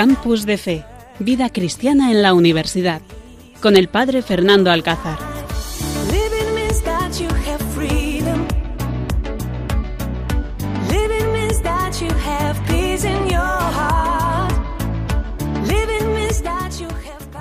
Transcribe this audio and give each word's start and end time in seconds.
Campus 0.00 0.46
de 0.46 0.56
Fe, 0.56 0.82
Vida 1.18 1.50
Cristiana 1.50 2.10
en 2.10 2.22
la 2.22 2.32
Universidad, 2.32 3.02
con 3.60 3.76
el 3.76 3.88
Padre 3.88 4.22
Fernando 4.22 4.70
Alcázar. 4.70 5.18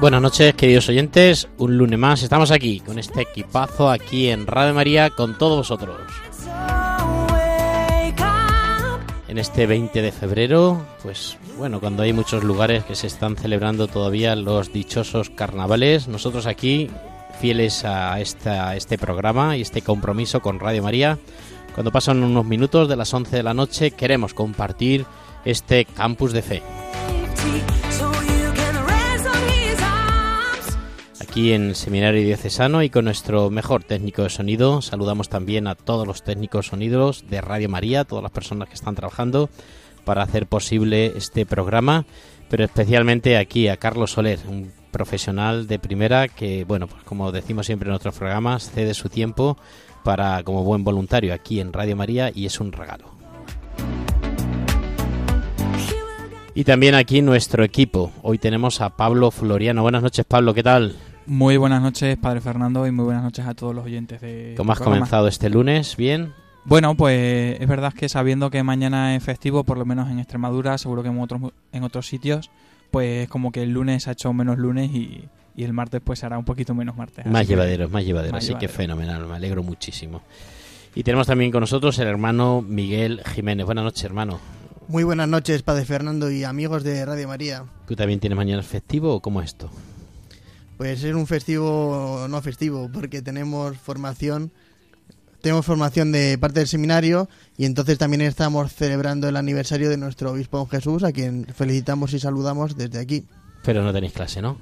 Buenas 0.02 0.22
noches, 0.22 0.54
queridos 0.56 0.90
oyentes. 0.90 1.48
Un 1.58 1.78
lunes 1.78 1.98
más 1.98 2.24
estamos 2.24 2.52
aquí 2.52 2.82
con 2.82 3.00
este 3.00 3.22
equipazo 3.22 3.90
aquí 3.90 4.28
en 4.28 4.46
Radio 4.46 4.74
María 4.74 5.12
con 5.12 5.38
todos 5.38 5.60
vosotros. 5.60 6.29
En 9.30 9.38
este 9.38 9.68
20 9.68 10.02
de 10.02 10.12
febrero, 10.12 10.88
pues 11.04 11.38
bueno, 11.56 11.80
cuando 11.80 12.02
hay 12.02 12.14
muchos 12.14 12.44
lugares 12.44 12.84
que 12.84 12.96
se 12.96 13.06
están 13.06 13.36
celebrando 13.36 13.88
todavía 13.88 14.36
los 14.36 14.74
dichosos 14.74 15.30
carnavales, 15.30 16.08
nosotros 16.08 16.48
aquí, 16.48 16.90
fieles 17.40 17.86
a, 17.86 18.20
esta, 18.20 18.76
este 18.76 18.98
programa 18.98 19.56
y 19.56 19.62
este 19.62 19.84
compromiso 19.84 20.42
con 20.42 20.60
Radio 20.60 20.82
María, 20.82 21.20
cuando 21.76 21.92
pasan 21.92 22.24
unos 22.24 22.44
minutos 22.44 22.90
de 22.90 22.96
las 22.96 23.14
11 23.14 23.36
de 23.36 23.44
la 23.44 23.54
noche, 23.54 23.92
queremos 23.92 24.34
compartir 24.34 25.06
este 25.46 25.86
campus 25.86 26.34
de 26.34 26.42
fe. 26.42 26.64
Aquí 31.40 31.54
en 31.54 31.74
Seminario 31.74 32.22
Diocesano 32.22 32.84
y 32.84 32.90
con 32.90 33.06
nuestro 33.06 33.50
mejor 33.50 33.86
técnico 33.86 34.24
de 34.24 34.30
sonido. 34.30 34.82
Saludamos 34.82 35.30
también 35.30 35.68
a 35.68 35.76
todos 35.76 36.06
los 36.06 36.22
técnicos 36.22 36.68
sonidos 36.68 37.24
de 37.30 37.40
Radio 37.40 37.70
María, 37.70 38.04
todas 38.04 38.24
las 38.24 38.34
personas 38.34 38.68
que 38.68 38.74
están 38.74 38.94
trabajando 38.94 39.50
para 40.04 40.22
hacer 40.22 40.48
posible 40.48 41.14
este 41.16 41.46
programa, 41.46 42.06
pero 42.50 42.66
especialmente 42.66 43.38
aquí 43.38 43.70
a 43.70 43.78
Carlos 43.78 44.12
Soler, 44.12 44.38
un 44.50 44.74
profesional 44.92 45.66
de 45.66 45.80
primera 45.80 46.28
que, 46.28 46.66
bueno, 46.66 46.88
pues 46.88 47.04
como 47.04 47.32
decimos 47.32 47.68
siempre 47.68 47.88
en 47.88 47.92
nuestros 47.92 48.18
programas, 48.18 48.70
cede 48.70 48.94
su 48.94 49.08
tiempo 49.08 49.58
para 50.04 50.44
como 50.44 50.66
buen 50.66 50.84
voluntario 50.84 51.34
aquí 51.34 51.62
en 51.62 51.72
Radio 51.72 51.96
María 51.96 52.34
y 52.36 52.48
es 52.48 52.60
un 52.60 52.74
regalo. 52.74 53.06
Y 56.54 56.66
también 56.66 56.96
aquí 56.96 57.22
nuestro 57.22 57.64
equipo. 57.64 58.12
Hoy 58.24 58.40
tenemos 58.40 58.82
a 58.82 58.90
Pablo 58.98 59.32
Floriano. 59.32 59.84
Buenas 59.84 60.04
noches, 60.04 60.26
Pablo, 60.26 60.54
¿qué 60.54 60.64
tal? 60.64 60.98
Muy 61.30 61.58
buenas 61.58 61.80
noches, 61.84 62.18
Padre 62.18 62.42
Fernando, 62.42 62.88
y 62.88 62.92
muy 62.92 63.06
buenas 63.06 63.22
noches 63.22 63.46
a 63.46 63.54
todos 63.54 63.76
los 63.76 63.86
oyentes 63.86 64.20
de... 64.20 64.56
¿Cómo 64.58 64.72
has 64.72 64.80
comenzado 64.80 65.28
este 65.28 65.48
lunes? 65.48 65.96
¿Bien? 65.96 66.34
Bueno, 66.66 66.96
pues 66.96 67.62
es 67.62 67.68
verdad 67.68 67.94
que 67.94 68.10
sabiendo 68.10 68.50
que 68.50 68.64
mañana 68.64 69.16
es 69.16 69.22
festivo, 69.22 69.64
por 69.64 69.78
lo 69.78 69.86
menos 69.86 70.10
en 70.10 70.18
Extremadura, 70.18 70.80
seguro 70.80 71.04
que 71.04 71.10
en 71.10 71.20
otros, 71.20 71.54
en 71.72 71.84
otros 71.84 72.08
sitios, 72.08 72.50
pues 72.90 73.30
como 73.30 73.52
que 73.52 73.62
el 73.62 73.70
lunes 73.70 74.08
ha 74.08 74.14
hecho 74.14 74.34
menos 74.34 74.58
lunes 74.58 74.90
y, 74.90 75.30
el 75.56 75.72
martes 75.72 76.02
pues 76.04 76.24
hará 76.24 76.40
un 76.40 76.46
poquito 76.46 76.74
menos 76.74 76.96
martes. 76.96 77.28
Más 77.28 77.48
llevadero, 77.48 77.90
más 77.90 78.04
llevadero, 78.04 78.36
así 78.36 78.56
que 78.56 78.68
fenomenal, 78.68 79.28
me 79.28 79.36
alegro 79.36 79.62
muchísimo. 79.62 80.22
Y 80.96 81.04
tenemos 81.04 81.28
también 81.28 81.52
con 81.52 81.60
nosotros 81.60 82.00
el 82.00 82.08
hermano 82.08 82.64
Miguel 82.68 83.22
Jiménez. 83.36 83.68
Buenas 83.68 83.84
noches, 83.84 84.04
hermano. 84.04 84.40
Muy 84.88 85.04
buenas 85.04 85.28
noches, 85.28 85.62
Padre 85.62 85.86
Fernando 85.86 86.32
y 86.32 86.44
amigos 86.44 86.84
de 86.84 87.06
Radio 87.06 87.28
María. 87.28 87.66
¿Tú 87.88 87.96
también 87.96 88.20
tienes 88.20 88.36
mañana 88.36 88.64
festivo 88.64 89.14
o 89.14 89.22
cómo 89.22 89.42
es 89.42 89.50
esto? 89.50 89.70
Pues 90.80 91.04
es 91.04 91.14
un 91.14 91.28
festivo 91.28 92.26
no 92.30 92.42
festivo, 92.42 92.90
porque 92.90 93.22
tenemos 93.22 93.76
formación, 93.76 94.50
tenemos 95.42 95.66
formación 95.66 96.14
de 96.14 96.38
parte 96.38 96.62
del 96.62 96.70
seminario 96.70 97.28
y 97.58 97.66
entonces 97.66 97.98
también 97.98 98.22
estamos 98.22 98.74
celebrando 98.74 99.28
el 99.28 99.36
aniversario 99.36 99.90
de 99.90 99.98
nuestro 99.98 100.32
obispo 100.32 100.66
Jesús, 100.68 101.04
a 101.04 101.12
quien 101.12 101.46
felicitamos 101.54 102.14
y 102.14 102.20
saludamos 102.22 102.78
desde 102.78 102.98
aquí. 102.98 103.26
Pero 103.62 103.84
no 103.84 103.92
tenéis 103.92 104.14
clase, 104.14 104.42
¿no? 104.42 104.58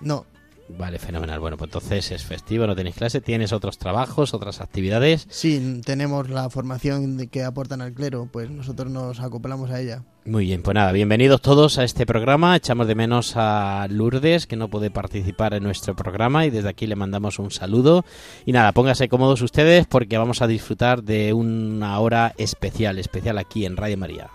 No, 0.00 0.26
Vale, 0.68 0.98
fenomenal. 0.98 1.38
Bueno, 1.38 1.56
pues 1.56 1.68
entonces 1.68 2.10
es 2.10 2.24
festivo, 2.24 2.66
no 2.66 2.74
tenéis 2.74 2.96
clase, 2.96 3.20
tienes 3.20 3.52
otros 3.52 3.78
trabajos, 3.78 4.34
otras 4.34 4.60
actividades. 4.60 5.28
Sí, 5.30 5.80
tenemos 5.84 6.28
la 6.28 6.50
formación 6.50 7.28
que 7.28 7.44
aportan 7.44 7.82
al 7.82 7.92
clero, 7.92 8.28
pues 8.32 8.50
nosotros 8.50 8.90
nos 8.90 9.20
acoplamos 9.20 9.70
a 9.70 9.80
ella. 9.80 10.02
Muy 10.24 10.44
bien, 10.44 10.62
pues 10.62 10.76
nada, 10.76 10.92
bienvenidos 10.92 11.42
todos 11.42 11.78
a 11.78 11.84
este 11.84 12.06
programa. 12.06 12.54
Echamos 12.54 12.86
de 12.86 12.94
menos 12.94 13.32
a 13.34 13.88
Lourdes, 13.90 14.46
que 14.46 14.54
no 14.54 14.68
puede 14.68 14.88
participar 14.88 15.52
en 15.52 15.64
nuestro 15.64 15.96
programa, 15.96 16.46
y 16.46 16.50
desde 16.50 16.68
aquí 16.68 16.86
le 16.86 16.94
mandamos 16.94 17.40
un 17.40 17.50
saludo. 17.50 18.04
Y 18.46 18.52
nada, 18.52 18.70
pónganse 18.70 19.08
cómodos 19.08 19.42
ustedes 19.42 19.88
porque 19.88 20.18
vamos 20.18 20.40
a 20.40 20.46
disfrutar 20.46 21.02
de 21.02 21.32
una 21.32 21.98
hora 21.98 22.34
especial, 22.38 23.00
especial 23.00 23.36
aquí 23.36 23.66
en 23.66 23.76
Radio 23.76 23.98
María. 23.98 24.30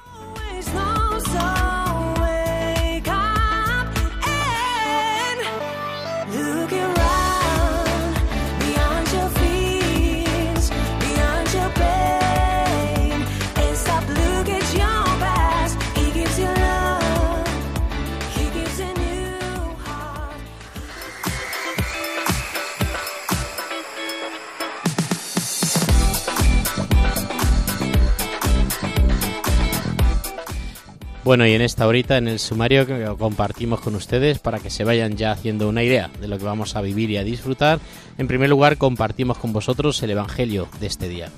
Bueno, 31.27 31.45
y 31.45 31.51
en 31.51 31.61
esta 31.61 31.85
horita, 31.85 32.15
en 32.15 32.29
el 32.29 32.39
sumario 32.39 32.88
que 32.88 33.05
compartimos 33.19 33.81
con 33.81 33.95
ustedes 33.95 34.39
para 34.39 34.59
que 34.59 34.69
se 34.69 34.85
vayan 34.85 35.17
ya 35.17 35.33
haciendo 35.33 35.67
una 35.67 35.83
idea 35.83 36.09
de 36.21 36.29
lo 36.29 36.38
que 36.38 36.45
vamos 36.45 36.77
a 36.77 36.81
vivir 36.81 37.09
y 37.09 37.17
a 37.17 37.25
disfrutar, 37.25 37.81
en 38.17 38.29
primer 38.29 38.49
lugar 38.49 38.77
compartimos 38.77 39.37
con 39.37 39.51
vosotros 39.51 40.01
el 40.03 40.11
Evangelio 40.11 40.69
de 40.79 40.87
este 40.87 41.09
día. 41.09 41.29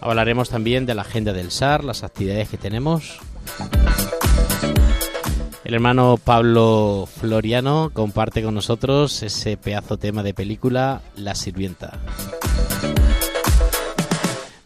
Hablaremos 0.00 0.50
también 0.50 0.86
de 0.86 0.94
la 0.94 1.02
agenda 1.02 1.32
del 1.32 1.50
SAR, 1.50 1.82
las 1.82 2.04
actividades 2.04 2.48
que 2.48 2.58
tenemos. 2.58 3.18
El 5.64 5.74
hermano 5.74 6.16
Pablo 6.22 7.08
Floriano 7.12 7.90
comparte 7.92 8.40
con 8.40 8.54
nosotros 8.54 9.24
ese 9.24 9.56
pedazo 9.56 9.96
tema 9.96 10.22
de 10.22 10.32
película 10.32 11.02
La 11.16 11.34
Sirvienta. 11.34 11.98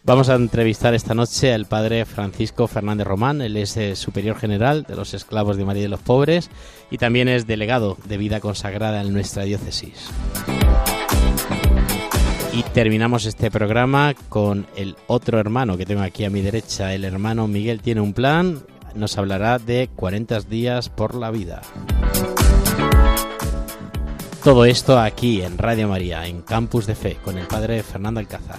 Vamos 0.05 0.29
a 0.29 0.35
entrevistar 0.35 0.95
esta 0.95 1.15
noche 1.15 1.55
al 1.55 1.67
padre 1.67 2.05
Francisco 2.05 2.67
Fernández 2.67 3.07
Román. 3.07 3.41
Él 3.41 3.57
es 3.57 3.77
eh, 3.77 3.95
superior 3.95 4.37
general 4.37 4.83
de 4.83 4.97
los 4.97 5.15
esclavos 5.15 5.57
de 5.57 5.65
María 5.65 5.85
de 5.85 5.89
los 5.89 6.01
Pobres 6.01 6.51
y 6.91 6.99
también 6.99 7.29
es 7.29 7.47
delegado 7.47 7.97
de 8.07 8.17
vida 8.17 8.41
consagrada 8.41 9.01
en 9.01 9.13
nuestra 9.13 9.45
diócesis. 9.45 10.11
Y 12.53 12.65
terminamos 12.75 13.27
este 13.27 13.49
programa 13.53 14.15
con 14.29 14.67
el 14.75 14.97
otro 15.07 15.39
hermano 15.39 15.77
que 15.77 15.87
tengo 15.87 16.03
aquí 16.03 16.25
a 16.25 16.31
mi 16.31 16.41
derecha. 16.41 16.93
El 16.93 17.05
hermano 17.05 17.47
Miguel 17.47 17.81
tiene 17.81 18.01
un 18.01 18.13
plan. 18.13 18.61
Nos 18.97 19.17
hablará 19.19 19.61
de 19.61 19.89
40 19.95 20.41
días 20.41 20.89
por 20.89 21.15
la 21.15 21.31
vida. 21.31 21.63
Todo 24.43 24.65
esto 24.65 24.99
aquí 24.99 25.43
en 25.43 25.57
Radio 25.59 25.87
María, 25.87 26.27
en 26.27 26.43
Campus 26.43 26.87
de 26.87 26.97
Fe, 26.97 27.19
con 27.25 27.39
el 27.39 27.47
padre 27.47 27.85
Fernando 27.85 28.19
Alcázar. 28.19 28.59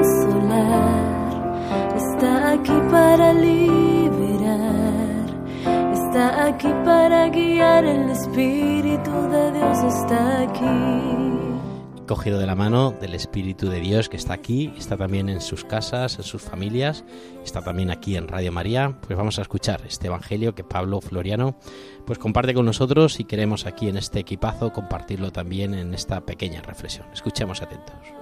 está 1.95 2.51
aquí 2.51 2.77
para 2.89 3.33
liberar, 3.33 4.81
está 5.93 6.45
aquí 6.47 6.67
para 6.85 7.29
guiar, 7.29 7.85
el 7.85 8.09
Espíritu 8.09 9.11
de 9.29 9.51
Dios 9.53 9.77
está 9.83 10.41
aquí. 10.41 10.67
cogido 12.07 12.39
de 12.39 12.45
la 12.45 12.55
mano 12.55 12.91
del 12.91 13.15
Espíritu 13.15 13.69
de 13.69 13.79
Dios 13.79 14.09
que 14.09 14.17
está 14.17 14.33
aquí, 14.33 14.73
está 14.77 14.97
también 14.97 15.29
en 15.29 15.39
sus 15.39 15.63
casas, 15.63 16.17
en 16.17 16.23
sus 16.23 16.41
familias, 16.41 17.05
está 17.45 17.61
también 17.61 17.89
aquí 17.89 18.17
en 18.17 18.27
Radio 18.27 18.51
María, 18.51 18.97
pues 19.01 19.17
vamos 19.17 19.39
a 19.39 19.43
escuchar 19.43 19.81
este 19.87 20.07
Evangelio 20.07 20.53
que 20.53 20.65
Pablo 20.65 20.99
Floriano 20.99 21.55
pues 22.05 22.19
comparte 22.19 22.53
con 22.53 22.65
nosotros 22.65 23.19
y 23.21 23.23
queremos 23.23 23.65
aquí 23.65 23.87
en 23.87 23.95
este 23.95 24.19
equipazo 24.19 24.73
compartirlo 24.73 25.31
también 25.31 25.73
en 25.73 25.93
esta 25.93 26.19
pequeña 26.25 26.61
reflexión. 26.61 27.07
Escuchemos 27.13 27.61
atentos. 27.61 28.20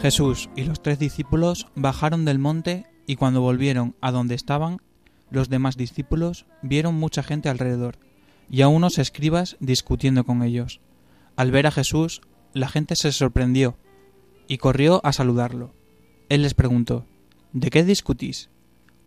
Jesús 0.00 0.48
y 0.56 0.64
los 0.64 0.82
tres 0.82 0.98
discípulos 0.98 1.68
bajaron 1.74 2.24
del 2.24 2.38
monte 2.38 2.86
y 3.06 3.16
cuando 3.16 3.40
volvieron 3.40 3.94
a 4.00 4.10
donde 4.10 4.34
estaban, 4.34 4.78
los 5.30 5.48
demás 5.48 5.76
discípulos 5.76 6.46
vieron 6.62 6.94
mucha 6.94 7.22
gente 7.22 7.48
alrededor 7.48 7.98
y 8.50 8.62
a 8.62 8.68
unos 8.68 8.98
escribas 8.98 9.56
discutiendo 9.60 10.24
con 10.24 10.42
ellos. 10.42 10.80
Al 11.36 11.50
ver 11.50 11.66
a 11.66 11.70
Jesús, 11.70 12.20
la 12.52 12.68
gente 12.68 12.96
se 12.96 13.12
sorprendió 13.12 13.76
y 14.46 14.58
corrió 14.58 15.00
a 15.04 15.12
saludarlo. 15.12 15.72
Él 16.28 16.42
les 16.42 16.54
preguntó, 16.54 17.06
¿De 17.52 17.70
qué 17.70 17.84
discutís? 17.84 18.50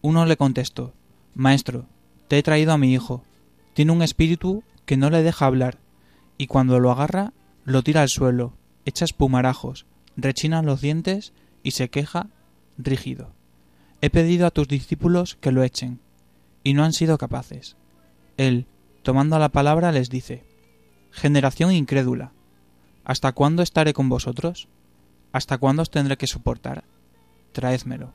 Uno 0.02 0.26
le 0.26 0.38
contestó, 0.38 0.94
Maestro, 1.34 1.88
te 2.28 2.38
he 2.38 2.44
traído 2.44 2.74
a 2.74 2.78
mi 2.78 2.94
hijo. 2.94 3.24
Tiene 3.74 3.92
un 3.92 4.02
espíritu 4.02 4.64
que 4.86 4.98
no 4.98 5.10
le 5.10 5.24
deja 5.24 5.46
hablar, 5.46 5.80
y 6.38 6.48
cuando 6.48 6.80
lo 6.80 6.92
agarra, 6.92 7.34
lo 7.66 7.82
tira 7.82 8.02
al 8.02 8.10
suelo, 8.10 8.54
echa 8.86 9.06
espumarajos, 9.06 9.86
rechina 10.16 10.62
los 10.62 10.82
dientes 10.82 11.34
y 11.64 11.72
se 11.72 11.90
queja 11.90 12.30
rígido. 12.78 13.34
He 14.02 14.10
pedido 14.10 14.46
a 14.46 14.52
tus 14.52 14.68
discípulos 14.68 15.36
que 15.42 15.52
lo 15.52 15.64
echen, 15.64 16.00
y 16.64 16.74
no 16.74 16.84
han 16.84 16.94
sido 16.94 17.18
capaces. 17.18 17.76
Él, 18.38 18.68
tomando 19.02 19.40
la 19.40 19.50
palabra, 19.50 19.92
les 19.92 20.10
dice, 20.10 20.44
Generación 21.12 21.72
incrédula, 21.72 22.34
¿hasta 23.04 23.32
cuándo 23.32 23.64
estaré 23.64 23.94
con 23.94 24.10
vosotros? 24.10 24.68
¿Hasta 25.32 25.58
cuándo 25.58 25.82
os 25.82 25.90
tendré 25.90 26.18
que 26.18 26.28
soportar? 26.28 26.84
Traédmelo. 27.52 28.14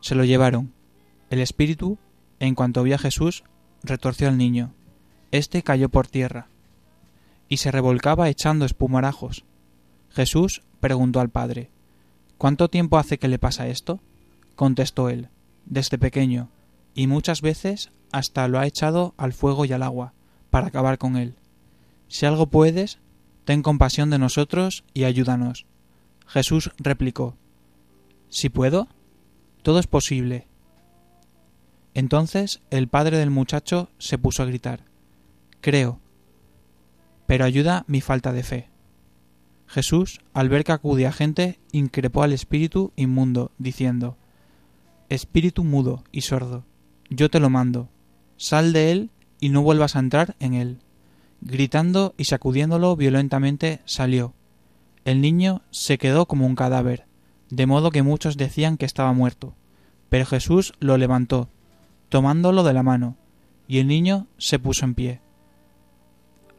Se 0.00 0.14
lo 0.14 0.24
llevaron. 0.24 0.72
El 1.30 1.40
espíritu, 1.40 1.98
en 2.38 2.54
cuanto 2.54 2.82
vio 2.82 2.94
a 2.94 2.98
Jesús, 2.98 3.44
retorció 3.82 4.28
al 4.28 4.38
niño. 4.38 4.72
Este 5.32 5.62
cayó 5.62 5.88
por 5.88 6.06
tierra, 6.06 6.48
y 7.48 7.58
se 7.58 7.70
revolcaba 7.70 8.28
echando 8.28 8.64
espumarajos. 8.64 9.44
Jesús 10.10 10.62
preguntó 10.80 11.20
al 11.20 11.30
padre, 11.30 11.70
¿Cuánto 12.38 12.68
tiempo 12.68 12.98
hace 12.98 13.18
que 13.18 13.28
le 13.28 13.38
pasa 13.38 13.68
esto? 13.68 14.00
Contestó 14.56 15.08
él, 15.08 15.28
desde 15.64 15.98
pequeño, 15.98 16.50
y 16.94 17.06
muchas 17.06 17.40
veces 17.40 17.90
hasta 18.12 18.46
lo 18.48 18.58
ha 18.58 18.66
echado 18.66 19.14
al 19.16 19.32
fuego 19.32 19.64
y 19.64 19.72
al 19.72 19.82
agua, 19.82 20.12
para 20.50 20.68
acabar 20.68 20.98
con 20.98 21.16
él. 21.16 21.36
Si 22.08 22.26
algo 22.26 22.46
puedes, 22.46 23.00
ten 23.44 23.62
compasión 23.62 24.10
de 24.10 24.18
nosotros 24.18 24.84
y 24.94 25.04
ayúdanos. 25.04 25.66
Jesús 26.26 26.70
replicó, 26.78 27.36
Si 28.28 28.48
puedo, 28.48 28.88
todo 29.62 29.78
es 29.78 29.86
posible. 29.86 30.46
Entonces 31.94 32.60
el 32.70 32.88
padre 32.88 33.18
del 33.18 33.30
muchacho 33.30 33.88
se 33.98 34.18
puso 34.18 34.42
a 34.42 34.46
gritar, 34.46 34.84
Creo, 35.60 36.00
pero 37.26 37.44
ayuda 37.44 37.84
mi 37.86 38.00
falta 38.00 38.32
de 38.32 38.42
fe. 38.42 38.68
Jesús, 39.66 40.20
al 40.32 40.48
ver 40.48 40.64
que 40.64 40.72
acudía 40.72 41.12
gente, 41.12 41.58
increpó 41.72 42.22
al 42.22 42.32
espíritu 42.32 42.92
inmundo, 42.96 43.50
diciendo, 43.58 44.16
Espíritu 45.08 45.64
mudo 45.64 46.04
y 46.12 46.22
sordo, 46.22 46.64
yo 47.10 47.30
te 47.30 47.40
lo 47.40 47.50
mando, 47.50 47.88
sal 48.36 48.72
de 48.72 48.92
él 48.92 49.10
y 49.40 49.48
no 49.50 49.62
vuelvas 49.62 49.96
a 49.96 50.00
entrar 50.00 50.36
en 50.40 50.54
él. 50.54 50.78
Gritando 51.40 52.14
y 52.16 52.24
sacudiéndolo 52.24 52.96
violentamente 52.96 53.80
salió. 53.84 54.34
El 55.04 55.20
niño 55.20 55.62
se 55.70 55.98
quedó 55.98 56.26
como 56.26 56.46
un 56.46 56.54
cadáver, 56.54 57.06
de 57.50 57.66
modo 57.66 57.90
que 57.90 58.02
muchos 58.02 58.36
decían 58.36 58.78
que 58.78 58.86
estaba 58.86 59.12
muerto. 59.12 59.54
Pero 60.08 60.24
Jesús 60.24 60.72
lo 60.80 60.96
levantó, 60.96 61.48
tomándolo 62.08 62.62
de 62.62 62.72
la 62.72 62.82
mano, 62.82 63.16
y 63.68 63.78
el 63.78 63.86
niño 63.86 64.26
se 64.38 64.58
puso 64.58 64.84
en 64.84 64.94
pie. 64.94 65.20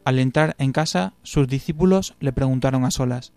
Al 0.05 0.19
entrar 0.19 0.55
en 0.59 0.71
casa, 0.71 1.13
sus 1.23 1.47
discípulos 1.47 2.15
le 2.19 2.31
preguntaron 2.31 2.85
a 2.85 2.91
solas, 2.91 3.33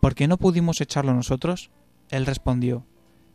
¿Por 0.00 0.14
qué 0.14 0.26
no 0.28 0.38
pudimos 0.38 0.80
echarlo 0.80 1.12
nosotros? 1.12 1.70
Él 2.08 2.24
respondió, 2.24 2.86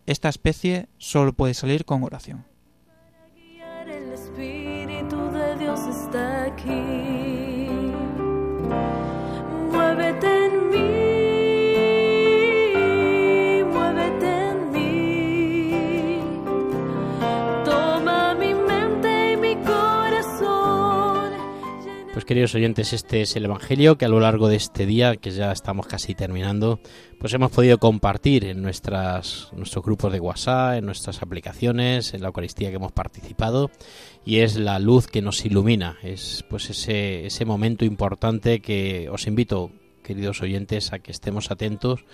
Esta 0.08 0.30
especie 0.30 0.90
solo 0.98 1.34
puede 1.34 1.54
salir 1.54 1.86
con 1.86 2.04
oración. 2.04 2.44
El 3.88 4.14
Espíritu 4.14 5.16
de 5.30 5.58
Dios 5.60 5.80
está 5.82 6.46
aquí. 6.46 7.68
Muévete 9.72 10.35
Pues 22.26 22.30
queridos 22.30 22.56
oyentes, 22.56 22.92
este 22.92 23.22
es 23.22 23.36
el 23.36 23.46
Evangelio 23.46 24.00
que 24.00 24.06
a 24.06 24.08
lo 24.08 24.20
largo 24.20 24.48
de 24.48 24.56
este 24.56 24.88
día, 24.88 25.16
que 25.16 25.30
ya 25.30 25.52
estamos 25.52 25.86
casi 25.86 26.16
terminando, 26.16 26.80
pues 27.20 27.32
hemos 27.36 27.52
podido 27.52 27.78
compartir 27.78 28.46
en 28.46 28.64
nuestras, 28.64 29.52
nuestros 29.56 29.86
grupos 29.86 30.12
de 30.12 30.20
WhatsApp, 30.20 30.80
en 30.80 30.88
nuestras 30.88 31.22
aplicaciones, 31.22 32.16
en 32.16 32.24
la 32.24 32.30
Eucaristía 32.30 32.72
que 32.72 32.78
hemos 32.78 32.94
participado, 32.94 33.70
y 34.26 34.40
es 34.40 34.56
la 34.56 34.80
luz 34.80 35.06
que 35.06 35.22
nos 35.22 35.46
ilumina, 35.46 36.00
es 36.02 36.44
pues 36.50 36.72
ese, 36.72 37.28
ese 37.28 37.46
momento 37.46 37.86
importante 37.86 38.60
que 38.60 39.08
os 39.12 39.28
invito, 39.28 39.70
queridos 40.02 40.42
oyentes, 40.42 40.94
a 40.94 40.98
que 40.98 41.12
estemos 41.12 41.52
atentos. 41.52 42.06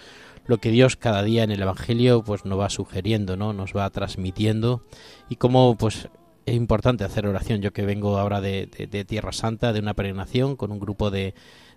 Lo 0.45 0.57
que 0.57 0.71
Dios 0.71 0.97
cada 0.97 1.23
día 1.23 1.43
en 1.43 1.51
el 1.51 1.61
Evangelio 1.61 2.21
pues 2.21 2.43
nos 2.43 2.59
va 2.59 2.69
sugiriendo, 2.69 3.37
¿no? 3.37 3.53
Nos 3.53 3.73
va 3.73 3.89
transmitiendo. 3.91 4.83
Y 5.29 5.37
cómo 5.37 5.77
pues 5.77 6.09
es 6.45 6.55
importante 6.55 7.03
hacer 7.03 7.25
oración. 7.27 7.61
Yo 7.61 7.71
que 7.73 7.85
vengo 7.85 8.17
ahora 8.17 8.41
de, 8.41 8.67
de- 8.89 9.05
Tierra 9.05 9.31
Santa, 9.31 9.73
de 9.73 9.79
una 9.79 9.93
peregrinación 9.93 10.55
con 10.55 10.71
un 10.71 10.79
grupo 10.79 11.11
de, 11.11 11.33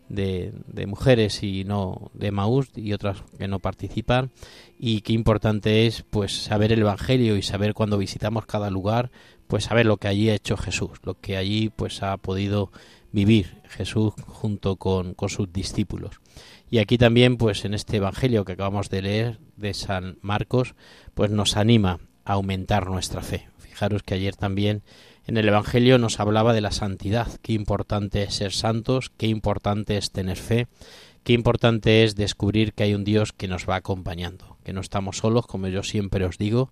de, 0.08 0.52
de 0.66 0.86
mujeres 0.86 1.42
y 1.42 1.64
no 1.64 2.10
de 2.14 2.30
Maús 2.30 2.68
y 2.74 2.92
otras 2.92 3.22
que 3.38 3.48
no 3.48 3.58
participan 3.60 4.30
y 4.78 5.00
qué 5.00 5.12
importante 5.12 5.86
es 5.86 6.02
pues 6.10 6.44
saber 6.44 6.72
el 6.72 6.80
Evangelio 6.80 7.36
y 7.36 7.42
saber 7.42 7.74
cuando 7.74 7.98
visitamos 7.98 8.46
cada 8.46 8.70
lugar 8.70 9.10
pues 9.46 9.64
saber 9.64 9.86
lo 9.86 9.96
que 9.98 10.08
allí 10.08 10.30
ha 10.30 10.34
hecho 10.34 10.56
Jesús, 10.56 10.98
lo 11.04 11.14
que 11.20 11.36
allí 11.36 11.70
pues 11.74 12.02
ha 12.02 12.16
podido 12.16 12.70
vivir 13.12 13.62
Jesús 13.68 14.12
junto 14.26 14.76
con, 14.76 15.14
con 15.14 15.28
sus 15.28 15.52
discípulos. 15.52 16.20
Y 16.70 16.78
aquí 16.78 16.98
también, 16.98 17.36
pues 17.36 17.64
en 17.64 17.74
este 17.74 17.98
Evangelio 17.98 18.44
que 18.44 18.52
acabamos 18.52 18.88
de 18.90 19.02
leer 19.02 19.38
de 19.56 19.74
San 19.74 20.18
Marcos, 20.22 20.74
pues 21.14 21.30
nos 21.30 21.56
anima 21.56 22.00
a 22.24 22.32
aumentar 22.32 22.88
nuestra 22.90 23.20
fe. 23.22 23.46
Fijaros 23.74 24.04
que 24.04 24.14
ayer 24.14 24.36
también 24.36 24.84
en 25.26 25.36
el 25.36 25.48
Evangelio 25.48 25.98
nos 25.98 26.20
hablaba 26.20 26.52
de 26.52 26.60
la 26.60 26.70
santidad, 26.70 27.26
qué 27.42 27.54
importante 27.54 28.22
es 28.22 28.34
ser 28.34 28.52
santos, 28.52 29.10
qué 29.16 29.26
importante 29.26 29.96
es 29.96 30.12
tener 30.12 30.36
fe, 30.36 30.68
qué 31.24 31.32
importante 31.32 32.04
es 32.04 32.14
descubrir 32.14 32.72
que 32.72 32.84
hay 32.84 32.94
un 32.94 33.02
Dios 33.02 33.32
que 33.32 33.48
nos 33.48 33.68
va 33.68 33.74
acompañando, 33.74 34.58
que 34.62 34.72
no 34.72 34.80
estamos 34.80 35.18
solos, 35.18 35.48
como 35.48 35.66
yo 35.66 35.82
siempre 35.82 36.24
os 36.24 36.38
digo, 36.38 36.70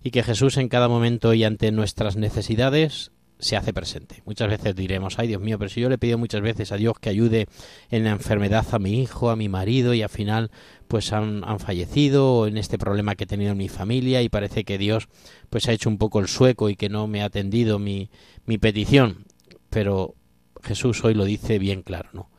y 0.00 0.12
que 0.12 0.22
Jesús 0.22 0.56
en 0.56 0.68
cada 0.68 0.86
momento 0.86 1.34
y 1.34 1.42
ante 1.42 1.72
nuestras 1.72 2.14
necesidades 2.14 3.10
se 3.40 3.56
hace 3.56 3.72
presente. 3.72 4.22
Muchas 4.24 4.48
veces 4.48 4.76
diremos, 4.76 5.18
ay 5.18 5.26
Dios 5.26 5.42
mío, 5.42 5.58
pero 5.58 5.68
si 5.68 5.80
yo 5.80 5.88
le 5.88 5.98
pido 5.98 6.18
muchas 6.18 6.40
veces 6.40 6.70
a 6.70 6.76
Dios 6.76 6.98
que 7.00 7.10
ayude 7.10 7.48
en 7.90 8.04
la 8.04 8.10
enfermedad 8.10 8.64
a 8.70 8.78
mi 8.78 9.02
hijo, 9.02 9.30
a 9.30 9.36
mi 9.36 9.48
marido 9.48 9.92
y 9.92 10.02
al 10.02 10.08
final 10.08 10.52
pues 10.88 11.12
han, 11.12 11.42
han 11.44 11.60
fallecido 11.60 12.46
en 12.46 12.58
este 12.58 12.78
problema 12.78 13.14
que 13.14 13.24
he 13.24 13.26
tenido 13.26 13.52
en 13.52 13.58
mi 13.58 13.68
familia 13.68 14.22
y 14.22 14.28
parece 14.28 14.64
que 14.64 14.78
Dios 14.78 15.08
pues 15.50 15.68
ha 15.68 15.72
hecho 15.72 15.88
un 15.88 15.98
poco 15.98 16.20
el 16.20 16.28
sueco 16.28 16.68
y 16.70 16.76
que 16.76 16.88
no 16.88 17.06
me 17.06 17.22
ha 17.22 17.26
atendido 17.26 17.78
mi, 17.78 18.10
mi 18.46 18.58
petición. 18.58 19.26
Pero 19.70 20.14
Jesús 20.62 21.04
hoy 21.04 21.14
lo 21.14 21.24
dice 21.24 21.58
bien 21.58 21.82
claro, 21.82 22.10
¿no? 22.12 22.30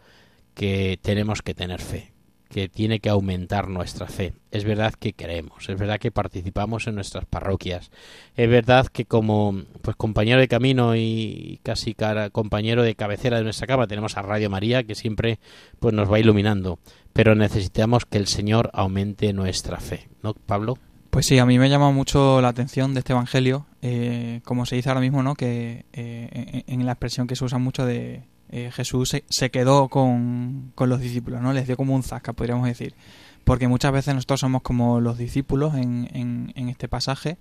Que 0.54 0.98
tenemos 1.02 1.42
que 1.42 1.54
tener 1.54 1.82
fe, 1.82 2.14
que 2.56 2.70
tiene 2.70 3.02
que 3.02 3.10
aumentar 3.10 3.68
nuestra 3.68 4.08
fe. 4.08 4.32
Es 4.50 4.64
verdad 4.64 4.94
que 4.98 5.12
creemos, 5.12 5.68
es 5.68 5.78
verdad 5.78 6.00
que 6.00 6.10
participamos 6.10 6.88
en 6.88 6.96
nuestras 6.96 7.26
parroquias, 7.26 7.92
es 8.38 8.50
verdad 8.50 8.88
que 8.88 9.04
como 9.04 9.64
pues 9.82 9.98
compañero 9.98 10.40
de 10.40 10.48
camino 10.48 10.96
y 10.96 11.60
casi 11.64 11.94
cara, 11.94 12.30
compañero 12.30 12.82
de 12.82 12.96
cabecera 12.96 13.40
de 13.40 13.44
nuestra 13.44 13.68
cama 13.68 13.88
tenemos 13.88 14.16
a 14.16 14.22
Radio 14.22 14.50
María 14.50 14.86
que 14.86 14.96
siempre 14.96 15.38
pues 15.82 15.94
nos 15.94 16.10
va 16.10 16.18
iluminando, 16.18 16.80
pero 17.12 17.36
necesitamos 17.36 18.06
que 18.06 18.20
el 18.20 18.28
Señor 18.28 18.70
aumente 18.72 19.34
nuestra 19.34 19.82
fe, 19.82 20.08
¿no, 20.24 20.34
Pablo? 20.34 20.78
Pues 21.10 21.26
sí, 21.26 21.38
a 21.40 21.46
mí 21.46 21.60
me 21.60 21.70
llama 21.70 21.92
mucho 21.92 22.40
la 22.40 22.48
atención 22.48 22.94
de 22.94 23.00
este 23.00 23.12
evangelio, 23.12 23.66
eh, 23.82 24.40
como 24.46 24.66
se 24.66 24.78
dice 24.78 24.88
ahora 24.88 25.02
mismo, 25.02 25.24
¿no? 25.24 25.36
Que 25.36 25.84
eh, 25.92 26.64
en, 26.68 26.80
en 26.80 26.86
la 26.86 26.94
expresión 26.94 27.28
que 27.28 27.36
se 27.36 27.44
usa 27.44 27.58
mucho 27.58 27.86
de 27.86 28.24
eh, 28.50 28.72
Jesús 28.72 29.10
se, 29.10 29.24
se 29.30 29.50
quedó 29.50 29.90
con, 29.90 30.72
con 30.76 30.90
los 30.90 31.00
discípulos, 31.02 31.42
¿no? 31.42 31.54
Les 31.54 31.68
dio 31.68 31.78
como 31.78 31.96
un 31.96 32.04
zasca, 32.04 32.34
podríamos 32.34 32.68
decir. 32.68 32.96
Porque 33.44 33.68
muchas 33.68 33.92
veces 33.92 34.16
nosotros 34.16 34.40
somos 34.40 34.62
como 34.62 35.00
los 35.00 35.18
discípulos 35.18 35.76
en, 35.76 36.10
en, 36.14 36.54
en 36.56 36.70
este 36.70 36.88
pasaje, 36.88 37.38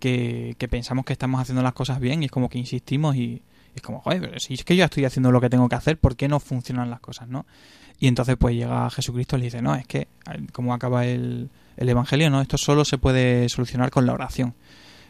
que, 0.00 0.56
que 0.58 0.68
pensamos 0.68 1.04
que 1.04 1.12
estamos 1.12 1.40
haciendo 1.40 1.62
las 1.62 1.72
cosas 1.72 2.00
bien 2.00 2.22
y 2.22 2.26
es 2.26 2.30
como 2.30 2.48
que 2.48 2.58
insistimos 2.58 3.16
y, 3.16 3.42
Es 3.74 3.82
como, 3.82 4.00
joder, 4.00 4.20
pero 4.20 4.40
si 4.40 4.54
es 4.54 4.64
que 4.64 4.76
yo 4.76 4.84
estoy 4.84 5.04
haciendo 5.04 5.32
lo 5.32 5.40
que 5.40 5.48
tengo 5.50 5.68
que 5.68 5.76
hacer, 5.76 5.98
¿por 5.98 6.16
qué 6.16 6.28
no 6.28 6.40
funcionan 6.40 6.90
las 6.90 7.00
cosas, 7.00 7.28
no? 7.28 7.46
Y 7.98 8.08
entonces 8.08 8.36
pues 8.36 8.54
llega 8.54 8.90
Jesucristo 8.90 9.36
y 9.36 9.40
le 9.40 9.44
dice, 9.46 9.62
no, 9.62 9.74
es 9.74 9.86
que, 9.86 10.08
como 10.52 10.74
acaba 10.74 11.06
el, 11.06 11.50
el 11.76 11.88
Evangelio, 11.88 12.28
no, 12.28 12.40
esto 12.40 12.58
solo 12.58 12.84
se 12.84 12.98
puede 12.98 13.48
solucionar 13.48 13.90
con 13.90 14.06
la 14.06 14.12
oración. 14.12 14.54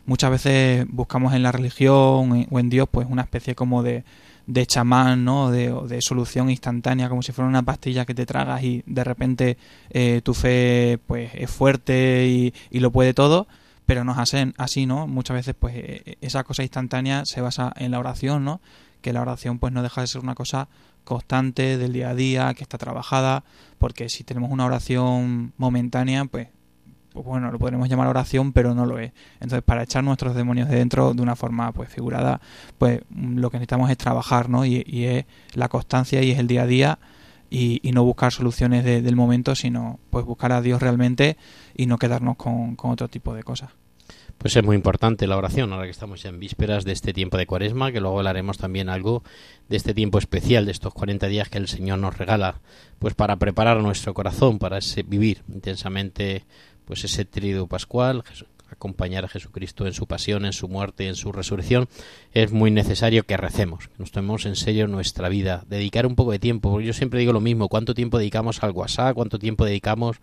Muchas 0.07 0.31
veces 0.31 0.87
buscamos 0.89 1.33
en 1.33 1.43
la 1.43 1.51
religión 1.51 2.47
o 2.51 2.59
en 2.61 2.69
Dios 2.69 2.89
pues 2.91 3.07
una 3.09 3.23
especie 3.23 3.55
como 3.55 3.83
de, 3.83 4.05
de 4.47 4.67
chamán, 4.67 5.25
¿no? 5.25 5.51
De, 5.51 5.73
de 5.89 6.03
solución 6.03 6.51
instantánea, 6.51 7.09
como 7.09 7.23
si 7.23 7.33
fuera 7.33 7.49
una 7.49 7.63
pastilla 7.63 8.05
que 8.05 8.15
te 8.15 8.27
tragas 8.27 8.63
y 8.63 8.83
de 8.87 9.05
repente 9.05 9.57
eh, 9.91 10.21
tu 10.23 10.35
fe 10.35 10.99
pues 11.07 11.31
es 11.35 11.51
fuerte 11.51 12.27
y, 12.27 12.55
y 12.71 12.81
lo 12.81 12.91
puede 12.91 13.15
todo, 13.15 13.47
pero 13.87 14.05
no 14.05 14.21
es 14.21 14.35
así, 14.59 14.87
¿no? 14.87 15.07
Muchas 15.07 15.37
veces 15.37 15.55
pues 15.59 15.75
eh, 15.77 16.19
esa 16.21 16.45
cosa 16.45 16.63
instantánea 16.63 17.25
se 17.25 17.41
basa 17.41 17.73
en 17.77 17.91
la 17.91 17.99
oración, 17.99 18.45
¿no? 18.45 18.61
Que 19.01 19.13
la 19.13 19.21
oración 19.21 19.59
pues 19.59 19.73
no 19.73 19.83
deja 19.83 20.01
de 20.01 20.07
ser 20.07 20.21
una 20.21 20.35
cosa 20.35 20.69
constante 21.05 21.77
del 21.77 21.93
día 21.93 22.11
a 22.11 22.15
día, 22.15 22.55
que 22.55 22.63
está 22.63 22.79
trabajada, 22.79 23.45
porque 23.79 24.09
si 24.09 24.25
tenemos 24.25 24.51
una 24.51 24.65
oración 24.65 25.53
momentánea, 25.59 26.25
pues 26.25 26.49
pues 27.15 27.25
bueno, 27.25 27.51
lo 27.51 27.59
podremos 27.59 27.89
llamar 27.89 28.09
oración, 28.09 28.53
pero 28.53 28.75
no 28.75 28.85
lo 28.85 28.99
es. 28.99 29.13
Entonces, 29.35 29.63
para 29.63 29.85
echar 29.85 30.05
nuestros 30.05 30.35
demonios 30.35 30.69
de 30.69 30.77
dentro 30.77 31.15
de 31.15 31.23
una 31.23 31.37
forma 31.37 31.73
pues 31.73 31.89
figurada, 31.89 32.41
pues 32.77 33.01
lo 33.17 33.49
que 33.51 33.57
necesitamos 33.57 33.89
es 33.91 33.97
trabajar, 33.97 34.51
¿no? 34.51 34.67
Y, 34.67 34.85
y 34.87 35.05
es 35.05 35.25
la 35.55 35.69
constancia 35.69 36.21
y 36.23 36.33
es 36.33 36.39
el 36.39 36.49
día 36.49 36.63
a 36.63 36.67
día 36.67 36.99
y, 37.49 37.81
no 37.93 38.03
buscar 38.05 38.33
soluciones 38.33 38.85
de- 38.85 39.01
del 39.01 39.15
momento, 39.15 39.55
sino 39.55 40.01
pues 40.11 40.25
buscar 40.27 40.51
a 40.51 40.61
Dios 40.61 40.83
realmente 40.83 41.37
y 41.77 41.87
no 41.87 41.99
quedarnos 41.99 42.37
con, 42.37 42.75
con 42.75 42.91
otro 42.91 43.07
tipo 43.09 43.33
de 43.33 43.45
cosas. 43.45 43.71
Pues 44.39 44.57
es 44.57 44.65
muy 44.65 44.75
importante 44.75 45.29
la 45.29 45.37
oración, 45.37 45.73
ahora 45.73 45.85
que 45.85 45.93
estamos 45.93 46.25
en 46.25 46.41
vísperas 46.41 46.85
de 46.85 46.91
este 46.91 47.13
tiempo 47.13 47.37
de 47.37 47.47
cuaresma, 47.47 47.93
que 47.93 48.01
luego 48.01 48.19
hablaremos 48.19 48.59
también 48.59 48.89
algo 48.89 49.23
de 49.69 49.77
este 49.77 49.95
tiempo 49.95 50.19
especial, 50.19 50.67
de 50.67 50.73
estos 50.73 50.93
40 50.93 51.29
días 51.29 51.49
que 51.49 51.59
el 51.59 51.69
Señor 51.69 52.01
nos 52.01 52.19
regala, 52.19 52.61
pues 52.99 53.15
para 53.15 53.37
preparar 53.37 53.81
nuestro 53.81 54.13
corazón, 54.13 54.59
para 54.59 54.79
ese, 54.79 55.05
vivir 55.05 55.43
intensamente 55.49 56.45
pues 56.87 57.05
ese 57.05 57.25
tríodo 57.25 57.67
pascual, 57.67 58.23
acompañar 58.75 59.25
a 59.25 59.29
Jesucristo 59.29 59.87
en 59.87 59.95
su 59.95 60.07
pasión, 60.07 60.45
en 60.45 60.53
su 60.53 60.69
muerte, 60.69 61.09
en 61.09 61.15
su 61.15 61.33
resurrección, 61.33 61.89
es 62.33 62.53
muy 62.53 62.71
necesario 62.71 63.25
que 63.25 63.37
recemos, 63.37 63.89
que 63.89 63.95
nos 63.99 64.11
tomemos 64.11 64.47
en 64.47 64.57
serio 64.57 64.87
nuestra 64.87 65.29
vida, 65.29 65.65
dedicar 65.69 66.07
un 66.07 66.17
poco 66.17 66.33
de 66.33 66.39
tiempo, 66.39 66.71
porque 66.71 66.87
yo 66.87 66.93
siempre 66.93 67.21
digo 67.21 67.33
lo 67.33 67.41
mismo, 67.41 67.69
cuánto 67.69 67.95
tiempo 67.95 68.19
dedicamos 68.19 68.63
al 68.63 68.73
WhatsApp, 68.73 69.15
cuánto 69.15 69.39
tiempo 69.39 69.65
dedicamos 69.65 70.17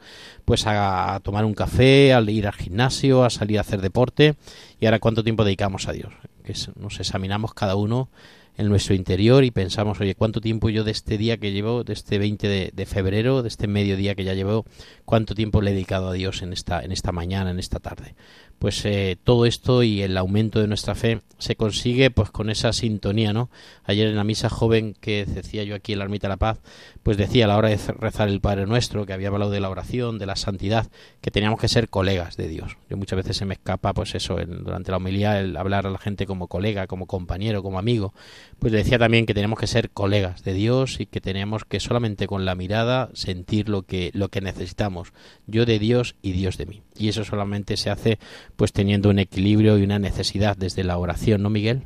pues 0.45 0.67
a, 0.67 1.19
tomar 1.23 1.45
un 1.45 1.53
café, 1.53 2.13
al 2.13 2.29
ir 2.29 2.47
al 2.47 2.53
gimnasio, 2.53 3.23
a 3.23 3.29
salir 3.29 3.57
a 3.57 3.61
hacer 3.61 3.81
deporte, 3.81 4.35
y 4.79 4.85
ahora 4.85 4.99
cuánto 4.99 5.23
tiempo 5.23 5.43
dedicamos 5.43 5.87
a 5.87 5.93
Dios, 5.93 6.11
que 6.43 6.53
nos 6.75 6.99
examinamos 6.99 7.53
cada 7.53 7.75
uno 7.75 8.09
en 8.57 8.69
nuestro 8.69 8.95
interior 8.95 9.43
y 9.43 9.51
pensamos, 9.51 9.99
oye, 10.01 10.15
¿cuánto 10.15 10.41
tiempo 10.41 10.69
yo 10.69 10.83
de 10.83 10.91
este 10.91 11.17
día 11.17 11.37
que 11.37 11.51
llevo, 11.51 11.83
de 11.83 11.93
este 11.93 12.19
20 12.19 12.47
de, 12.47 12.71
de 12.73 12.85
febrero, 12.85 13.41
de 13.41 13.47
este 13.47 13.67
mediodía 13.67 14.15
que 14.15 14.23
ya 14.23 14.33
llevo, 14.33 14.65
cuánto 15.05 15.35
tiempo 15.35 15.61
le 15.61 15.71
he 15.71 15.73
dedicado 15.73 16.09
a 16.09 16.13
Dios 16.13 16.41
en 16.41 16.53
esta, 16.53 16.81
en 16.81 16.91
esta 16.91 17.11
mañana, 17.11 17.51
en 17.51 17.59
esta 17.59 17.79
tarde? 17.79 18.15
Pues 18.61 18.85
eh, 18.85 19.17
todo 19.23 19.47
esto 19.47 19.81
y 19.81 20.03
el 20.03 20.15
aumento 20.17 20.61
de 20.61 20.67
nuestra 20.67 20.93
fe 20.93 21.21
se 21.39 21.55
consigue 21.55 22.11
pues 22.11 22.29
con 22.29 22.51
esa 22.51 22.73
sintonía, 22.73 23.33
¿no? 23.33 23.49
Ayer 23.85 24.07
en 24.07 24.15
la 24.15 24.23
misa 24.23 24.49
joven 24.49 24.93
que 25.01 25.25
decía 25.25 25.63
yo 25.63 25.73
aquí 25.73 25.93
en 25.93 25.97
la 25.97 26.05
Ermita 26.05 26.27
de 26.27 26.33
la 26.33 26.37
Paz, 26.37 26.59
pues 27.01 27.17
decía 27.17 27.45
a 27.45 27.47
la 27.47 27.57
hora 27.57 27.69
de 27.69 27.77
rezar 27.99 28.29
el 28.29 28.39
Padre 28.39 28.67
Nuestro, 28.67 29.07
que 29.07 29.13
había 29.13 29.29
hablado 29.29 29.49
de 29.49 29.61
la 29.61 29.69
oración, 29.71 30.19
de 30.19 30.27
la 30.27 30.35
santidad, 30.35 30.91
que 31.21 31.31
teníamos 31.31 31.59
que 31.59 31.67
ser 31.69 31.89
colegas 31.89 32.37
de 32.37 32.47
Dios. 32.47 32.77
Yo 32.87 32.97
muchas 32.97 33.17
veces 33.17 33.35
se 33.35 33.45
me 33.45 33.55
escapa, 33.55 33.95
pues 33.95 34.13
eso, 34.13 34.37
en- 34.39 34.63
durante 34.63 34.91
la 34.91 34.97
homilía, 34.97 35.39
el 35.39 35.57
hablar 35.57 35.87
a 35.87 35.89
la 35.89 35.97
gente 35.97 36.27
como 36.27 36.45
colega, 36.45 36.85
como 36.85 37.07
compañero, 37.07 37.63
como 37.63 37.79
amigo. 37.79 38.13
Pues 38.59 38.71
decía 38.71 38.99
también 38.99 39.25
que 39.25 39.33
tenemos 39.33 39.57
que 39.57 39.65
ser 39.65 39.89
colegas 39.89 40.43
de 40.43 40.53
Dios 40.53 40.99
y 40.99 41.07
que 41.07 41.19
tenemos 41.19 41.65
que 41.65 41.79
solamente 41.79 42.27
con 42.27 42.45
la 42.45 42.53
mirada 42.53 43.09
sentir 43.13 43.69
lo 43.69 43.81
que, 43.87 44.11
lo 44.13 44.29
que 44.29 44.41
necesitamos. 44.41 45.13
Yo 45.47 45.65
de 45.65 45.79
Dios 45.79 46.13
y 46.21 46.33
Dios 46.33 46.57
de 46.59 46.67
mí. 46.67 46.83
Y 46.97 47.09
eso 47.09 47.23
solamente 47.23 47.77
se 47.77 47.89
hace 47.89 48.19
pues 48.55 48.73
teniendo 48.73 49.09
un 49.09 49.19
equilibrio 49.19 49.77
y 49.77 49.83
una 49.83 49.99
necesidad 49.99 50.57
desde 50.57 50.83
la 50.83 50.97
oración, 50.97 51.41
¿no, 51.41 51.49
Miguel? 51.49 51.83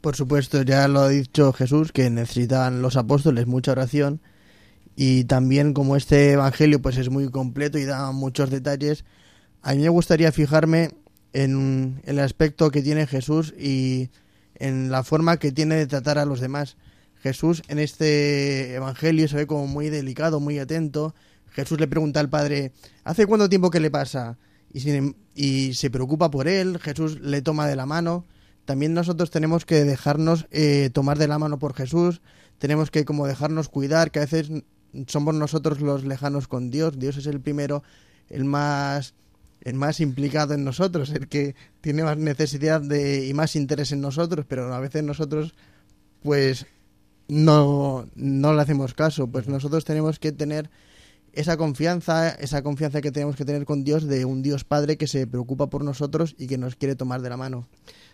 Por 0.00 0.14
supuesto, 0.14 0.62
ya 0.62 0.86
lo 0.86 1.00
ha 1.00 1.08
dicho 1.08 1.52
Jesús, 1.52 1.92
que 1.92 2.08
necesitaban 2.10 2.82
los 2.82 2.96
apóstoles 2.96 3.46
mucha 3.46 3.72
oración 3.72 4.20
y 5.00 5.24
también 5.24 5.74
como 5.74 5.96
este 5.96 6.32
evangelio 6.32 6.82
pues 6.82 6.96
es 6.96 7.08
muy 7.08 7.30
completo 7.30 7.78
y 7.78 7.84
da 7.84 8.10
muchos 8.10 8.50
detalles, 8.50 9.04
a 9.62 9.74
mí 9.74 9.82
me 9.82 9.88
gustaría 9.88 10.32
fijarme 10.32 10.90
en 11.32 12.00
el 12.04 12.18
aspecto 12.18 12.70
que 12.70 12.82
tiene 12.82 13.06
Jesús 13.06 13.54
y 13.58 14.10
en 14.56 14.90
la 14.90 15.04
forma 15.04 15.36
que 15.36 15.52
tiene 15.52 15.76
de 15.76 15.86
tratar 15.86 16.18
a 16.18 16.24
los 16.24 16.40
demás. 16.40 16.76
Jesús 17.22 17.62
en 17.68 17.78
este 17.78 18.74
evangelio 18.74 19.28
se 19.28 19.36
ve 19.36 19.46
como 19.46 19.66
muy 19.66 19.88
delicado, 19.88 20.40
muy 20.40 20.58
atento. 20.58 21.14
Jesús 21.58 21.80
le 21.80 21.88
pregunta 21.88 22.20
al 22.20 22.28
Padre, 22.30 22.70
¿hace 23.02 23.26
cuánto 23.26 23.48
tiempo 23.48 23.68
que 23.70 23.80
le 23.80 23.90
pasa? 23.90 24.38
Y, 24.72 24.78
sin- 24.80 25.16
y 25.34 25.74
se 25.74 25.90
preocupa 25.90 26.30
por 26.30 26.46
él, 26.46 26.78
Jesús 26.78 27.20
le 27.20 27.42
toma 27.42 27.66
de 27.66 27.74
la 27.74 27.84
mano. 27.84 28.26
También 28.64 28.94
nosotros 28.94 29.30
tenemos 29.32 29.64
que 29.64 29.82
dejarnos 29.82 30.46
eh, 30.52 30.90
tomar 30.92 31.18
de 31.18 31.26
la 31.26 31.38
mano 31.40 31.58
por 31.58 31.74
Jesús, 31.74 32.20
tenemos 32.58 32.92
que 32.92 33.04
como 33.04 33.26
dejarnos 33.26 33.68
cuidar, 33.68 34.12
que 34.12 34.20
a 34.20 34.22
veces 34.22 34.50
somos 35.08 35.34
nosotros 35.34 35.80
los 35.80 36.04
lejanos 36.04 36.46
con 36.46 36.70
Dios, 36.70 36.96
Dios 36.96 37.16
es 37.16 37.26
el 37.26 37.40
primero, 37.40 37.82
el 38.28 38.44
más 38.44 39.14
el 39.62 39.74
más 39.74 39.98
implicado 39.98 40.54
en 40.54 40.62
nosotros, 40.62 41.10
el 41.10 41.26
que 41.26 41.56
tiene 41.80 42.04
más 42.04 42.16
necesidad 42.16 42.80
de 42.80 43.26
y 43.26 43.34
más 43.34 43.56
interés 43.56 43.90
en 43.90 44.00
nosotros, 44.00 44.46
pero 44.48 44.72
a 44.72 44.78
veces 44.78 45.02
nosotros 45.02 45.54
pues 46.22 46.66
no 47.26 48.06
no 48.14 48.52
le 48.54 48.62
hacemos 48.62 48.94
caso, 48.94 49.26
pues 49.26 49.48
nosotros 49.48 49.84
tenemos 49.84 50.18
que 50.20 50.30
tener 50.30 50.70
esa 51.38 51.56
confianza, 51.56 52.30
esa 52.30 52.62
confianza 52.62 53.00
que 53.00 53.12
tenemos 53.12 53.36
que 53.36 53.44
tener 53.44 53.64
con 53.64 53.84
Dios 53.84 54.04
de 54.04 54.24
un 54.24 54.42
Dios 54.42 54.64
Padre 54.64 54.96
que 54.96 55.06
se 55.06 55.26
preocupa 55.26 55.68
por 55.68 55.84
nosotros 55.84 56.34
y 56.38 56.46
que 56.46 56.58
nos 56.58 56.76
quiere 56.76 56.96
tomar 56.96 57.22
de 57.22 57.30
la 57.30 57.36
mano. 57.36 57.68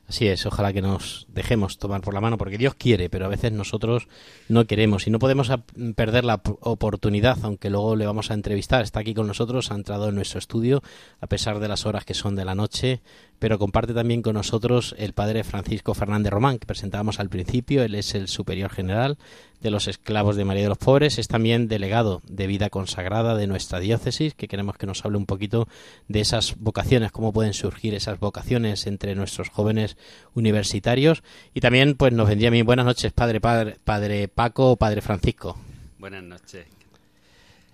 Así 0.07 0.27
es, 0.27 0.45
ojalá 0.45 0.75
que 0.75 0.83
nos 0.83 1.27
dejemos 1.33 1.79
tomar 1.79 2.03
por 2.03 2.13
la 2.13 2.21
mano, 2.21 2.37
porque 2.37 2.59
Dios 2.59 2.75
quiere, 2.75 3.09
pero 3.09 3.25
a 3.25 3.29
veces 3.29 3.53
nosotros 3.53 4.07
no 4.51 4.67
queremos 4.67 5.07
y 5.07 5.11
no 5.11 5.19
podemos 5.19 5.51
perder 5.97 6.27
la 6.27 6.35
op- 6.35 6.59
oportunidad, 6.61 7.39
aunque 7.41 7.71
luego 7.71 7.97
le 7.97 8.05
vamos 8.05 8.31
a 8.31 8.35
entrevistar. 8.35 8.83
Está 8.85 9.01
aquí 9.01 9.15
con 9.15 9.27
nosotros, 9.27 9.71
ha 9.71 9.75
entrado 9.77 10.11
en 10.11 10.15
nuestro 10.15 10.39
estudio, 10.39 10.83
a 11.23 11.27
pesar 11.27 11.59
de 11.59 11.69
las 11.69 11.87
horas 11.87 12.05
que 12.05 12.13
son 12.13 12.37
de 12.37 12.45
la 12.45 12.55
noche, 12.55 13.01
pero 13.39 13.59
comparte 13.59 13.95
también 13.95 14.21
con 14.21 14.35
nosotros 14.35 14.95
el 14.99 15.15
padre 15.15 15.43
Francisco 15.43 15.95
Fernández 15.95 16.31
Román, 16.35 16.59
que 16.59 16.67
presentábamos 16.67 17.19
al 17.19 17.31
principio. 17.31 17.83
Él 17.83 17.95
es 17.95 18.15
el 18.15 18.29
superior 18.29 18.71
general 18.71 19.17
de 19.65 19.71
los 19.71 19.89
esclavos 19.89 20.37
de 20.37 20.45
María 20.45 20.65
de 20.65 20.69
los 20.69 20.79
Pobres, 20.79 21.19
es 21.19 21.27
también 21.27 21.69
delegado 21.69 22.21
de 22.29 22.47
vida 22.47 22.69
consagrada 22.69 23.35
de 23.35 23.47
nuestra 23.47 23.81
diócesis, 23.81 24.35
que 24.35 24.47
queremos 24.47 24.77
que 24.77 24.87
nos 24.87 25.03
hable 25.07 25.17
un 25.17 25.25
poquito 25.25 25.67
de 26.07 26.21
esas 26.21 26.57
vocaciones, 26.59 27.13
cómo 27.13 27.33
pueden 27.33 27.55
surgir 27.55 27.95
esas 27.95 28.21
vocaciones 28.21 28.87
entre 28.87 29.15
nuestros 29.15 29.49
jóvenes 29.49 29.97
universitarios. 30.35 31.23
Y 31.55 31.61
también, 31.61 31.95
pues 31.95 32.13
nos 32.13 32.29
vendría 32.29 32.51
bien 32.51 32.67
buenas 32.67 32.85
noches, 32.85 33.15
padre, 33.15 33.41
padre, 33.41 33.79
padre 33.83 34.29
Paco, 34.29 34.77
padre 34.77 35.01
Francisco. 35.01 35.59
Buenas 35.99 36.23
noches. 36.23 36.67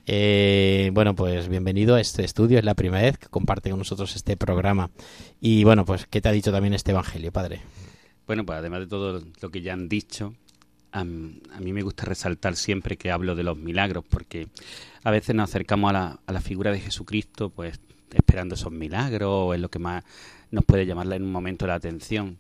Eh, 0.07 0.91
bueno, 0.93 1.17
pues 1.17 1.49
bienvenido 1.49 1.97
a 1.97 2.01
este 2.01 2.25
estudio, 2.25 2.61
es 2.61 2.65
la 2.65 2.75
primera 2.75 3.03
vez 3.03 3.19
que 3.19 3.27
comparte 3.27 3.69
con 3.69 3.81
nosotros 3.81 4.15
este 4.15 4.37
programa. 4.37 4.91
Y 5.41 5.65
bueno, 5.65 5.85
pues, 5.85 6.07
¿qué 6.07 6.21
te 6.21 6.29
ha 6.29 6.33
dicho 6.33 6.53
también 6.53 6.73
este 6.73 6.93
evangelio, 6.93 7.33
padre? 7.33 7.63
Bueno, 8.29 8.47
pues 8.47 8.61
además 8.61 8.79
de 8.79 8.87
todo 8.87 9.21
lo 9.41 9.51
que 9.51 9.61
ya 9.61 9.73
han 9.73 9.89
dicho, 9.89 10.35
a, 10.93 11.05
mí 11.05 11.73
me 11.73 11.83
gusta 11.83 12.05
resaltar 12.05 12.57
siempre 12.57 12.97
que 12.97 13.11
hablo 13.11 13.35
de 13.35 13.43
los 13.43 13.57
milagros, 13.57 14.05
porque 14.09 14.49
a 15.05 15.11
veces 15.11 15.35
nos 15.35 15.51
acercamos 15.51 15.91
a 15.91 15.93
la, 15.93 16.21
a 16.27 16.33
la 16.33 16.41
figura 16.41 16.73
de 16.73 16.81
Jesucristo, 16.81 17.51
pues 17.51 17.81
esperando 18.13 18.55
esos 18.55 18.73
milagros, 18.73 19.31
o 19.31 19.55
es 19.55 19.61
lo 19.61 19.69
que 19.69 19.79
más 19.79 20.05
nos 20.51 20.65
puede 20.65 20.87
llamarle 20.87 21.17
en 21.17 21.23
un 21.23 21.33
momento 21.33 21.67
la 21.67 21.75
atención. 21.75 22.39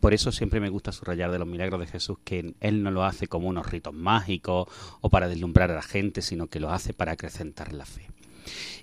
Por 0.00 0.14
eso 0.14 0.32
siempre 0.32 0.60
me 0.60 0.70
gusta 0.70 0.92
subrayar 0.92 1.30
de 1.30 1.38
los 1.38 1.46
milagros 1.46 1.80
de 1.80 1.86
Jesús 1.86 2.18
que 2.24 2.54
Él 2.60 2.82
no 2.82 2.90
lo 2.90 3.04
hace 3.04 3.26
como 3.26 3.48
unos 3.48 3.70
ritos 3.70 3.92
mágicos 3.92 4.68
o 5.02 5.10
para 5.10 5.28
deslumbrar 5.28 5.70
a 5.70 5.74
la 5.74 5.82
gente, 5.82 6.22
sino 6.22 6.46
que 6.46 6.60
lo 6.60 6.70
hace 6.70 6.94
para 6.94 7.12
acrecentar 7.12 7.74
la 7.74 7.84
fe. 7.84 8.08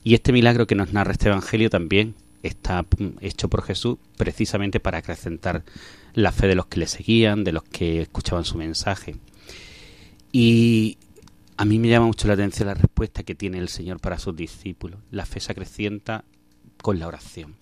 Y 0.03 0.13
este 0.13 0.31
milagro 0.31 0.67
que 0.67 0.75
nos 0.75 0.93
narra 0.93 1.13
este 1.13 1.29
Evangelio 1.29 1.71
también 1.71 2.13
está 2.43 2.83
mm, 2.83 3.17
hecho 3.21 3.49
por 3.49 3.63
Jesús 3.63 3.97
precisamente 4.15 4.79
para 4.79 4.99
acrecentar 4.99 5.63
la 6.17 6.31
fe 6.31 6.47
de 6.47 6.55
los 6.55 6.65
que 6.65 6.79
le 6.79 6.87
seguían, 6.87 7.43
de 7.43 7.51
los 7.51 7.61
que 7.61 8.01
escuchaban 8.01 8.43
su 8.43 8.57
mensaje. 8.57 9.17
Y 10.31 10.97
a 11.57 11.63
mí 11.63 11.77
me 11.77 11.89
llama 11.89 12.07
mucho 12.07 12.27
la 12.27 12.33
atención 12.33 12.67
la 12.67 12.73
respuesta 12.73 13.21
que 13.21 13.35
tiene 13.35 13.59
el 13.59 13.69
Señor 13.69 13.99
para 13.99 14.17
sus 14.17 14.35
discípulos. 14.35 14.99
La 15.11 15.27
fe 15.27 15.39
se 15.39 15.51
acrecienta 15.51 16.23
con 16.81 16.97
la 16.97 17.05
oración. 17.05 17.55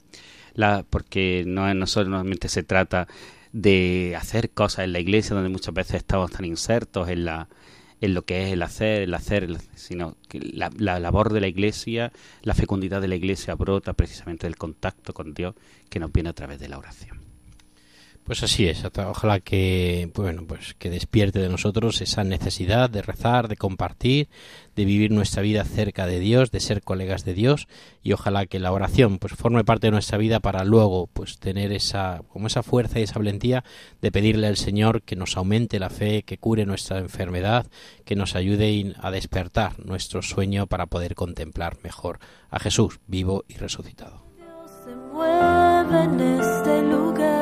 La, 0.53 0.85
porque 0.89 1.43
no, 1.45 1.73
no 1.73 1.85
solamente 1.85 2.47
se 2.47 2.63
trata 2.63 3.09
de 3.51 4.15
hacer 4.17 4.51
cosas 4.51 4.85
en 4.85 4.93
la 4.93 4.99
iglesia 4.99 5.35
donde 5.35 5.49
muchas 5.49 5.73
veces 5.73 5.95
estamos 5.95 6.31
tan 6.31 6.45
insertos 6.45 7.09
en 7.09 7.25
la 7.25 7.49
en 8.01 8.13
lo 8.13 8.23
que 8.23 8.43
es 8.43 8.53
el 8.53 8.61
hacer, 8.61 9.01
el 9.03 9.13
hacer, 9.13 9.47
sino 9.75 10.17
que 10.27 10.39
la 10.39 10.99
labor 10.99 11.31
de 11.31 11.39
la 11.39 11.47
iglesia, 11.47 12.11
la 12.41 12.53
fecundidad 12.53 13.01
de 13.01 13.07
la 13.07 13.15
iglesia 13.15 13.55
brota 13.55 13.93
precisamente 13.93 14.47
del 14.47 14.57
contacto 14.57 15.13
con 15.13 15.33
Dios 15.33 15.55
que 15.89 15.99
nos 15.99 16.11
viene 16.11 16.29
a 16.29 16.33
través 16.33 16.59
de 16.59 16.67
la 16.67 16.77
oración. 16.77 17.24
Pues 18.25 18.41
así 18.41 18.67
es, 18.67 18.83
ojalá 18.83 19.39
que 19.39 20.09
bueno, 20.15 20.45
pues 20.47 20.73
que 20.73 20.89
despierte 20.89 21.37
de 21.39 21.47
nosotros 21.47 22.01
esa 22.01 22.23
necesidad 22.23 22.89
de 22.89 23.03
rezar, 23.03 23.47
de 23.47 23.55
compartir, 23.55 24.29
de 24.75 24.83
vivir 24.83 25.11
nuestra 25.11 25.43
vida 25.43 25.63
cerca 25.63 26.07
de 26.07 26.19
Dios, 26.19 26.49
de 26.49 26.59
ser 26.59 26.81
colegas 26.81 27.23
de 27.23 27.35
Dios 27.35 27.67
y 28.01 28.13
ojalá 28.13 28.47
que 28.47 28.57
la 28.57 28.71
oración 28.71 29.19
pues 29.19 29.33
forme 29.33 29.63
parte 29.63 29.87
de 29.87 29.91
nuestra 29.91 30.17
vida 30.17 30.39
para 30.39 30.63
luego 30.63 31.05
pues 31.05 31.37
tener 31.37 31.71
esa 31.71 32.23
como 32.29 32.47
esa 32.47 32.63
fuerza 32.63 32.99
y 32.99 33.03
esa 33.03 33.19
valentía 33.19 33.63
de 34.01 34.11
pedirle 34.11 34.47
al 34.47 34.57
Señor 34.57 35.03
que 35.03 35.15
nos 35.15 35.37
aumente 35.37 35.77
la 35.77 35.91
fe, 35.91 36.23
que 36.23 36.39
cure 36.39 36.65
nuestra 36.65 36.97
enfermedad, 36.97 37.67
que 38.05 38.15
nos 38.15 38.35
ayude 38.35 38.95
a 39.01 39.11
despertar 39.11 39.85
nuestro 39.85 40.23
sueño 40.23 40.65
para 40.65 40.87
poder 40.87 41.13
contemplar 41.13 41.77
mejor 41.83 42.17
a 42.49 42.57
Jesús 42.57 42.99
vivo 43.05 43.45
y 43.47 43.57
resucitado. 43.57 44.25
se 44.83 44.95
mueve 45.13 46.03
en 46.05 46.19
este 46.39 46.81
lugar. 46.81 47.34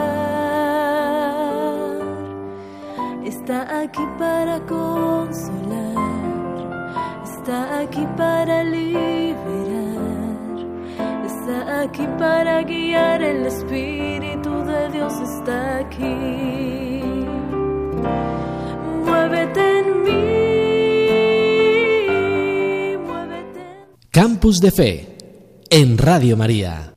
Está 3.25 3.82
aquí 3.82 4.06
para 4.20 4.60
consolar. 4.65 5.94
Está 7.24 7.80
aquí 7.80 8.06
para 8.18 8.63
liberar. 8.63 9.44
Está 11.25 11.82
aquí 11.82 12.08
para 12.20 12.62
guiar. 12.63 13.22
El 13.22 13.46
Espíritu 13.46 14.63
de 14.65 14.89
Dios 14.92 15.13
está 15.22 15.77
aquí. 15.80 17.01
Muévete 19.06 19.80
en 19.80 20.03
mí. 20.03 21.08
Muévete 23.08 23.62
Campus 24.12 24.60
de 24.60 24.72
Fe 24.72 25.18
en 25.70 25.98
Radio 25.98 26.36
María. 26.38 26.93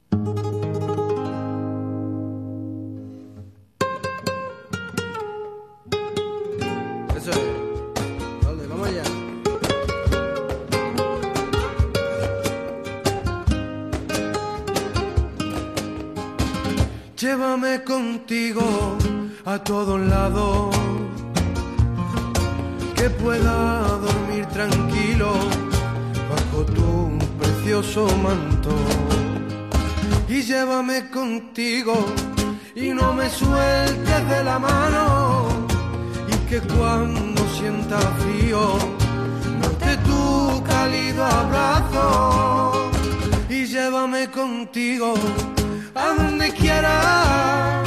A 45.95 46.15
donde 46.15 46.51
quiera 46.53 47.83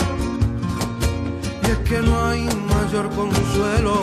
y 1.63 1.71
es 1.71 1.77
que 1.79 1.99
no 1.99 2.25
hay 2.27 2.41
mayor 2.41 3.09
consuelo 3.11 3.99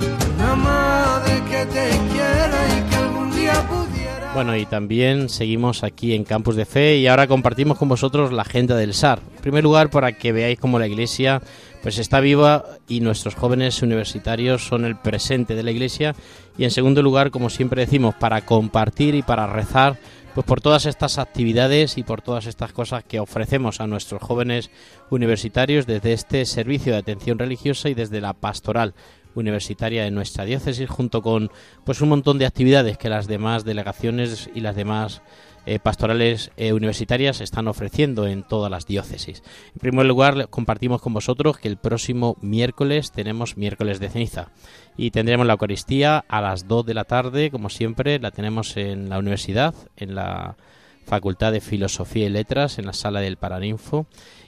que 0.00 0.32
una 0.34 0.54
madre 0.54 1.42
que 1.50 1.66
te 1.66 1.90
quiera 2.12 2.66
y 2.68 2.90
que 2.90 2.96
algún 2.96 3.30
día 3.34 3.54
pudiera 3.68 4.32
Bueno, 4.34 4.56
y 4.56 4.66
también 4.66 5.28
seguimos 5.28 5.82
aquí 5.82 6.14
en 6.14 6.24
Campus 6.24 6.56
de 6.56 6.64
Fe 6.64 6.96
y 6.96 7.06
ahora 7.06 7.26
compartimos 7.26 7.78
con 7.78 7.88
vosotros 7.88 8.32
la 8.32 8.42
agenda 8.42 8.76
del 8.76 8.94
SAR. 8.94 9.20
En 9.36 9.42
primer 9.42 9.64
lugar, 9.64 9.90
para 9.90 10.12
que 10.12 10.32
veáis 10.32 10.58
cómo 10.58 10.78
la 10.78 10.86
Iglesia 10.86 11.42
pues 11.84 11.98
está 11.98 12.20
viva 12.20 12.64
y 12.88 13.00
nuestros 13.00 13.34
jóvenes 13.34 13.82
universitarios 13.82 14.66
son 14.66 14.86
el 14.86 14.96
presente 14.96 15.54
de 15.54 15.62
la 15.62 15.70
Iglesia. 15.70 16.14
Y 16.56 16.64
en 16.64 16.70
segundo 16.70 17.02
lugar, 17.02 17.30
como 17.30 17.50
siempre 17.50 17.84
decimos, 17.84 18.14
para 18.14 18.40
compartir 18.46 19.14
y 19.14 19.20
para 19.20 19.46
rezar 19.46 19.98
pues 20.34 20.46
por 20.46 20.60
todas 20.60 20.84
estas 20.86 21.18
actividades 21.18 21.96
y 21.96 22.02
por 22.02 22.20
todas 22.20 22.46
estas 22.46 22.72
cosas 22.72 23.04
que 23.04 23.20
ofrecemos 23.20 23.80
a 23.80 23.86
nuestros 23.86 24.20
jóvenes 24.20 24.70
universitarios 25.10 25.86
desde 25.86 26.12
este 26.12 26.44
servicio 26.44 26.92
de 26.92 26.98
atención 26.98 27.38
religiosa 27.38 27.88
y 27.88 27.94
desde 27.94 28.20
la 28.20 28.32
pastoral 28.32 28.94
universitaria 29.36 30.04
de 30.04 30.10
nuestra 30.10 30.44
diócesis 30.44 30.88
junto 30.88 31.22
con 31.22 31.50
pues 31.84 32.00
un 32.00 32.08
montón 32.08 32.38
de 32.38 32.46
actividades 32.46 32.98
que 32.98 33.08
las 33.08 33.26
demás 33.26 33.64
delegaciones 33.64 34.50
y 34.54 34.60
las 34.60 34.76
demás 34.76 35.22
eh, 35.66 35.78
pastorales 35.78 36.50
eh, 36.56 36.72
universitarias 36.72 37.40
están 37.40 37.68
ofreciendo 37.68 38.26
en 38.26 38.42
todas 38.42 38.70
las 38.70 38.86
diócesis. 38.86 39.42
En 39.74 39.78
primer 39.80 40.06
lugar, 40.06 40.48
compartimos 40.48 41.00
con 41.00 41.14
vosotros 41.14 41.58
que 41.58 41.68
el 41.68 41.76
próximo 41.76 42.36
miércoles 42.40 43.12
tenemos 43.12 43.56
miércoles 43.56 44.00
de 44.00 44.08
ceniza 44.08 44.48
y 44.96 45.10
tendremos 45.10 45.46
la 45.46 45.54
Eucaristía 45.54 46.24
a 46.28 46.40
las 46.40 46.68
2 46.68 46.86
de 46.86 46.94
la 46.94 47.04
tarde, 47.04 47.50
como 47.50 47.70
siempre, 47.70 48.18
la 48.18 48.30
tenemos 48.30 48.76
en 48.76 49.08
la 49.08 49.18
universidad, 49.18 49.74
en 49.96 50.14
la 50.14 50.56
Facultad 51.04 51.52
de 51.52 51.60
Filosofía 51.60 52.26
y 52.26 52.30
Letras, 52.30 52.78
en 52.78 52.86
la 52.86 52.92
sala 52.92 53.20
del 53.20 53.36
Paraninfo. 53.36 54.06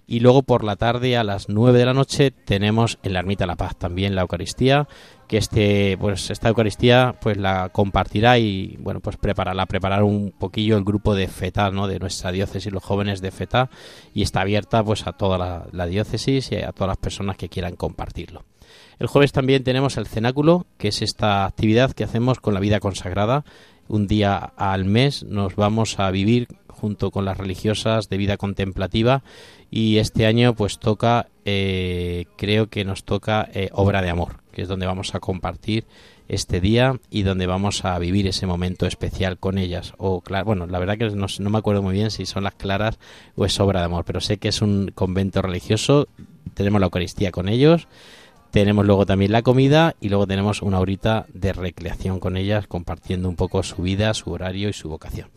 Y 0.09 0.21
luego 0.21 0.43
por 0.43 0.63
la 0.63 0.77
tarde 0.77 1.17
a 1.17 1.25
las 1.25 1.49
9 1.49 1.79
de 1.79 1.85
la 1.85 1.93
noche 1.93 2.31
tenemos 2.31 2.99
en 3.03 3.13
la 3.13 3.19
Ermita 3.19 3.45
la 3.45 3.57
Paz 3.57 3.77
también 3.77 4.15
la 4.15 4.23
Eucaristía, 4.23 4.87
que 5.27 5.37
este 5.37 5.99
pues 5.99 6.31
esta 6.31 6.49
Eucaristía 6.49 7.17
pues 7.21 7.37
la 7.37 7.71
compartirá 7.71 8.39
y 8.39 8.77
bueno, 8.79 9.01
pues 9.01 9.17
preparará 9.17 9.67
preparar 9.67 10.05
un 10.05 10.31
poquillo 10.31 10.77
el 10.77 10.85
grupo 10.85 11.17
de 11.17 11.27
FETA, 11.27 11.73
¿no? 11.73 11.89
de 11.89 11.99
nuestra 11.99 12.31
diócesis, 12.31 12.73
los 12.73 12.85
jóvenes 12.85 13.21
de 13.21 13.33
FETA 13.33 13.69
y 14.15 14.23
está 14.23 14.43
abierta 14.43 14.85
pues 14.85 15.09
a 15.09 15.13
toda 15.13 15.67
la 15.73 15.87
diócesis 15.87 16.53
y 16.53 16.57
a 16.57 16.71
todas 16.71 16.89
las 16.89 16.99
personas 16.99 17.37
que 17.37 17.49
quieran 17.49 17.75
compartirlo. 17.75 18.45
El 18.99 19.09
jueves 19.09 19.33
también 19.33 19.63
tenemos 19.63 19.97
el 19.99 20.07
cenáculo, 20.07 20.67
que 20.79 20.89
es 20.89 21.03
esta 21.03 21.45
actividad 21.45 21.93
que 21.93 22.05
hacemos 22.05 22.41
con 22.41 22.55
la 22.55 22.61
vida 22.61 22.81
consagrada. 22.81 23.45
Un 23.89 24.07
día 24.07 24.37
al 24.57 24.85
mes 24.85 25.25
nos 25.25 25.57
vamos 25.57 25.99
a 25.99 26.11
vivir 26.11 26.49
junto 26.69 27.11
con 27.11 27.25
las 27.25 27.39
religiosas 27.39 28.09
de 28.09 28.17
vida 28.17 28.37
contemplativa 28.37 29.23
y 29.71 29.99
este 29.99 30.27
año 30.27 30.55
pues 30.55 30.79
toca, 30.79 31.29
eh, 31.45 32.27
creo 32.37 32.69
que 32.69 32.85
nos 32.85 33.05
toca 33.05 33.49
eh, 33.53 33.71
Obra 33.73 34.03
de 34.03 34.11
Amor, 34.11 34.41
que 34.53 34.63
es 34.63 34.69
donde 34.69 34.87
vamos 34.87 35.15
a 35.15 35.21
compartir 35.21 35.85
este 36.29 36.61
día 36.61 36.99
y 37.11 37.23
donde 37.23 37.47
vamos 37.47 37.85
a 37.85 37.99
vivir 37.99 38.27
ese 38.27 38.47
momento 38.47 38.87
especial 38.87 39.39
con 39.39 39.59
ellas. 39.59 39.95
O 39.97 40.21
claro, 40.21 40.45
bueno, 40.45 40.67
la 40.67 40.79
verdad 40.79 40.99
que 40.99 41.11
no, 41.11 41.27
no 41.39 41.51
me 41.51 41.59
acuerdo 41.59 41.83
muy 41.83 41.95
bien 41.95 42.11
si 42.11 42.27
son 42.27 42.45
las 42.45 42.55
claras 42.55 42.99
o 43.37 43.45
es 43.45 43.59
Obra 43.61 43.81
de 43.81 43.87
Amor, 43.87 44.05
pero 44.05 44.21
sé 44.21 44.39
que 44.39 44.49
es 44.49 44.61
un 44.63 44.91
convento 44.95 45.43
religioso, 45.43 46.09
tenemos 46.55 46.81
la 46.81 46.87
Eucaristía 46.87 47.31
con 47.31 47.49
ellos 47.49 47.89
tenemos 48.63 48.87
luego 48.87 49.05
también 49.05 49.33
la 49.33 49.43
comida 49.43 49.97
y 50.01 50.09
luego 50.09 50.27
tenemos 50.27 50.63
una 50.63 50.81
horita 50.81 51.27
de 51.35 51.53
recreación 51.53 52.21
con 52.21 52.39
ellas, 52.39 52.67
compartiendo 52.67 53.29
un 53.29 53.37
poco 53.37 53.63
su 53.63 53.83
vida, 53.83 54.15
su 54.15 54.31
horario 54.31 54.71
y 54.71 54.73
su 54.73 54.89
vocación. 54.89 55.29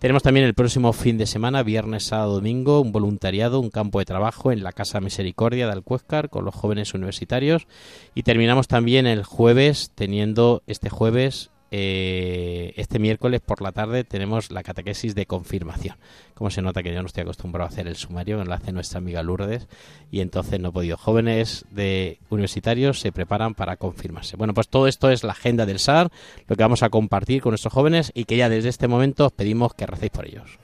Tenemos 0.00 0.24
también 0.24 0.44
el 0.44 0.54
próximo 0.54 0.92
fin 0.92 1.16
de 1.16 1.26
semana, 1.26 1.62
viernes, 1.62 2.02
sábado, 2.02 2.34
domingo, 2.34 2.80
un 2.80 2.90
voluntariado, 2.90 3.60
un 3.60 3.70
campo 3.70 4.00
de 4.00 4.06
trabajo 4.06 4.50
en 4.50 4.64
la 4.64 4.72
Casa 4.72 5.00
Misericordia 5.00 5.66
de 5.66 5.72
Alcuéscar 5.72 6.30
con 6.30 6.44
los 6.44 6.52
jóvenes 6.52 6.94
universitarios. 6.94 7.68
Y 8.12 8.24
terminamos 8.24 8.66
también 8.66 9.06
el 9.06 9.22
jueves, 9.22 9.92
teniendo 9.94 10.64
este 10.66 10.90
jueves 10.90 11.52
eh, 11.76 12.72
este 12.76 13.00
miércoles 13.00 13.40
por 13.40 13.60
la 13.60 13.72
tarde 13.72 14.04
tenemos 14.04 14.52
la 14.52 14.62
catequesis 14.62 15.16
de 15.16 15.26
confirmación. 15.26 15.96
Como 16.34 16.48
se 16.50 16.62
nota 16.62 16.84
que 16.84 16.94
yo 16.94 17.00
no 17.00 17.06
estoy 17.06 17.22
acostumbrado 17.22 17.68
a 17.68 17.72
hacer 17.72 17.88
el 17.88 17.96
sumario, 17.96 18.38
me 18.38 18.44
lo 18.44 18.54
hace 18.54 18.70
nuestra 18.70 18.98
amiga 18.98 19.24
Lourdes, 19.24 19.66
y 20.12 20.20
entonces 20.20 20.60
no 20.60 20.68
he 20.68 20.72
podido. 20.72 20.96
Jóvenes 20.96 21.64
de 21.72 22.20
universitarios 22.30 23.00
se 23.00 23.10
preparan 23.10 23.56
para 23.56 23.76
confirmarse. 23.76 24.36
Bueno, 24.36 24.54
pues 24.54 24.68
todo 24.68 24.86
esto 24.86 25.10
es 25.10 25.24
la 25.24 25.32
agenda 25.32 25.66
del 25.66 25.80
SAR, 25.80 26.12
lo 26.46 26.54
que 26.54 26.62
vamos 26.62 26.84
a 26.84 26.90
compartir 26.90 27.42
con 27.42 27.50
nuestros 27.50 27.72
jóvenes 27.72 28.12
y 28.14 28.26
que 28.26 28.36
ya 28.36 28.48
desde 28.48 28.68
este 28.68 28.86
momento 28.86 29.26
os 29.26 29.32
pedimos 29.32 29.74
que 29.74 29.86
recéis 29.86 30.12
por 30.12 30.26
ellos. 30.26 30.63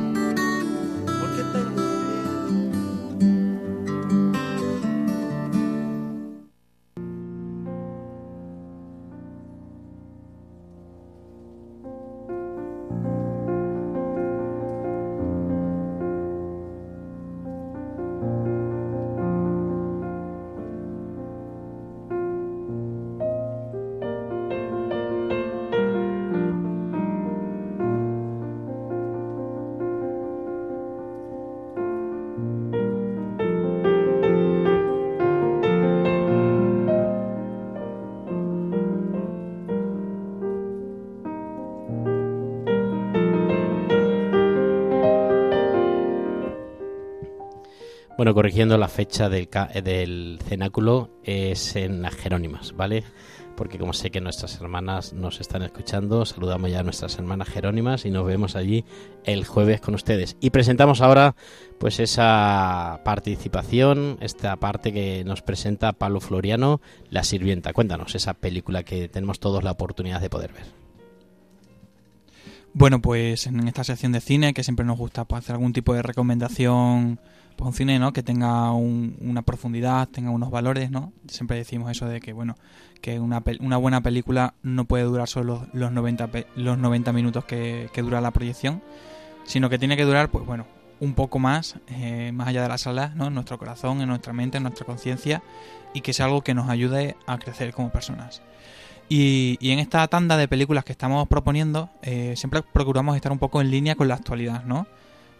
Bueno, 48.21 48.35
corrigiendo 48.35 48.77
la 48.77 48.87
fecha 48.87 49.29
del, 49.29 49.49
eh, 49.73 49.81
del 49.81 50.37
cenáculo 50.47 51.09
es 51.23 51.75
en 51.75 52.03
las 52.03 52.13
Jerónimas, 52.13 52.75
¿vale? 52.77 53.03
Porque 53.57 53.79
como 53.79 53.93
sé 53.93 54.11
que 54.11 54.21
nuestras 54.21 54.61
hermanas 54.61 55.13
nos 55.13 55.41
están 55.41 55.63
escuchando, 55.63 56.23
saludamos 56.23 56.69
ya 56.69 56.81
a 56.81 56.83
nuestras 56.83 57.17
hermanas 57.17 57.49
Jerónimas 57.49 58.05
y 58.05 58.11
nos 58.11 58.27
vemos 58.27 58.55
allí 58.55 58.85
el 59.23 59.43
jueves 59.43 59.81
con 59.81 59.95
ustedes. 59.95 60.37
Y 60.39 60.51
presentamos 60.51 61.01
ahora 61.01 61.35
pues 61.79 61.99
esa 61.99 63.01
participación, 63.03 64.19
esta 64.21 64.55
parte 64.57 64.93
que 64.93 65.23
nos 65.23 65.41
presenta 65.41 65.91
Pablo 65.91 66.21
Floriano, 66.21 66.79
La 67.09 67.23
Sirvienta. 67.23 67.73
Cuéntanos 67.73 68.13
esa 68.13 68.35
película 68.35 68.83
que 68.83 69.09
tenemos 69.09 69.39
todos 69.39 69.63
la 69.63 69.71
oportunidad 69.71 70.21
de 70.21 70.29
poder 70.29 70.53
ver. 70.53 70.65
Bueno, 72.73 73.01
pues 73.01 73.47
en 73.47 73.67
esta 73.67 73.83
sección 73.83 74.11
de 74.11 74.21
cine, 74.21 74.53
que 74.53 74.63
siempre 74.63 74.85
nos 74.85 74.99
gusta 74.99 75.25
pues, 75.25 75.39
hacer 75.39 75.55
algún 75.55 75.73
tipo 75.73 75.95
de 75.95 76.03
recomendación 76.03 77.19
para 77.57 77.67
un 77.67 77.73
cine, 77.73 77.99
¿no? 77.99 78.13
Que 78.13 78.23
tenga 78.23 78.71
un- 78.71 79.15
una 79.21 79.41
profundidad, 79.41 80.07
tenga 80.09 80.29
unos 80.31 80.49
valores, 80.51 80.91
¿no? 80.91 81.13
Siempre 81.27 81.57
decimos 81.57 81.91
eso 81.91 82.05
de 82.07 82.19
que, 82.21 82.33
bueno, 82.33 82.57
que 83.01 83.19
una, 83.19 83.43
una 83.59 83.77
buena 83.77 84.01
película 84.01 84.53
no 84.63 84.85
puede 84.85 85.03
durar 85.03 85.27
solo 85.27 85.67
los 85.73 85.91
90, 85.91 86.27
pe- 86.27 86.47
los 86.55 86.77
90 86.77 87.13
minutos 87.13 87.45
que, 87.45 87.89
que 87.93 88.01
dura 88.01 88.21
la 88.21 88.31
proyección, 88.31 88.81
sino 89.45 89.69
que 89.69 89.79
tiene 89.79 89.97
que 89.97 90.03
durar, 90.05 90.29
pues 90.29 90.45
bueno, 90.45 90.65
un 90.99 91.13
poco 91.15 91.39
más, 91.39 91.77
eh, 91.87 92.31
más 92.33 92.47
allá 92.47 92.61
de 92.61 92.69
la 92.69 92.77
sala, 92.77 93.11
¿no? 93.15 93.27
En 93.27 93.33
nuestro 93.33 93.57
corazón, 93.57 94.01
en 94.01 94.07
nuestra 94.07 94.33
mente, 94.33 94.57
en 94.57 94.63
nuestra 94.63 94.85
conciencia, 94.85 95.41
y 95.93 96.01
que 96.01 96.13
sea 96.13 96.27
algo 96.27 96.41
que 96.43 96.53
nos 96.53 96.69
ayude 96.69 97.15
a 97.25 97.37
crecer 97.39 97.73
como 97.73 97.89
personas. 97.89 98.41
Y, 99.09 99.57
y 99.59 99.71
en 99.71 99.79
esta 99.79 100.07
tanda 100.07 100.37
de 100.37 100.47
películas 100.47 100.85
que 100.85 100.91
estamos 100.93 101.27
proponiendo, 101.27 101.89
eh, 102.01 102.33
siempre 102.37 102.61
procuramos 102.61 103.15
estar 103.15 103.31
un 103.31 103.39
poco 103.39 103.59
en 103.61 103.69
línea 103.71 103.95
con 103.95 104.07
la 104.07 104.13
actualidad, 104.15 104.63
¿no? 104.63 104.87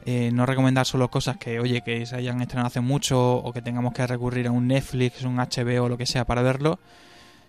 Eh, 0.05 0.31
no 0.33 0.45
recomendar 0.45 0.85
solo 0.85 1.09
cosas 1.09 1.37
que, 1.37 1.59
oye, 1.59 1.81
que 1.81 2.05
se 2.05 2.15
hayan 2.15 2.41
estrenado 2.41 2.67
hace 2.67 2.81
mucho 2.81 3.35
o 3.35 3.53
que 3.53 3.61
tengamos 3.61 3.93
que 3.93 4.05
recurrir 4.07 4.47
a 4.47 4.51
un 4.51 4.67
Netflix, 4.67 5.23
un 5.23 5.37
HBO 5.37 5.83
o 5.83 5.89
lo 5.89 5.97
que 5.97 6.05
sea 6.05 6.25
para 6.25 6.41
verlo, 6.41 6.79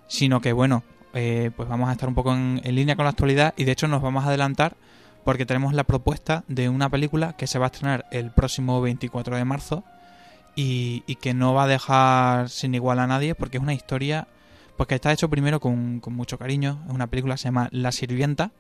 sino 0.06 0.40
que, 0.40 0.52
bueno, 0.52 0.82
eh, 1.14 1.50
pues 1.56 1.68
vamos 1.68 1.88
a 1.88 1.92
estar 1.92 2.08
un 2.08 2.14
poco 2.14 2.34
en, 2.34 2.60
en 2.62 2.74
línea 2.74 2.96
con 2.96 3.04
la 3.04 3.10
actualidad 3.10 3.54
y 3.56 3.64
de 3.64 3.72
hecho 3.72 3.88
nos 3.88 4.02
vamos 4.02 4.24
a 4.24 4.28
adelantar 4.28 4.76
porque 5.24 5.46
tenemos 5.46 5.72
la 5.74 5.84
propuesta 5.84 6.44
de 6.48 6.68
una 6.68 6.88
película 6.90 7.34
que 7.36 7.46
se 7.46 7.58
va 7.58 7.66
a 7.66 7.70
estrenar 7.70 8.06
el 8.10 8.30
próximo 8.30 8.80
24 8.80 9.36
de 9.36 9.44
marzo 9.44 9.84
y, 10.54 11.04
y 11.06 11.16
que 11.16 11.34
no 11.34 11.54
va 11.54 11.64
a 11.64 11.68
dejar 11.68 12.48
sin 12.48 12.74
igual 12.74 12.98
a 12.98 13.06
nadie 13.06 13.34
porque 13.34 13.58
es 13.58 13.62
una 13.62 13.74
historia 13.74 14.26
pues 14.76 14.88
que 14.88 14.94
está 14.94 15.12
hecho 15.12 15.28
primero 15.28 15.60
con, 15.60 16.00
con 16.00 16.14
mucho 16.14 16.38
cariño. 16.38 16.82
Es 16.86 16.94
una 16.94 17.06
película 17.06 17.34
que 17.34 17.38
se 17.38 17.44
llama 17.44 17.68
La 17.72 17.92
Sirvienta. 17.92 18.52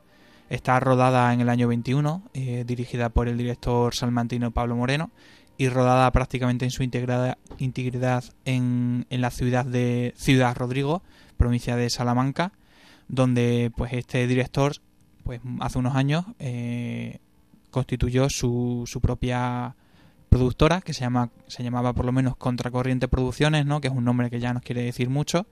Está 0.52 0.78
rodada 0.80 1.32
en 1.32 1.40
el 1.40 1.48
año 1.48 1.66
21, 1.66 2.24
eh, 2.34 2.64
dirigida 2.66 3.08
por 3.08 3.26
el 3.26 3.38
director 3.38 3.94
salmantino 3.94 4.50
Pablo 4.50 4.76
Moreno 4.76 5.10
y 5.56 5.70
rodada 5.70 6.12
prácticamente 6.12 6.66
en 6.66 6.70
su 6.70 6.82
integridad, 6.82 8.24
en 8.44 9.06
la 9.08 9.30
ciudad 9.30 9.64
de 9.64 10.12
Ciudad 10.14 10.54
Rodrigo, 10.54 11.02
provincia 11.38 11.74
de 11.74 11.88
Salamanca, 11.88 12.52
donde 13.08 13.72
pues 13.74 13.94
este 13.94 14.26
director 14.26 14.74
pues 15.24 15.40
hace 15.60 15.78
unos 15.78 15.96
años 15.96 16.26
eh, 16.38 17.20
constituyó 17.70 18.28
su, 18.28 18.82
su 18.84 19.00
propia 19.00 19.74
productora 20.32 20.80
que 20.80 20.94
se 20.94 21.02
llama 21.02 21.28
se 21.46 21.62
llamaba 21.62 21.92
por 21.92 22.06
lo 22.06 22.12
menos 22.12 22.36
Contracorriente 22.36 23.06
Producciones, 23.06 23.66
¿no? 23.66 23.82
que 23.82 23.88
es 23.88 23.94
un 23.94 24.04
nombre 24.04 24.30
que 24.30 24.40
ya 24.40 24.54
nos 24.54 24.62
quiere 24.62 24.82
decir 24.82 25.10
mucho 25.10 25.46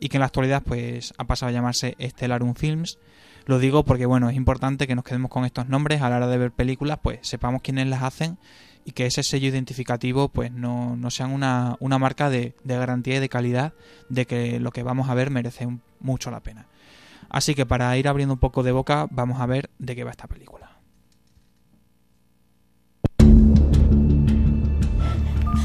y 0.00 0.08
que 0.08 0.16
en 0.16 0.20
la 0.20 0.26
actualidad 0.26 0.62
pues 0.62 1.12
ha 1.18 1.24
pasado 1.24 1.50
a 1.50 1.52
llamarse 1.52 1.94
Stellarum 2.00 2.54
Films. 2.54 2.98
Lo 3.44 3.58
digo 3.58 3.84
porque 3.84 4.06
bueno, 4.06 4.30
es 4.30 4.36
importante 4.36 4.86
que 4.86 4.94
nos 4.94 5.04
quedemos 5.04 5.30
con 5.30 5.44
estos 5.44 5.68
nombres 5.68 6.00
a 6.00 6.08
la 6.08 6.16
hora 6.16 6.28
de 6.28 6.38
ver 6.38 6.50
películas, 6.50 6.98
pues 7.02 7.18
sepamos 7.22 7.60
quiénes 7.60 7.86
las 7.88 8.02
hacen 8.02 8.38
y 8.86 8.92
que 8.92 9.04
ese 9.04 9.22
sello 9.22 9.48
identificativo 9.48 10.30
pues 10.30 10.50
no, 10.50 10.96
no 10.96 11.10
sean 11.10 11.30
una, 11.30 11.76
una 11.80 11.98
marca 11.98 12.30
de, 12.30 12.54
garantía 12.64 13.16
y 13.16 13.20
de 13.20 13.28
calidad 13.28 13.74
de 14.08 14.26
que 14.26 14.58
lo 14.60 14.70
que 14.70 14.82
vamos 14.82 15.10
a 15.10 15.14
ver 15.14 15.30
merece 15.30 15.68
mucho 16.00 16.30
la 16.30 16.40
pena. 16.40 16.66
Así 17.28 17.54
que 17.54 17.66
para 17.66 17.94
ir 17.98 18.08
abriendo 18.08 18.32
un 18.32 18.40
poco 18.40 18.62
de 18.62 18.72
boca 18.72 19.08
vamos 19.10 19.40
a 19.40 19.46
ver 19.46 19.68
de 19.78 19.94
qué 19.94 20.04
va 20.04 20.10
esta 20.10 20.26
película. 20.26 20.61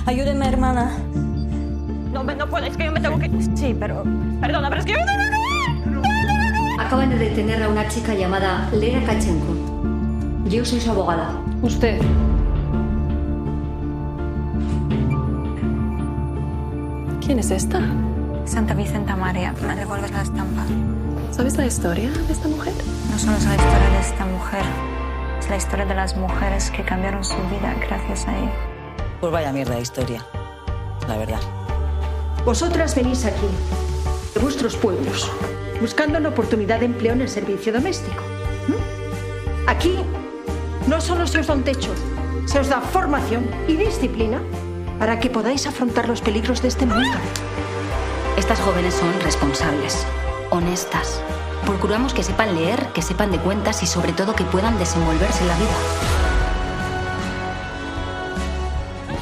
Ayúdeme, 0.08 0.48
hermana. 0.48 0.90
No, 2.14 2.24
no 2.24 2.48
puedo, 2.48 2.66
es 2.66 2.78
que 2.78 2.86
yo 2.86 2.94
me 2.94 3.02
tengo 3.02 3.20
que... 3.20 3.30
Sí, 3.56 3.76
pero... 3.78 4.06
Perdona, 4.40 4.70
pero 4.70 4.80
es 4.80 4.86
que 4.86 4.94
yo 4.94 5.00
me 5.00 5.06
tengo 5.06 6.02
que... 6.02 6.82
Acaban 6.82 7.10
de 7.10 7.18
detener 7.18 7.62
a 7.62 7.68
una 7.68 7.86
chica 7.90 8.14
llamada 8.14 8.70
Lena 8.72 9.06
Kachenko. 9.06 9.54
Yo 10.46 10.64
soy 10.64 10.80
su 10.80 10.92
abogada. 10.92 11.32
Usted. 11.62 12.00
¿Quién 17.26 17.40
es 17.40 17.52
esta? 17.52 17.82
Santa 18.46 18.76
Vicenta 18.76 19.18
María, 19.18 19.54
me 19.68 19.76
devuelves 19.76 20.12
la 20.12 20.22
estampa. 20.22 20.64
¿Sabes 21.32 21.58
la 21.58 21.66
historia 21.66 22.10
de 22.10 22.32
esta 22.32 22.48
mujer? 22.48 22.74
No 23.12 23.20
solo 23.20 23.36
es 23.36 23.46
la 23.46 23.56
historia 23.56 23.90
de 23.90 24.00
esta 24.00 24.26
mujer, 24.26 24.64
es 25.38 25.50
la 25.50 25.58
historia 25.58 25.86
de 25.86 25.96
las 25.96 26.16
mujeres 26.16 26.72
que 26.72 26.84
cambiaron 26.84 27.26
su 27.26 27.36
vida 27.50 27.76
gracias 27.86 28.26
a 28.26 28.38
ella. 28.38 28.77
Pues 29.20 29.34
vaya 29.34 29.52
mierda 29.52 29.76
de 29.76 29.82
historia, 29.82 30.24
la 31.08 31.18
verdad. 31.18 31.40
Vosotras 32.46 32.96
venís 32.96 33.26
aquí, 33.26 33.48
de 34.36 34.40
vuestros 34.40 34.76
pueblos, 34.76 35.32
buscando 35.82 36.20
una 36.20 36.30
oportunidad 36.30 36.80
de 36.80 36.86
empleo 36.86 37.14
en 37.14 37.22
el 37.22 37.30
servicio 37.30 37.74
doméstico. 37.74 38.22
¿Mm? 38.68 39.70
Aquí 39.70 39.98
no 40.88 41.02
solo 41.02 41.26
se 41.26 41.40
os 41.40 41.48
da 41.48 41.56
un 41.56 41.64
techo, 41.64 41.90
se 42.46 42.60
os 42.60 42.70
da 42.70 42.80
formación 42.80 43.50
y 43.68 43.76
disciplina 43.76 44.40
para 45.00 45.20
que 45.20 45.32
podáis 45.32 45.66
afrontar 45.66 46.08
los 46.08 46.22
peligros 46.22 46.62
de 46.62 46.68
este 46.68 46.86
mundo. 46.86 47.18
Estas 48.38 48.60
jóvenes 48.60 48.94
son 48.94 49.20
responsables, 49.22 50.06
honestas. 50.52 51.22
Procuramos 51.66 52.14
que 52.14 52.22
sepan 52.22 52.54
leer, 52.54 52.88
que 52.94 53.02
sepan 53.02 53.32
de 53.32 53.40
cuentas 53.40 53.82
y 53.82 53.88
sobre 53.88 54.14
todo 54.14 54.36
que 54.36 54.44
puedan 54.44 54.78
desenvolverse 54.78 55.42
en 55.42 55.48
la 55.48 55.58
vida. 55.58 56.37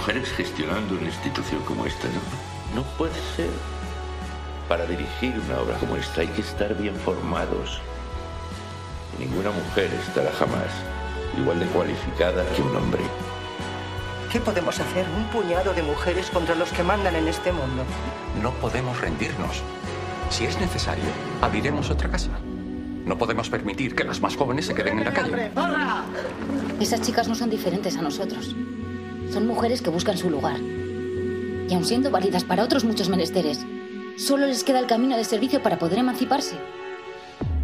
Mujeres 0.06 0.34
gestionando 0.34 0.94
una 0.94 1.08
institución 1.08 1.64
como 1.64 1.84
esta, 1.84 2.08
¿no? 2.10 2.76
No 2.76 2.84
puede 2.96 3.16
ser. 3.36 3.50
Para 4.70 4.86
dirigir 4.86 5.34
una 5.50 5.60
obra 5.60 5.80
como 5.80 5.96
esta 5.96 6.22
hay 6.22 6.28
que 6.28 6.42
estar 6.42 6.76
bien 6.76 6.96
formados. 6.96 7.82
Ninguna 9.18 9.50
mujer 9.50 9.90
estará 10.08 10.32
jamás 10.34 10.70
igual 11.40 11.60
de 11.60 11.66
cualificada 11.66 12.46
que 12.56 12.62
un 12.62 12.76
hombre. 12.76 13.02
¿Qué 14.32 14.40
podemos 14.40 14.80
hacer 14.80 15.08
un 15.18 15.24
puñado 15.30 15.74
de 15.74 15.82
mujeres 15.82 16.30
contra 16.30 16.54
los 16.54 16.72
que 16.72 16.84
mandan 16.84 17.16
en 17.16 17.28
este 17.28 17.52
mundo? 17.52 17.84
No 18.44 18.52
podemos 18.52 19.02
rendirnos. 19.02 19.64
Si 20.30 20.46
es 20.46 20.60
necesario, 20.60 21.06
abriremos 21.42 21.90
otra 21.90 22.12
casa. 22.12 22.30
No 23.06 23.18
podemos 23.18 23.50
permitir 23.50 23.96
que 23.96 24.04
las 24.04 24.22
más 24.22 24.36
jóvenes 24.36 24.68
se 24.68 24.76
queden 24.76 25.00
en 25.00 25.06
la 25.06 25.14
calle. 25.14 25.52
Esas 26.80 27.02
chicas 27.02 27.28
no 27.28 27.34
son 27.34 27.50
diferentes 27.50 27.98
a 27.98 28.04
nosotros. 28.04 28.56
Son 29.36 29.48
mujeres 29.48 29.82
que 29.82 29.90
buscan 29.90 30.18
su 30.18 30.30
lugar. 30.30 30.62
Y 30.62 31.74
aun 31.74 31.84
siendo 31.84 32.10
válidas 32.10 32.46
para 32.46 32.64
otros 32.64 32.86
muchos 32.86 33.10
menesteres, 33.10 33.66
solo 34.18 34.48
les 34.48 34.64
queda 34.64 34.80
el 34.80 34.88
camino 34.88 35.18
de 35.18 35.26
servicio 35.26 35.62
para 35.62 35.78
poder 35.78 36.00
emanciparse. 36.00 36.56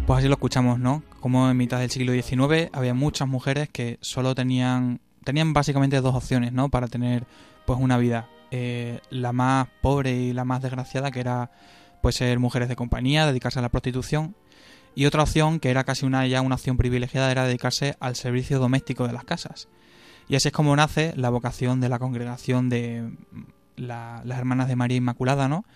Pues 0.06 0.18
así 0.18 0.28
lo 0.28 0.34
escuchamos, 0.34 0.78
¿no? 0.78 1.02
Como 1.20 1.48
en 1.48 1.56
mitad 1.56 1.80
del 1.80 1.90
siglo 1.90 2.12
XIX 2.12 2.68
había 2.74 2.92
muchas 2.92 3.26
mujeres 3.26 3.70
que 3.70 3.96
solo 4.02 4.34
tenían 4.34 5.00
tenían 5.24 5.54
básicamente 5.54 5.98
dos 6.02 6.14
opciones, 6.14 6.52
¿no? 6.52 6.68
Para 6.68 6.88
tener 6.88 7.24
pues 7.64 7.78
una 7.80 7.96
vida. 7.96 8.28
Eh, 8.50 9.00
la 9.08 9.32
más 9.32 9.66
pobre 9.80 10.12
y 10.12 10.34
la 10.34 10.44
más 10.44 10.60
desgraciada, 10.60 11.10
que 11.10 11.20
era 11.20 11.52
pues 12.02 12.16
ser 12.16 12.38
mujeres 12.38 12.68
de 12.68 12.76
compañía, 12.76 13.24
dedicarse 13.24 13.60
a 13.60 13.62
la 13.62 13.70
prostitución. 13.70 14.36
Y 14.94 15.06
otra 15.06 15.22
opción, 15.22 15.58
que 15.58 15.70
era 15.70 15.84
casi 15.84 16.04
una, 16.04 16.26
ya 16.26 16.42
una 16.42 16.56
opción 16.56 16.76
privilegiada, 16.76 17.30
era 17.30 17.46
dedicarse 17.46 17.96
al 17.98 18.14
servicio 18.14 18.58
doméstico 18.58 19.06
de 19.06 19.14
las 19.14 19.24
casas. 19.24 19.68
Y 20.32 20.34
así 20.36 20.48
es 20.48 20.54
como 20.54 20.74
nace 20.74 21.12
la 21.14 21.28
vocación 21.28 21.82
de 21.82 21.90
la 21.90 21.98
congregación 21.98 22.70
de 22.70 23.12
la- 23.76 24.22
las 24.24 24.38
Hermanas 24.38 24.66
de 24.66 24.76
María 24.76 24.96
Inmaculada, 24.96 25.46
¿no? 25.46 25.66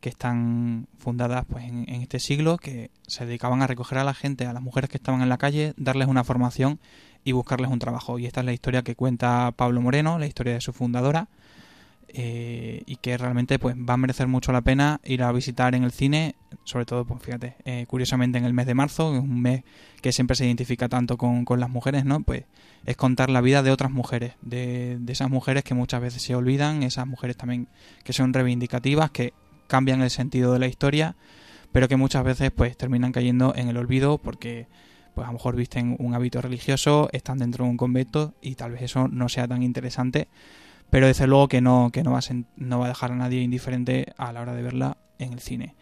que 0.00 0.08
están 0.08 0.86
fundadas 0.98 1.44
pues 1.50 1.64
en, 1.64 1.84
en 1.88 2.00
este 2.00 2.20
siglo, 2.20 2.56
que 2.56 2.92
se 3.08 3.26
dedicaban 3.26 3.60
a 3.60 3.66
recoger 3.66 3.98
a 3.98 4.04
la 4.04 4.14
gente, 4.14 4.46
a 4.46 4.52
las 4.52 4.62
mujeres 4.62 4.88
que 4.88 4.98
estaban 4.98 5.20
en 5.20 5.28
la 5.28 5.36
calle, 5.36 5.74
darles 5.76 6.06
una 6.06 6.22
formación 6.22 6.78
y 7.24 7.32
buscarles 7.32 7.72
un 7.72 7.80
trabajo. 7.80 8.20
Y 8.20 8.26
esta 8.26 8.38
es 8.38 8.46
la 8.46 8.52
historia 8.52 8.82
que 8.82 8.94
cuenta 8.94 9.50
Pablo 9.56 9.80
Moreno, 9.80 10.20
la 10.20 10.26
historia 10.26 10.54
de 10.54 10.60
su 10.60 10.72
fundadora, 10.72 11.26
eh, 12.08 12.82
y 12.86 12.96
que 12.96 13.16
realmente 13.16 13.58
pues 13.58 13.76
va 13.76 13.94
a 13.94 13.96
merecer 13.96 14.26
mucho 14.26 14.52
la 14.52 14.62
pena 14.62 15.00
ir 15.04 15.22
a 15.22 15.32
visitar 15.32 15.74
en 15.74 15.84
el 15.84 15.92
cine, 15.92 16.34
sobre 16.64 16.84
todo, 16.84 17.04
pues 17.04 17.22
fíjate, 17.22 17.56
eh, 17.64 17.86
curiosamente 17.86 18.38
en 18.38 18.44
el 18.44 18.52
mes 18.52 18.66
de 18.66 18.74
marzo, 18.74 19.12
que 19.12 19.18
es 19.18 19.24
un 19.24 19.40
mes 19.40 19.64
que 20.00 20.12
siempre 20.12 20.36
se 20.36 20.46
identifica 20.46 20.88
tanto 20.88 21.16
con, 21.16 21.44
con 21.44 21.60
las 21.60 21.70
mujeres, 21.70 22.04
¿no? 22.04 22.22
Pues 22.22 22.44
es 22.84 22.96
contar 22.96 23.30
la 23.30 23.40
vida 23.40 23.62
de 23.62 23.70
otras 23.70 23.90
mujeres, 23.90 24.34
de, 24.42 24.98
de 25.00 25.12
esas 25.12 25.30
mujeres 25.30 25.64
que 25.64 25.74
muchas 25.74 26.00
veces 26.00 26.22
se 26.22 26.34
olvidan, 26.34 26.82
esas 26.82 27.06
mujeres 27.06 27.36
también 27.36 27.68
que 28.02 28.12
son 28.12 28.32
reivindicativas, 28.32 29.10
que 29.10 29.32
cambian 29.66 30.02
el 30.02 30.10
sentido 30.10 30.52
de 30.52 30.58
la 30.58 30.66
historia, 30.66 31.16
pero 31.72 31.88
que 31.88 31.96
muchas 31.96 32.24
veces 32.24 32.50
pues 32.50 32.76
terminan 32.76 33.12
cayendo 33.12 33.54
en 33.56 33.68
el 33.68 33.76
olvido 33.76 34.18
porque 34.18 34.68
pues 35.14 35.24
a 35.26 35.28
lo 35.28 35.34
mejor 35.34 35.56
visten 35.56 35.96
un 35.98 36.14
hábito 36.14 36.42
religioso, 36.42 37.08
están 37.12 37.38
dentro 37.38 37.64
de 37.64 37.70
un 37.70 37.76
convento 37.76 38.34
y 38.40 38.56
tal 38.56 38.72
vez 38.72 38.82
eso 38.82 39.08
no 39.08 39.28
sea 39.28 39.46
tan 39.46 39.62
interesante, 39.62 40.28
pero 40.90 41.06
desde 41.06 41.26
luego 41.26 41.48
que 41.48 41.60
no, 41.60 41.90
que 41.92 42.02
no 42.02 42.12
va 42.12 42.18
a, 42.18 42.22
no 42.56 42.78
va 42.78 42.86
a 42.86 42.88
dejar 42.88 43.12
a 43.12 43.16
nadie 43.16 43.40
indiferente 43.42 44.12
a 44.16 44.32
la 44.32 44.40
hora 44.40 44.54
de 44.54 44.62
verla 44.62 44.96
en 45.18 45.32
el 45.32 45.40
cine. 45.40 45.74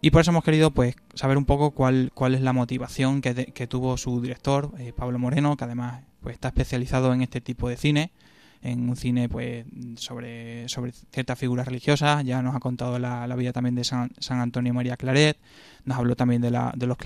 Y 0.00 0.10
por 0.10 0.20
eso 0.20 0.30
hemos 0.30 0.44
querido 0.44 0.70
pues 0.70 0.96
saber 1.14 1.38
un 1.38 1.46
poco 1.46 1.70
cuál, 1.70 2.10
cuál 2.14 2.34
es 2.34 2.42
la 2.42 2.52
motivación 2.52 3.22
que, 3.22 3.46
que 3.46 3.66
tuvo 3.66 3.96
su 3.96 4.20
director, 4.20 4.72
eh, 4.78 4.92
Pablo 4.94 5.18
Moreno, 5.18 5.56
que 5.56 5.64
además 5.64 6.02
pues 6.20 6.34
está 6.34 6.48
especializado 6.48 7.14
en 7.14 7.22
este 7.22 7.40
tipo 7.40 7.68
de 7.68 7.76
cine, 7.76 8.12
en 8.60 8.88
un 8.88 8.96
cine 8.96 9.28
pues 9.28 9.64
sobre, 9.96 10.68
sobre 10.68 10.92
ciertas 10.92 11.38
figuras 11.38 11.66
religiosas, 11.66 12.24
ya 12.24 12.42
nos 12.42 12.54
ha 12.54 12.60
contado 12.60 12.98
la, 12.98 13.26
la 13.26 13.36
vida 13.36 13.52
también 13.52 13.74
de 13.74 13.84
San, 13.84 14.10
San 14.18 14.40
Antonio 14.40 14.72
María 14.74 14.96
Claret, 14.96 15.38
nos 15.84 15.98
habló 15.98 16.16
también 16.16 16.42
de, 16.42 16.50
la, 16.50 16.72
de, 16.76 16.86
los 16.86 16.98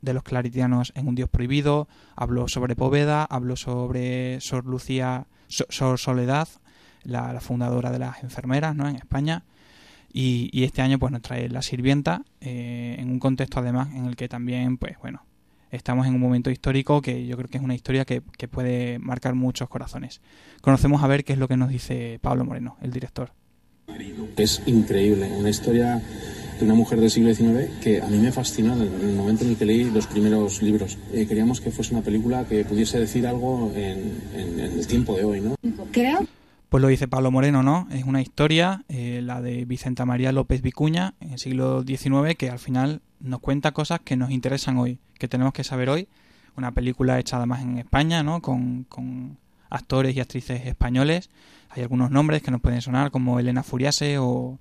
de 0.00 0.12
los 0.12 0.22
claritianos 0.22 0.92
en 0.94 1.08
Un 1.08 1.14
Dios 1.14 1.28
Prohibido, 1.28 1.88
habló 2.16 2.46
sobre 2.48 2.76
Poveda, 2.76 3.24
habló 3.24 3.56
sobre 3.56 4.40
Sor 4.40 4.64
Lucía, 4.64 5.26
So- 5.48 5.66
Sor 5.70 5.98
Soledad, 5.98 6.48
la, 7.04 7.32
la 7.32 7.40
fundadora 7.40 7.90
de 7.90 7.98
las 7.98 8.22
enfermeras 8.22 8.74
¿no? 8.76 8.88
en 8.88 8.96
España, 8.96 9.44
y, 10.12 10.48
y 10.52 10.64
este 10.64 10.80
año 10.82 10.98
pues 10.98 11.12
nos 11.12 11.22
trae 11.22 11.48
La 11.48 11.62
Sirvienta, 11.62 12.22
eh, 12.40 12.96
en 12.98 13.10
un 13.10 13.18
contexto 13.18 13.60
además 13.60 13.88
en 13.94 14.06
el 14.06 14.16
que 14.16 14.28
también 14.28 14.78
pues 14.78 14.96
bueno, 15.00 15.22
estamos 15.70 16.06
en 16.06 16.14
un 16.14 16.20
momento 16.20 16.50
histórico 16.50 17.02
que 17.02 17.26
yo 17.26 17.36
creo 17.36 17.48
que 17.48 17.58
es 17.58 17.62
una 17.64 17.74
historia 17.74 18.04
que, 18.04 18.22
que 18.38 18.48
puede 18.48 18.98
marcar 18.98 19.34
muchos 19.34 19.68
corazones. 19.68 20.20
Conocemos 20.62 21.02
a 21.02 21.06
ver 21.08 21.24
qué 21.24 21.34
es 21.34 21.38
lo 21.38 21.46
que 21.48 21.56
nos 21.58 21.68
dice 21.68 22.18
Pablo 22.22 22.44
Moreno, 22.44 22.76
el 22.80 22.90
director. 22.90 23.32
Es 24.36 24.62
increíble, 24.66 25.30
una 25.38 25.48
historia 25.50 26.00
de 26.58 26.64
una 26.64 26.74
mujer 26.74 27.00
del 27.00 27.10
siglo 27.10 27.32
XIX 27.34 27.70
que 27.82 28.02
a 28.02 28.06
mí 28.06 28.18
me 28.18 28.32
fascinó 28.32 28.74
en 28.74 28.82
el 28.82 29.14
momento 29.14 29.44
en 29.44 29.50
el 29.50 29.56
que 29.56 29.64
leí 29.64 29.90
los 29.90 30.06
primeros 30.06 30.60
libros. 30.62 30.98
Eh, 31.12 31.26
queríamos 31.26 31.60
que 31.60 31.70
fuese 31.70 31.94
una 31.94 32.02
película 32.02 32.44
que 32.44 32.64
pudiese 32.64 32.98
decir 32.98 33.26
algo 33.26 33.72
en, 33.74 34.12
en- 34.34 34.60
en 34.60 34.72
el 34.78 34.86
tiempo 34.86 35.16
de 35.16 35.24
hoy, 35.24 35.40
¿no? 35.40 35.54
Creo 35.92 36.26
Pues 36.68 36.82
lo 36.82 36.88
dice 36.88 37.08
Pablo 37.08 37.30
Moreno, 37.30 37.62
¿no? 37.62 37.88
Es 37.90 38.04
una 38.04 38.20
historia, 38.20 38.84
eh, 38.88 39.20
la 39.22 39.40
de 39.40 39.64
Vicenta 39.64 40.04
María 40.04 40.32
López 40.32 40.60
Vicuña, 40.60 41.14
en 41.18 41.32
el 41.32 41.38
siglo 41.38 41.82
XIX, 41.82 42.36
que 42.36 42.50
al 42.50 42.58
final 42.58 43.00
nos 43.20 43.40
cuenta 43.40 43.72
cosas 43.72 44.00
que 44.00 44.16
nos 44.16 44.30
interesan 44.30 44.76
hoy, 44.76 44.98
que 45.18 45.28
tenemos 45.28 45.54
que 45.54 45.64
saber 45.64 45.88
hoy. 45.88 46.08
Una 46.56 46.72
película 46.72 47.18
hecha 47.18 47.38
además 47.38 47.62
en 47.62 47.78
España, 47.78 48.22
¿no? 48.22 48.42
Con, 48.42 48.86
actores 49.70 50.14
y 50.16 50.20
actrices 50.20 50.66
españoles. 50.66 51.30
Hay 51.70 51.82
algunos 51.82 52.10
nombres 52.10 52.42
que 52.42 52.50
nos 52.50 52.60
pueden 52.60 52.82
sonar, 52.82 53.10
como 53.10 53.40
Elena 53.40 53.62
Furiase 53.62 54.18
o, 54.18 54.58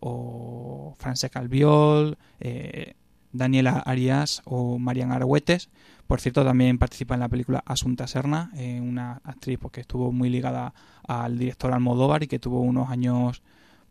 o 0.00 0.94
Francesca 0.98 1.40
Albiol, 1.40 2.18
eh, 2.38 2.94
Daniela 3.32 3.82
Arias 3.84 4.42
o 4.44 4.78
Marian 4.78 5.10
Argüetes. 5.10 5.70
Por 6.08 6.20
cierto, 6.20 6.42
también 6.42 6.78
participa 6.78 7.14
en 7.14 7.20
la 7.20 7.28
película 7.28 7.62
Asunta 7.66 8.06
Serna, 8.06 8.50
eh, 8.56 8.80
una 8.80 9.20
actriz 9.24 9.58
pues, 9.60 9.72
que 9.72 9.82
estuvo 9.82 10.10
muy 10.10 10.30
ligada 10.30 10.72
al 11.06 11.38
director 11.38 11.72
Almodóvar 11.72 12.22
y 12.22 12.26
que 12.26 12.38
tuvo 12.38 12.62
unos 12.62 12.90
años 12.90 13.42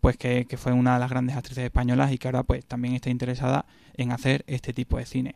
pues 0.02 0.18
que, 0.18 0.46
que 0.46 0.58
fue 0.58 0.74
una 0.74 0.96
de 0.96 1.00
las 1.00 1.10
grandes 1.10 1.36
actrices 1.38 1.64
españolas 1.64 2.12
y 2.12 2.18
que 2.18 2.28
ahora 2.28 2.44
pues 2.44 2.66
también 2.66 2.96
está 2.96 3.12
interesada 3.12 3.66
en 3.96 4.12
hacer 4.12 4.44
este 4.48 4.74
tipo 4.74 4.98
de 4.98 5.06
cine. 5.06 5.36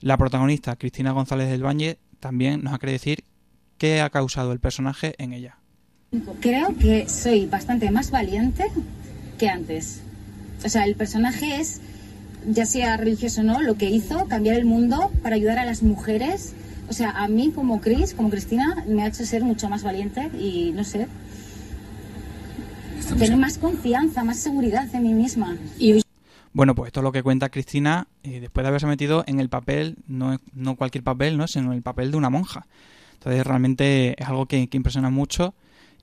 La 0.00 0.16
protagonista, 0.16 0.76
Cristina 0.76 1.10
González 1.10 1.50
del 1.50 1.66
Valle, 1.66 1.98
también 2.20 2.62
nos 2.62 2.74
ha 2.74 2.78
querido 2.78 2.94
decir 2.94 3.24
qué 3.76 4.00
ha 4.00 4.10
causado 4.10 4.52
el 4.52 4.60
personaje 4.60 5.14
en 5.18 5.32
ella. 5.32 5.58
Creo 6.40 6.76
que 6.78 7.08
soy 7.08 7.46
bastante 7.46 7.90
más 7.90 8.12
valiente 8.12 8.66
que 9.36 9.48
antes. 9.48 10.02
O 10.64 10.68
sea, 10.68 10.84
el 10.84 10.94
personaje 10.94 11.60
es, 11.60 11.80
ya 12.46 12.66
sea 12.66 12.96
religioso 12.96 13.40
o 13.40 13.44
no, 13.44 13.60
lo 13.60 13.74
que 13.76 13.90
hizo, 13.90 14.26
cambiar 14.26 14.56
el 14.56 14.64
mundo 14.64 15.10
para 15.22 15.36
ayudar 15.36 15.58
a 15.58 15.64
las 15.64 15.82
mujeres. 15.82 16.54
O 16.88 16.92
sea, 16.92 17.10
a 17.10 17.28
mí 17.28 17.52
como 17.54 17.80
Cris, 17.80 18.14
como 18.14 18.30
Cristina, 18.30 18.84
me 18.88 19.02
ha 19.02 19.08
hecho 19.08 19.24
ser 19.24 19.44
mucho 19.44 19.68
más 19.68 19.82
valiente 19.82 20.30
y, 20.38 20.72
no 20.72 20.82
sé, 20.84 21.06
tener 23.16 23.36
más 23.36 23.58
confianza, 23.58 24.24
más 24.24 24.38
seguridad 24.38 24.88
en 24.94 25.02
mí 25.02 25.14
misma. 25.14 25.56
Y 25.78 26.02
Bueno, 26.52 26.74
pues 26.74 26.88
esto 26.88 27.00
es 27.00 27.04
lo 27.04 27.12
que 27.12 27.22
cuenta 27.22 27.48
Cristina 27.48 28.08
eh, 28.22 28.40
después 28.40 28.64
de 28.64 28.68
haberse 28.68 28.86
metido 28.86 29.24
en 29.26 29.40
el 29.40 29.48
papel, 29.48 29.96
no, 30.06 30.38
no 30.52 30.76
cualquier 30.76 31.04
papel, 31.04 31.36
¿no? 31.36 31.46
sino 31.46 31.72
el 31.72 31.82
papel 31.82 32.10
de 32.10 32.16
una 32.16 32.30
monja. 32.30 32.66
Entonces 33.14 33.46
realmente 33.46 34.20
es 34.20 34.28
algo 34.28 34.46
que, 34.46 34.66
que 34.68 34.76
impresiona 34.76 35.10
mucho 35.10 35.54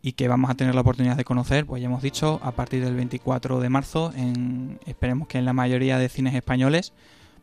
y 0.02 0.14
que 0.14 0.28
vamos 0.28 0.50
a 0.50 0.56
tener 0.56 0.76
la 0.76 0.82
oportunidad 0.82 1.18
de 1.18 1.24
conocer, 1.24 1.66
pues 1.66 1.82
ya 1.82 1.88
hemos 1.88 2.02
dicho, 2.02 2.40
a 2.44 2.52
partir 2.52 2.84
del 2.84 2.96
24 2.96 3.60
de 3.60 3.70
marzo, 3.70 4.14
en, 4.16 4.80
esperemos 4.86 5.28
que 5.28 5.38
en 5.38 5.46
la 5.46 5.54
mayoría 5.54 5.98
de 5.98 6.10
cines 6.10 6.34
españoles. 6.36 6.94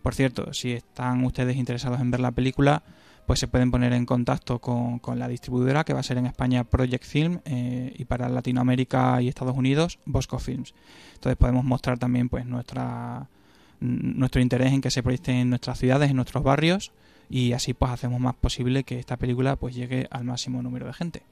Por 0.03 0.15
cierto, 0.15 0.53
si 0.53 0.73
están 0.73 1.25
ustedes 1.25 1.57
interesados 1.57 2.01
en 2.01 2.11
ver 2.11 2.21
la 2.21 2.33
película, 2.33 2.83
pues 3.27 3.41
se 3.41 3.49
pueden 3.49 3.71
poner 3.71 3.93
en 3.93 4.05
contacto 4.05 4.59
con, 4.59 4.99
con 4.99 5.19
la 5.19 5.29
distribuidora, 5.29 5.85
que 5.85 5.95
va 5.95 6.01
a 6.01 6.03
ser 6.03 6.19
en 6.19 6.27
España 6.27 6.65
Project 6.65 7.05
Film, 7.05 7.41
eh, 7.47 7.95
y 7.97 8.05
para 8.05 8.29
Latinoamérica 8.29 9.21
y 9.23 9.29
Estados 9.29 9.57
Unidos, 9.57 9.99
Bosco 10.05 10.39
Films. 10.39 10.75
Entonces 11.15 11.37
podemos 11.37 11.65
mostrar 11.65 11.99
también 11.99 12.29
pues 12.29 12.45
nuestra 12.45 13.29
nuestro 13.81 14.41
interés 14.41 14.73
en 14.73 14.81
que 14.81 14.91
se 14.91 15.03
proyecte 15.03 15.33
en 15.33 15.51
nuestras 15.51 15.79
ciudades, 15.79 16.11
en 16.11 16.17
nuestros 16.17 16.43
barrios, 16.43 16.93
y 17.29 17.53
así 17.53 17.75
pues 17.75 17.91
hacemos 17.91 18.21
más 18.21 18.35
posible 18.35 18.85
que 18.85 18.99
esta 18.99 19.17
película 19.17 19.57
pues 19.57 19.75
llegue 19.75 20.07
al 20.11 20.25
máximo 20.25 20.63
número 20.63 20.87
de 20.87 20.93
gente. 20.93 21.23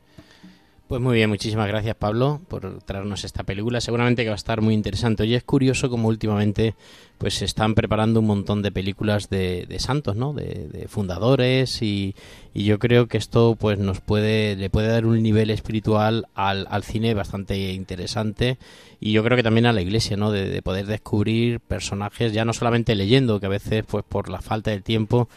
Pues 0.92 1.00
muy 1.00 1.14
bien, 1.14 1.30
muchísimas 1.30 1.68
gracias 1.68 1.96
Pablo 1.96 2.42
por 2.48 2.82
traernos 2.82 3.24
esta 3.24 3.44
película. 3.44 3.80
Seguramente 3.80 4.24
que 4.24 4.28
va 4.28 4.34
a 4.34 4.36
estar 4.36 4.60
muy 4.60 4.74
interesante. 4.74 5.24
Y 5.24 5.34
es 5.34 5.42
curioso 5.42 5.88
como 5.88 6.08
últimamente 6.08 6.74
pues 7.16 7.32
se 7.32 7.46
están 7.46 7.74
preparando 7.74 8.20
un 8.20 8.26
montón 8.26 8.60
de 8.60 8.72
películas 8.72 9.30
de, 9.30 9.64
de 9.66 9.78
santos, 9.78 10.16
¿no? 10.16 10.34
De, 10.34 10.68
de 10.70 10.88
fundadores 10.88 11.80
y, 11.80 12.14
yo 12.52 12.78
creo 12.78 13.08
que 13.08 13.16
esto 13.16 13.56
pues 13.58 13.78
nos 13.78 14.02
puede 14.02 14.54
le 14.56 14.68
puede 14.68 14.88
dar 14.88 15.06
un 15.06 15.22
nivel 15.22 15.48
espiritual 15.48 16.26
al, 16.34 16.66
al 16.68 16.82
cine 16.82 17.14
bastante 17.14 17.72
interesante 17.72 18.58
y 19.00 19.12
yo 19.12 19.24
creo 19.24 19.38
que 19.38 19.42
también 19.42 19.64
a 19.64 19.72
la 19.72 19.80
iglesia, 19.80 20.18
¿no? 20.18 20.30
De, 20.30 20.50
de 20.50 20.60
poder 20.60 20.84
descubrir 20.84 21.60
personajes 21.60 22.34
ya 22.34 22.44
no 22.44 22.52
solamente 22.52 22.94
leyendo, 22.94 23.40
que 23.40 23.46
a 23.46 23.48
veces 23.48 23.84
pues 23.88 24.04
por 24.06 24.28
la 24.28 24.42
falta 24.42 24.70
de 24.70 24.82
tiempo 24.82 25.30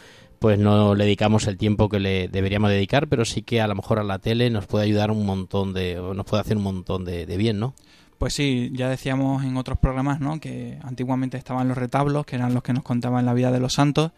pues 0.46 0.60
no 0.60 0.94
le 0.94 1.06
dedicamos 1.06 1.48
el 1.48 1.56
tiempo 1.56 1.88
que 1.88 1.98
le 1.98 2.28
deberíamos 2.28 2.70
dedicar, 2.70 3.08
pero 3.08 3.24
sí 3.24 3.42
que 3.42 3.60
a 3.60 3.66
lo 3.66 3.74
mejor 3.74 3.98
a 3.98 4.04
la 4.04 4.20
tele 4.20 4.48
nos 4.48 4.64
puede 4.68 4.84
ayudar 4.84 5.10
un 5.10 5.26
montón 5.26 5.74
de, 5.74 5.96
nos 5.96 6.24
puede 6.24 6.40
hacer 6.40 6.56
un 6.56 6.62
montón 6.62 7.04
de, 7.04 7.26
de 7.26 7.36
bien, 7.36 7.58
¿no? 7.58 7.74
Pues 8.16 8.34
sí, 8.34 8.70
ya 8.72 8.88
decíamos 8.88 9.42
en 9.42 9.56
otros 9.56 9.76
programas, 9.76 10.20
¿no? 10.20 10.38
Que 10.38 10.78
antiguamente 10.84 11.36
estaban 11.36 11.66
los 11.66 11.76
retablos, 11.76 12.26
que 12.26 12.36
eran 12.36 12.54
los 12.54 12.62
que 12.62 12.72
nos 12.72 12.84
contaban 12.84 13.26
la 13.26 13.34
vida 13.34 13.50
de 13.50 13.58
los 13.58 13.72
santos, 13.72 14.12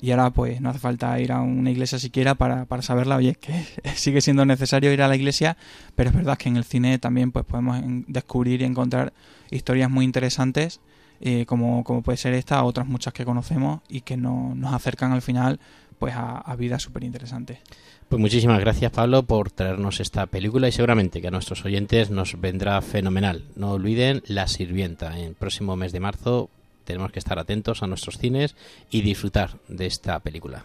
y 0.00 0.12
ahora 0.12 0.30
pues 0.30 0.60
no 0.60 0.70
hace 0.70 0.78
falta 0.78 1.18
ir 1.18 1.32
a 1.32 1.40
una 1.40 1.72
iglesia 1.72 1.98
siquiera 1.98 2.36
para, 2.36 2.64
para 2.66 2.82
saberla. 2.82 3.16
Oye, 3.16 3.30
es 3.30 3.38
que 3.82 3.90
sigue 3.96 4.20
siendo 4.20 4.46
necesario 4.46 4.92
ir 4.92 5.02
a 5.02 5.08
la 5.08 5.16
iglesia, 5.16 5.56
pero 5.96 6.10
es 6.10 6.14
verdad 6.14 6.38
que 6.38 6.48
en 6.48 6.58
el 6.58 6.64
cine 6.64 7.00
también 7.00 7.32
pues 7.32 7.44
podemos 7.44 7.80
descubrir 8.06 8.62
y 8.62 8.66
encontrar 8.66 9.12
historias 9.50 9.90
muy 9.90 10.04
interesantes, 10.04 10.80
eh, 11.22 11.46
como, 11.46 11.82
como 11.84 12.02
puede 12.02 12.18
ser 12.18 12.34
esta, 12.34 12.62
otras 12.64 12.86
muchas 12.86 13.14
que 13.14 13.24
conocemos 13.24 13.80
y 13.88 14.02
que 14.02 14.16
no- 14.18 14.54
nos 14.54 14.74
acercan 14.74 15.12
al 15.12 15.22
final 15.22 15.58
pues 15.98 16.14
a, 16.14 16.38
a 16.38 16.56
vidas 16.56 16.82
súper 16.82 17.04
interesantes. 17.04 17.58
Pues 18.08 18.20
muchísimas 18.20 18.58
gracias 18.60 18.90
Pablo 18.92 19.22
por 19.22 19.50
traernos 19.50 20.00
esta 20.00 20.26
película 20.26 20.68
y 20.68 20.72
seguramente 20.72 21.20
que 21.22 21.28
a 21.28 21.30
nuestros 21.30 21.64
oyentes 21.64 22.10
nos 22.10 22.38
vendrá 22.40 22.82
fenomenal. 22.82 23.44
No 23.56 23.70
olviden 23.70 24.22
La 24.26 24.48
Sirvienta. 24.48 25.16
En 25.16 25.24
el 25.28 25.34
próximo 25.34 25.76
mes 25.76 25.92
de 25.92 26.00
marzo 26.00 26.50
tenemos 26.84 27.12
que 27.12 27.20
estar 27.20 27.38
atentos 27.38 27.82
a 27.82 27.86
nuestros 27.86 28.18
cines 28.18 28.56
y 28.90 29.00
disfrutar 29.02 29.52
de 29.68 29.86
esta 29.86 30.18
película. 30.18 30.64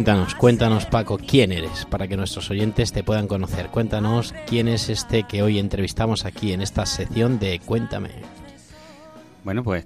Cuéntanos, 0.00 0.34
cuéntanos 0.34 0.86
Paco, 0.86 1.18
quién 1.18 1.52
eres, 1.52 1.84
para 1.84 2.08
que 2.08 2.16
nuestros 2.16 2.48
oyentes 2.50 2.90
te 2.90 3.04
puedan 3.04 3.28
conocer. 3.28 3.66
Cuéntanos 3.66 4.34
quién 4.46 4.66
es 4.66 4.88
este 4.88 5.24
que 5.24 5.42
hoy 5.42 5.58
entrevistamos 5.58 6.24
aquí 6.24 6.54
en 6.54 6.62
esta 6.62 6.86
sección 6.86 7.38
de 7.38 7.60
Cuéntame. 7.60 8.08
Bueno, 9.44 9.62
pues 9.62 9.84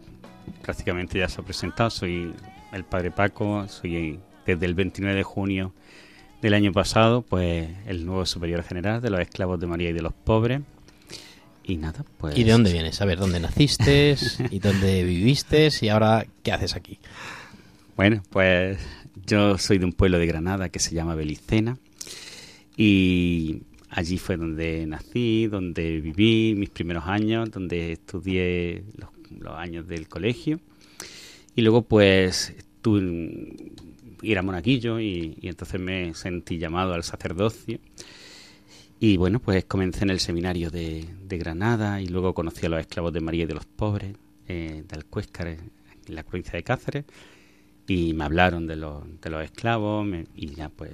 prácticamente 0.62 1.18
ya 1.18 1.29
se 1.29 1.40
ha 1.40 1.44
presentado. 1.44 1.90
Soy 1.90 2.33
el 2.72 2.85
padre 2.85 3.11
Paco, 3.11 3.66
soy 3.66 4.20
desde 4.46 4.66
el 4.66 4.74
29 4.74 5.16
de 5.16 5.24
junio 5.24 5.72
del 6.40 6.55
año 6.55 6.70
pasado, 6.70 7.22
pues 7.22 7.68
el 7.88 8.07
nuevo 8.07 8.24
superior 8.24 8.62
general 8.62 9.03
de 9.03 9.11
los 9.11 9.18
esclavos 9.18 9.59
de 9.59 9.66
María 9.66 9.90
y 9.90 9.94
de 9.94 10.03
los 10.03 10.12
pobres. 10.12 10.61
Y 11.64 11.77
nada, 11.77 12.05
pues... 12.18 12.38
¿Y 12.38 12.44
de 12.44 12.53
dónde 12.53 12.70
vienes? 12.72 13.00
A 13.00 13.05
ver, 13.05 13.18
¿dónde 13.18 13.40
naciste? 13.40 14.14
¿Y 14.53 14.61
dónde 14.61 15.03
viviste? 15.03 15.70
¿Y 15.81 15.88
ahora 15.88 16.24
qué 16.44 16.53
haces 16.53 16.77
aquí? 16.77 17.00
Bueno, 17.96 18.22
pues 18.31 18.79
yo 19.27 19.59
soy 19.59 19.79
de 19.79 19.85
un 19.85 19.92
pueblo 19.92 20.18
de 20.18 20.27
Granada 20.27 20.68
que 20.68 20.79
se 20.79 20.94
llama 20.94 21.14
Belicena 21.14 21.79
y 22.77 23.62
allí 23.90 24.18
fue 24.18 24.37
donde 24.37 24.87
nací, 24.87 25.46
donde 25.46 26.00
viví 26.00 26.55
mis 26.57 26.70
primeros 26.70 27.05
años, 27.07 27.50
donde 27.50 27.92
estudié 27.92 28.85
los, 28.96 29.55
años 29.57 29.87
del 29.87 30.09
colegio. 30.09 30.61
Y 31.55 31.62
luego 31.62 31.83
pues 31.83 32.55
tuve, 32.83 33.55
era 34.22 34.42
monaguillo 34.42 34.98
y, 34.98 35.37
y 35.40 35.48
entonces 35.48 35.81
me 35.81 36.14
sentí 36.14 36.59
llamado 36.59 36.94
al 36.94 37.05
sacerdocio. 37.05 37.79
Y 38.98 39.16
bueno, 39.16 39.38
pues 39.38 39.64
comencé 39.64 40.05
en 40.05 40.11
el 40.11 40.20
seminario 40.20 40.70
de, 40.70 41.05
de, 41.24 41.38
Granada 41.38 42.00
y 42.00 42.07
luego 42.07 42.33
conocí 42.33 42.64
a 42.66 42.68
los 42.68 42.81
esclavos 42.81 43.12
de 43.12 43.20
María 43.20 43.44
y 43.44 43.46
de 43.46 43.55
los 43.55 43.66
pobres 43.66 44.16
eh, 44.48 44.85
de 44.88 44.96
Alcuéscar, 44.96 45.48
en 45.48 45.70
la 46.09 46.22
provincia 46.22 46.53
de 46.53 46.62
Cáceres, 46.62 47.05
y 47.87 48.14
me 48.14 48.25
hablaron 48.25 48.66
de 48.66 48.77
los, 48.77 49.03
de 49.20 49.31
los 49.31 49.44
esclavos 49.44 50.07
me, 50.07 50.27
y 50.35 50.55
ya 50.55 50.68
pues 50.68 50.92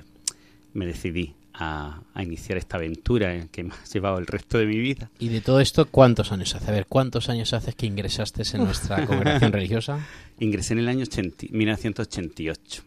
me 0.72 0.87
decidí 0.87 1.35
a, 1.55 2.00
a, 2.14 2.22
iniciar 2.22 2.59
esta 2.59 2.76
aventura 2.76 3.46
que 3.48 3.64
me 3.64 3.74
ha 3.74 3.85
llevado 3.92 4.18
el 4.18 4.26
resto 4.26 4.59
de 4.59 4.66
mi 4.66 4.79
vida. 4.79 5.11
¿Y 5.18 5.29
de 5.29 5.40
todo 5.40 5.61
esto 5.61 5.87
cuántos 5.87 6.33
años 6.33 6.55
hace? 6.55 6.70
A 6.70 6.72
ver, 6.72 6.87
¿cuántos 6.87 7.29
años 7.29 7.53
hace 7.53 7.72
que 7.72 7.87
ingresaste 7.87 8.42
en 8.55 8.64
nuestra 8.64 9.07
congregación 9.07 9.53
religiosa? 9.53 9.98
Ingresé 10.38 10.72
en 10.74 10.79
el 10.81 10.88
año 10.88 11.03
80, 11.03 11.46
1988. 11.50 12.83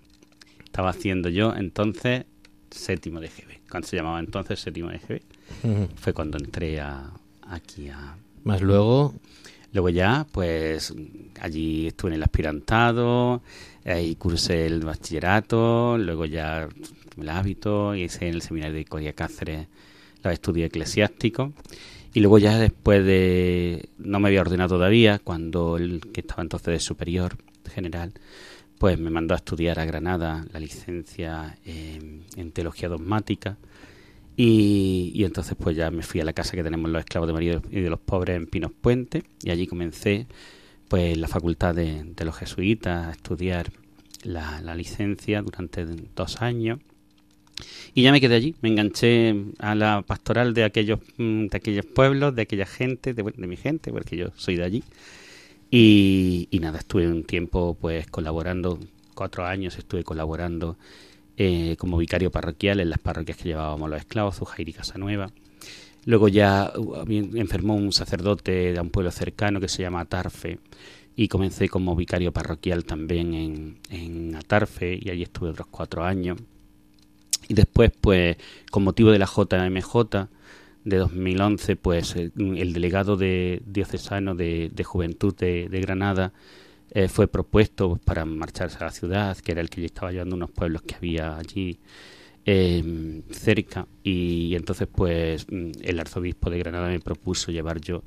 Estaba 0.65 0.89
haciendo 0.89 1.29
yo 1.29 1.53
entonces 1.55 2.25
séptimo 2.71 3.19
de 3.19 3.27
GB. 3.27 3.69
Cuando 3.69 3.87
se 3.87 3.95
llamaba 3.95 4.19
entonces 4.19 4.59
séptimo 4.59 4.89
de 4.89 4.97
GB. 4.97 5.21
Uh 5.63 5.67
-huh. 5.67 5.89
Fue 5.95 6.13
cuando 6.13 6.37
entré 6.37 6.79
a, 6.79 7.11
aquí 7.47 7.89
a... 7.89 8.17
Más 8.43 8.61
luego... 8.61 9.13
Luego 9.73 9.89
ya, 9.89 10.27
pues 10.31 10.93
allí 11.41 11.87
estuve 11.87 12.11
en 12.11 12.17
el 12.17 12.23
aspirantado, 12.23 13.41
ahí 13.85 14.15
cursé 14.15 14.65
el 14.65 14.81
bachillerato, 14.81 15.97
luego 15.97 16.25
ya 16.25 16.67
el 17.17 17.29
hábito, 17.29 17.95
hice 17.95 18.27
en 18.27 18.35
el 18.35 18.41
seminario 18.41 18.75
de 18.75 18.85
Coria 18.85 19.13
Cáceres 19.13 19.67
los 20.23 20.33
estudios 20.33 20.67
eclesiásticos. 20.67 21.51
Y 22.13 22.19
luego 22.19 22.37
ya 22.37 22.57
después 22.59 23.03
de... 23.05 23.89
No 23.97 24.19
me 24.19 24.27
había 24.29 24.41
ordenado 24.41 24.75
todavía, 24.75 25.19
cuando 25.19 25.77
el 25.77 25.99
que 26.13 26.21
estaba 26.21 26.43
entonces 26.43 26.73
de 26.73 26.79
superior 26.79 27.37
general, 27.73 28.13
pues 28.77 28.99
me 28.99 29.09
mandó 29.09 29.33
a 29.33 29.37
estudiar 29.37 29.79
a 29.79 29.85
Granada 29.85 30.45
la 30.53 30.59
licencia 30.59 31.57
en, 31.65 32.51
teología 32.51 32.87
dogmática. 32.87 33.57
Y, 34.37 35.11
y, 35.13 35.25
entonces 35.25 35.55
pues 35.59 35.75
ya 35.75 35.91
me 35.91 36.01
fui 36.03 36.21
a 36.21 36.25
la 36.25 36.33
casa 36.33 36.55
que 36.55 36.63
tenemos 36.63 36.89
los 36.89 36.99
esclavos 36.99 37.27
de 37.27 37.33
María 37.33 37.61
y 37.69 37.81
de 37.81 37.89
los 37.89 37.99
pobres 37.99 38.35
en 38.35 38.47
Pinos 38.47 38.71
Puente 38.71 39.23
y 39.43 39.51
allí 39.51 39.67
comencé 39.67 40.25
pues 40.87 41.17
la 41.17 41.27
facultad 41.27 41.75
de, 41.75 42.03
de 42.03 42.25
los 42.25 42.35
jesuitas 42.35 43.07
a 43.07 43.11
estudiar 43.11 43.71
la, 44.23 44.75
licencia 44.75 45.41
durante 45.41 45.85
dos 46.15 46.41
años 46.41 46.79
y 47.93 48.01
ya 48.01 48.11
me 48.11 48.19
quedé 48.19 48.35
allí, 48.35 48.55
me 48.61 48.69
enganché 48.69 49.35
a 49.59 49.75
la 49.75 50.01
pastoral 50.01 50.53
de 50.53 50.63
aquellos, 50.63 50.99
de 51.17 51.49
aquellos 51.53 51.85
pueblos, 51.85 52.35
de 52.35 52.41
aquella 52.41 52.65
gente, 52.65 53.13
de, 53.13 53.23
de 53.23 53.47
mi 53.47 53.55
gente, 53.55 53.91
porque 53.91 54.17
yo 54.17 54.29
soy 54.35 54.55
de 54.55 54.63
allí. 54.63 54.83
Y, 55.69 56.47
y, 56.51 56.59
nada, 56.59 56.79
estuve 56.79 57.07
un 57.07 57.23
tiempo 57.23 57.77
pues 57.79 58.07
colaborando, 58.07 58.79
cuatro 59.13 59.45
años 59.45 59.77
estuve 59.77 60.03
colaborando 60.03 60.77
eh, 61.37 61.75
como 61.77 61.97
vicario 61.97 62.31
parroquial 62.31 62.79
en 62.79 62.89
las 62.89 62.99
parroquias 62.99 63.37
que 63.37 63.49
llevábamos 63.49 63.89
los 63.89 63.99
esclavos, 63.99 64.35
Zujair 64.35 64.69
y 64.69 64.73
Casanueva. 64.73 65.31
Luego 66.05 66.27
ya 66.27 66.71
uh, 66.75 67.05
enfermó 67.09 67.75
un 67.75 67.91
sacerdote 67.91 68.73
de 68.73 68.79
un 68.79 68.89
pueblo 68.89 69.11
cercano 69.11 69.59
que 69.59 69.67
se 69.67 69.81
llama 69.83 70.01
Atarfe 70.01 70.59
y 71.15 71.27
comencé 71.27 71.69
como 71.69 71.95
vicario 71.95 72.31
parroquial 72.31 72.85
también 72.85 73.33
en, 73.33 73.79
en 73.89 74.35
Atarfe 74.35 74.99
y 75.01 75.09
allí 75.09 75.23
estuve 75.23 75.49
otros 75.49 75.67
cuatro 75.69 76.03
años. 76.03 76.37
Y 77.47 77.53
después, 77.53 77.91
pues, 77.99 78.37
con 78.71 78.83
motivo 78.83 79.11
de 79.11 79.19
la 79.19 79.25
JMJ 79.25 80.27
de 80.85 80.97
2011, 80.97 81.75
pues 81.75 82.15
el 82.15 82.73
delegado 82.73 83.15
de 83.15 83.61
diocesano 83.65 84.35
de, 84.35 84.69
de 84.73 84.83
Juventud 84.83 85.35
de, 85.35 85.69
de 85.69 85.81
Granada 85.81 86.33
eh, 86.91 87.07
fue 87.07 87.27
propuesto 87.27 87.89
pues, 87.89 88.01
para 88.01 88.23
marcharse 88.25 88.77
a 88.77 88.85
la 88.85 88.91
ciudad, 88.91 89.37
que 89.37 89.51
era 89.51 89.61
el 89.61 89.69
que 89.69 89.81
yo 89.81 89.85
estaba 89.85 90.11
llevando 90.11 90.35
unos 90.35 90.51
pueblos 90.51 90.83
que 90.83 90.95
había 90.95 91.37
allí 91.37 91.79
eh, 92.45 93.21
cerca. 93.31 93.87
Y, 94.03 94.55
entonces, 94.55 94.87
pues, 94.93 95.47
el 95.49 95.99
arzobispo 95.99 96.49
de 96.49 96.59
Granada 96.59 96.89
me 96.89 96.99
propuso 96.99 97.51
llevar 97.51 97.81
yo 97.81 98.03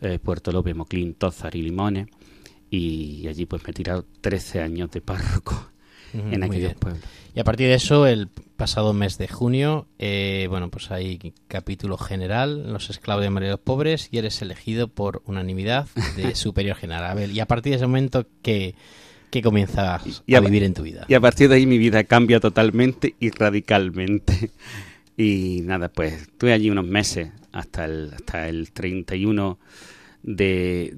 eh, 0.00 0.18
Puerto 0.18 0.52
López, 0.52 0.74
Moclín, 0.74 1.14
Tózar 1.14 1.54
y 1.56 1.62
Limones. 1.62 2.08
Y 2.70 3.26
allí, 3.28 3.46
pues, 3.46 3.62
me 3.64 3.70
he 3.70 3.74
tirado 3.74 4.04
13 4.20 4.60
años 4.60 4.90
de 4.90 5.00
párroco 5.00 5.70
en 6.12 6.42
aquellos 6.42 6.74
pueblos. 6.74 7.02
Y 7.34 7.40
a 7.40 7.44
partir 7.44 7.68
de 7.68 7.74
eso, 7.74 8.06
el 8.06 8.28
pasado 8.56 8.94
mes 8.94 9.18
de 9.18 9.28
junio, 9.28 9.86
eh, 9.98 10.46
bueno, 10.48 10.70
pues 10.70 10.90
hay 10.90 11.34
capítulo 11.48 11.98
general, 11.98 12.72
los 12.72 12.88
esclavos 12.88 13.22
de 13.22 13.30
María 13.30 13.48
de 13.48 13.52
los 13.56 13.60
Pobres, 13.60 14.08
y 14.10 14.18
eres 14.18 14.40
elegido 14.40 14.88
por 14.88 15.22
unanimidad 15.26 15.86
de 16.16 16.34
superior 16.34 16.76
general. 16.76 17.04
A 17.04 17.14
ver, 17.14 17.30
y 17.30 17.40
a 17.40 17.46
partir 17.46 17.72
de 17.72 17.76
ese 17.76 17.86
momento, 17.86 18.26
¿qué, 18.40 18.74
qué 19.30 19.42
comienzas 19.42 20.22
y 20.26 20.34
a, 20.34 20.38
a, 20.38 20.40
vivir 20.40 20.62
en 20.62 20.74
tu 20.74 20.82
vida? 20.82 21.04
Y 21.08 21.14
a 21.14 21.20
partir 21.20 21.48
de 21.48 21.56
ahí 21.56 21.66
mi 21.66 21.78
vida 21.78 22.04
cambia 22.04 22.40
totalmente 22.40 23.14
y 23.20 23.30
radicalmente. 23.30 24.50
Y 25.18 25.62
nada, 25.64 25.88
pues 25.88 26.12
estuve 26.12 26.52
allí 26.52 26.68
unos 26.68 26.84
meses, 26.84 27.30
hasta 27.50 27.86
el, 27.86 28.12
hasta 28.14 28.48
el 28.48 28.70
31 28.70 29.58
de, 30.22 30.94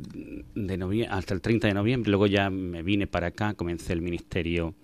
de 0.56 0.76
noviembre, 0.76 1.16
hasta 1.16 1.34
el 1.34 1.40
30 1.40 1.68
de 1.68 1.74
noviembre. 1.74 2.10
Luego 2.10 2.26
ya 2.26 2.50
me 2.50 2.82
vine 2.82 3.06
para 3.06 3.28
acá, 3.28 3.54
comencé 3.54 3.92
el 3.92 4.00
ministerio 4.00 4.74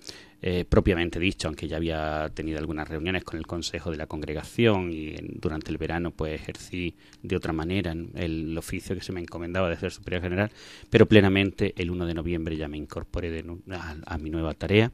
eh, 0.47 0.67
propiamente 0.67 1.19
dicho, 1.19 1.49
aunque 1.49 1.67
ya 1.67 1.79
había 1.79 2.31
tenido 2.35 2.59
algunas 2.59 2.87
reuniones 2.87 3.25
con 3.25 3.39
el 3.39 3.47
Consejo 3.47 3.91
de 3.91 3.97
la 3.97 4.07
Congregación 4.07 4.93
y 4.93 5.15
durante 5.41 5.71
el 5.71 5.79
verano 5.79 6.11
pues 6.11 6.35
ejercí 6.39 6.95
de 7.23 7.35
otra 7.35 7.55
manera 7.55 7.97
el, 8.15 8.55
oficio 8.59 8.95
que 8.95 9.01
se 9.01 9.11
me 9.11 9.23
encomendaba 9.23 9.71
de 9.71 9.79
ser 9.79 9.91
superior 9.91 10.21
general, 10.21 10.51
pero 10.91 11.07
plenamente 11.07 11.73
el 11.79 11.91
1 11.91 12.05
de 12.05 12.13
noviembre 12.13 12.59
ya 12.59 12.69
me 12.69 12.77
incorporé 12.77 13.31
de, 13.31 13.43
a, 13.71 13.97
a, 14.05 14.19
mi 14.19 14.29
nueva 14.29 14.53
tarea 14.53 14.93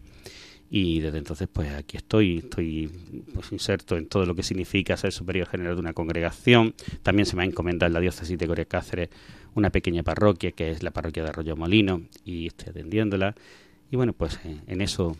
y 0.70 1.01
desde 1.01 1.18
entonces 1.18 1.48
pues 1.53 1.68
aquí 1.72 1.96
estoy, 1.96 2.38
estoy 2.38 2.88
pues 3.34 3.51
inserto 3.51 3.96
en 3.96 4.07
todo 4.07 4.26
lo 4.26 4.36
que 4.36 4.44
significa 4.44 4.96
ser 4.96 5.11
superior 5.11 5.48
general 5.48 5.74
de 5.74 5.80
una 5.80 5.94
congregación, 5.94 6.74
también 7.03 7.26
se 7.26 7.34
me 7.34 7.42
ha 7.42 7.46
encomendado 7.46 7.88
en 7.88 7.94
la 7.94 8.01
diócesis 8.01 8.38
de 8.38 8.46
Corea 8.46 8.66
Cáceres 8.66 9.09
una 9.57 9.70
pequeña 9.70 10.05
parroquia 10.05 10.53
que 10.53 10.70
es 10.70 10.84
la 10.84 10.92
parroquia 10.92 11.24
de 11.24 11.30
Arroyo 11.30 11.57
Molino 11.57 12.03
y 12.24 12.46
estoy 12.46 12.68
atendiéndola. 12.68 13.34
Y 13.90 13.96
bueno 13.96 14.12
pues 14.12 14.38
eh, 14.44 14.61
en 14.68 14.80
eso 14.80 15.16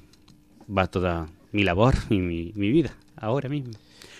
va 0.77 0.87
toda 0.87 1.29
mi 1.53 1.65
labor 1.65 1.95
y 2.11 2.19
mi, 2.19 2.53
mi 2.55 2.71
vida, 2.71 2.95
ahora 3.17 3.49
mismo. 3.49 3.73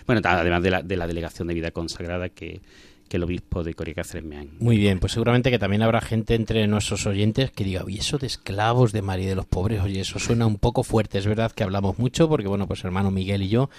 Bueno, 0.05 0.21
además 0.23 0.63
de 0.63 0.71
la, 0.71 0.81
de 0.81 0.97
la, 0.97 1.07
delegación 1.07 1.47
de 1.47 1.53
vida 1.53 1.71
consagrada 1.71 2.29
que, 2.29 2.61
que 3.07 3.17
el 3.17 3.23
obispo 3.23 3.63
de 3.63 3.73
Coria 3.73 3.93
Cáceres 3.93 4.23
me 4.23 4.37
ha 4.37 4.45
Muy 4.59 4.77
bien, 4.77 4.99
pues 4.99 5.11
seguramente 5.11 5.51
que 5.51 5.59
también 5.59 5.81
habrá 5.81 6.01
gente 6.01 6.33
entre 6.33 6.65
nuestros 6.67 7.05
oyentes 7.05 7.51
que 7.51 7.63
diga, 7.63 7.83
oye, 7.83 7.99
eso 7.99 8.17
de 8.17 8.27
esclavos 8.27 8.93
de 8.93 9.01
María 9.01 9.27
de 9.27 9.35
los 9.35 9.45
Pobres, 9.45 9.81
oye, 9.81 9.99
eso 9.99 10.17
suena 10.17 10.47
un 10.47 10.57
poco 10.57 10.83
fuerte. 10.83 11.17
Es 11.17 11.27
verdad 11.27 11.51
que 11.51 11.63
hablamos 11.63 11.99
mucho 11.99 12.29
porque, 12.29 12.47
bueno, 12.47 12.67
pues 12.67 12.83
hermano 12.83 13.11
Miguel 13.11 13.43
y 13.43 13.49
yo 13.49 13.69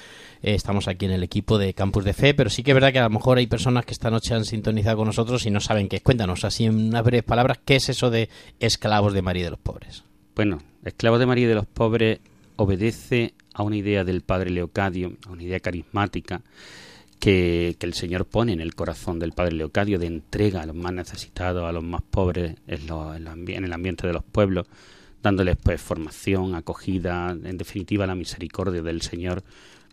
eh, 0.42 0.54
estamos 0.54 0.86
aquí 0.86 1.06
en 1.06 1.12
el 1.12 1.22
equipo 1.22 1.58
de 1.58 1.74
Campus 1.74 2.04
de 2.04 2.12
Fe, 2.12 2.34
pero 2.34 2.50
sí 2.50 2.62
que 2.62 2.70
es 2.72 2.74
verdad 2.74 2.92
que 2.92 2.98
a 2.98 3.04
lo 3.04 3.10
mejor 3.10 3.38
hay 3.38 3.46
personas 3.46 3.84
que 3.84 3.92
esta 3.92 4.10
noche 4.10 4.34
han 4.34 4.44
sintonizado 4.44 4.98
con 4.98 5.06
nosotros 5.06 5.44
y 5.46 5.50
no 5.50 5.60
saben 5.60 5.88
qué 5.88 5.96
es. 5.96 6.02
Cuéntanos, 6.02 6.44
así 6.44 6.66
en 6.66 6.74
unas 6.88 7.02
breves 7.02 7.24
palabras, 7.24 7.58
¿qué 7.64 7.76
es 7.76 7.88
eso 7.88 8.10
de 8.10 8.28
esclavos 8.60 9.14
de 9.14 9.22
María 9.22 9.44
de 9.44 9.50
los 9.50 9.60
Pobres? 9.60 10.04
Bueno, 10.36 10.58
esclavos 10.84 11.18
de 11.18 11.26
María 11.26 11.48
de 11.48 11.54
los 11.54 11.66
Pobres 11.66 12.20
obedece 12.56 13.34
a 13.54 13.62
una 13.62 13.76
idea 13.76 14.04
del 14.04 14.22
padre 14.22 14.50
Leocadio, 14.50 15.12
a 15.26 15.32
una 15.32 15.42
idea 15.42 15.60
carismática, 15.60 16.42
que, 17.22 17.76
el 17.78 17.94
Señor 17.94 18.26
pone 18.26 18.52
en 18.52 18.60
el 18.60 18.74
corazón 18.74 19.20
del 19.20 19.30
Padre 19.30 19.52
Leocadio 19.52 20.00
de 20.00 20.06
entrega 20.06 20.62
a 20.62 20.66
los 20.66 20.74
más 20.74 20.92
necesitados, 20.92 21.64
a 21.64 21.70
los 21.70 21.84
más 21.84 22.02
pobres 22.02 22.56
en, 22.66 22.88
en 23.48 23.64
el 23.64 23.72
ambiente 23.72 24.08
de 24.08 24.12
los 24.12 24.24
pueblos, 24.24 24.66
dándoles 25.22 25.56
pues 25.62 25.80
formación, 25.80 26.56
acogida, 26.56 27.30
en 27.30 27.58
definitiva 27.58 28.08
la 28.08 28.16
misericordia 28.16 28.82
del 28.82 29.02
Señor 29.02 29.44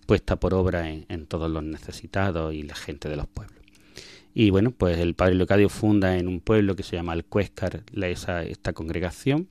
puesta 0.08 0.38
por 0.38 0.56
obra 0.56 0.90
en, 0.90 1.28
todos 1.28 1.52
los 1.52 1.62
necesitados 1.62 2.52
y 2.52 2.64
la 2.64 2.74
gente 2.74 3.10
de 3.10 3.16
los 3.16 3.28
pueblos. 3.28 3.60
Y 4.34 4.50
bueno, 4.50 4.72
pues 4.72 4.98
el 4.98 5.14
Padre 5.14 5.36
Leocadio 5.36 5.70
funda 5.70 6.18
en 6.18 6.28
un 6.28 6.40
pueblo 6.40 6.76
que 6.76 6.82
se 6.82 6.96
llama 6.96 7.12
Alcuéscar 7.12 7.84
esa, 7.94 8.42
esta 8.42 8.74
congregación 8.74 9.48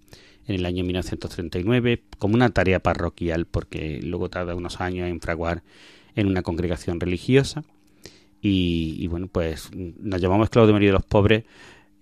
en 0.49 0.57
el 0.57 0.67
año 0.67 0.83
1939 0.83 2.03
como 2.19 2.35
una 2.35 2.51
tarea 2.51 2.81
parroquial 2.81 3.47
porque 3.47 4.01
luego 4.03 4.29
tarda 4.29 4.55
unos 4.55 4.81
años 4.81 5.09
en 5.09 5.21
fraguar 5.21 5.63
en 6.17 6.27
una 6.27 6.43
congregación 6.43 6.99
religiosa. 6.99 7.65
Y, 8.41 9.07
bueno, 9.09 9.27
pues 9.27 9.71
nos 9.75 10.21
llamamos 10.21 10.51
de 10.51 10.73
María 10.73 10.89
de 10.89 10.93
los 10.93 11.05
Pobres 11.05 11.45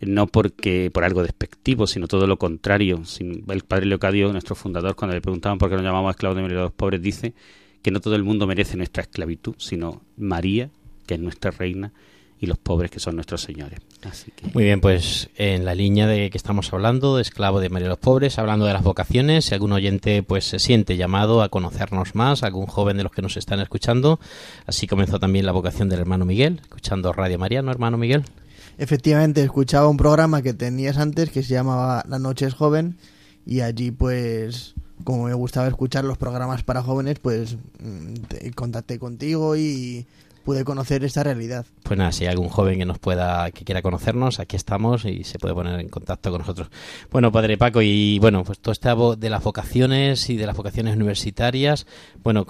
no 0.01 0.26
porque 0.26 0.90
por 0.92 1.05
algo 1.05 1.22
despectivo, 1.22 1.86
sino 1.86 2.07
todo 2.07 2.26
lo 2.26 2.38
contrario. 2.38 3.03
El 3.49 3.62
padre 3.62 3.86
Leocadio, 3.86 4.30
nuestro 4.32 4.55
fundador, 4.55 4.94
cuando 4.94 5.14
le 5.14 5.20
preguntaban 5.20 5.59
por 5.59 5.70
qué 5.70 5.76
nos 5.76 5.84
llamamos 5.84 6.11
esclavos 6.11 6.36
de 6.36 6.42
María 6.42 6.59
de 6.59 6.64
los 6.64 6.72
Pobres, 6.72 7.01
dice 7.01 7.34
que 7.82 7.90
no 7.90 8.01
todo 8.01 8.16
el 8.16 8.24
mundo 8.24 8.47
merece 8.47 8.76
nuestra 8.76 9.03
esclavitud, 9.03 9.55
sino 9.59 10.03
María, 10.16 10.70
que 11.07 11.14
es 11.14 11.20
nuestra 11.20 11.51
reina, 11.51 11.92
y 12.39 12.47
los 12.47 12.59
pobres 12.59 12.91
que 12.91 13.01
son 13.01 13.14
nuestros 13.14 13.43
señores. 13.43 13.80
Así 14.03 14.30
que... 14.30 14.49
Muy 14.53 14.64
bien, 14.64 14.80
pues 14.80 15.30
en 15.37 15.64
la 15.64 15.74
línea 15.74 16.07
de 16.07 16.30
que 16.30 16.37
estamos 16.37 16.72
hablando, 16.72 17.16
de 17.16 17.22
esclavo 17.22 17.61
de 17.61 17.68
María 17.68 17.87
de 17.87 17.91
los 17.91 17.99
Pobres, 17.99 18.39
hablando 18.39 18.66
de 18.66 18.72
las 18.72 18.82
vocaciones, 18.82 19.47
si 19.47 19.55
algún 19.55 19.72
oyente 19.72 20.22
pues 20.22 20.45
se 20.45 20.59
siente 20.59 20.97
llamado 20.97 21.43
a 21.43 21.49
conocernos 21.49 22.14
más, 22.14 22.43
algún 22.43 22.66
joven 22.66 22.97
de 22.97 23.05
los 23.05 23.12
que 23.12 23.22
nos 23.22 23.37
están 23.37 23.61
escuchando, 23.61 24.20
así 24.66 24.87
comenzó 24.87 25.18
también 25.18 25.47
la 25.47 25.53
vocación 25.53 25.89
del 25.89 26.01
hermano 26.01 26.24
Miguel, 26.24 26.61
escuchando 26.62 27.12
Radio 27.12 27.39
María, 27.39 27.62
¿no, 27.62 27.70
hermano 27.70 27.97
Miguel? 27.97 28.24
Efectivamente, 28.78 29.43
escuchaba 29.43 29.89
un 29.89 29.97
programa 29.97 30.43
que 30.43 30.53
tenías 30.53 30.99
antes 30.99 31.30
que 31.30 31.43
se 31.43 31.55
llamaba 31.55 32.05
La 32.09 32.18
Noche 32.18 32.47
es 32.47 32.55
Joven 32.55 32.99
y 33.47 33.61
allí 33.61 33.91
pues 33.91 34.74
como 35.05 35.24
me 35.24 35.34
gustaba 35.34 35.68
escuchar 35.68 36.05
los 36.05 36.18
programas 36.18 36.62
para 36.62 36.82
jóvenes, 36.82 37.18
pues 37.18 37.57
mm, 37.80 38.51
contacté 38.55 38.99
contigo 38.99 39.57
y 39.57 40.07
pude 40.47 40.64
conocer 40.64 41.03
esta 41.03 41.24
realidad. 41.24 41.66
Pues 41.82 41.99
nada, 41.99 42.12
si 42.12 42.24
hay 42.24 42.30
algún 42.30 42.49
joven 42.49 42.78
que 42.78 42.84
nos 42.84 43.01
pueda, 43.01 43.51
que 43.51 43.64
quiera 43.64 43.82
conocernos, 43.82 44.38
aquí 44.38 44.55
estamos 44.55 45.05
y 45.05 45.24
se 45.24 45.40
puede 45.40 45.55
poner 45.55 45.80
en 45.80 45.88
contacto 45.88 46.30
con 46.30 46.38
nosotros. 46.38 46.68
Bueno, 47.11 47.32
padre 47.32 47.59
Paco, 47.59 47.82
y 47.82 48.20
bueno, 48.20 48.44
pues 48.44 48.61
todo 48.61 48.70
este 48.70 48.88
de 49.18 49.28
las 49.28 49.42
vocaciones 49.42 50.30
y 50.30 50.36
de 50.36 50.47
las 50.47 50.57
vocaciones 50.57 50.94
universitarias, 50.94 51.88
bueno, 52.22 52.47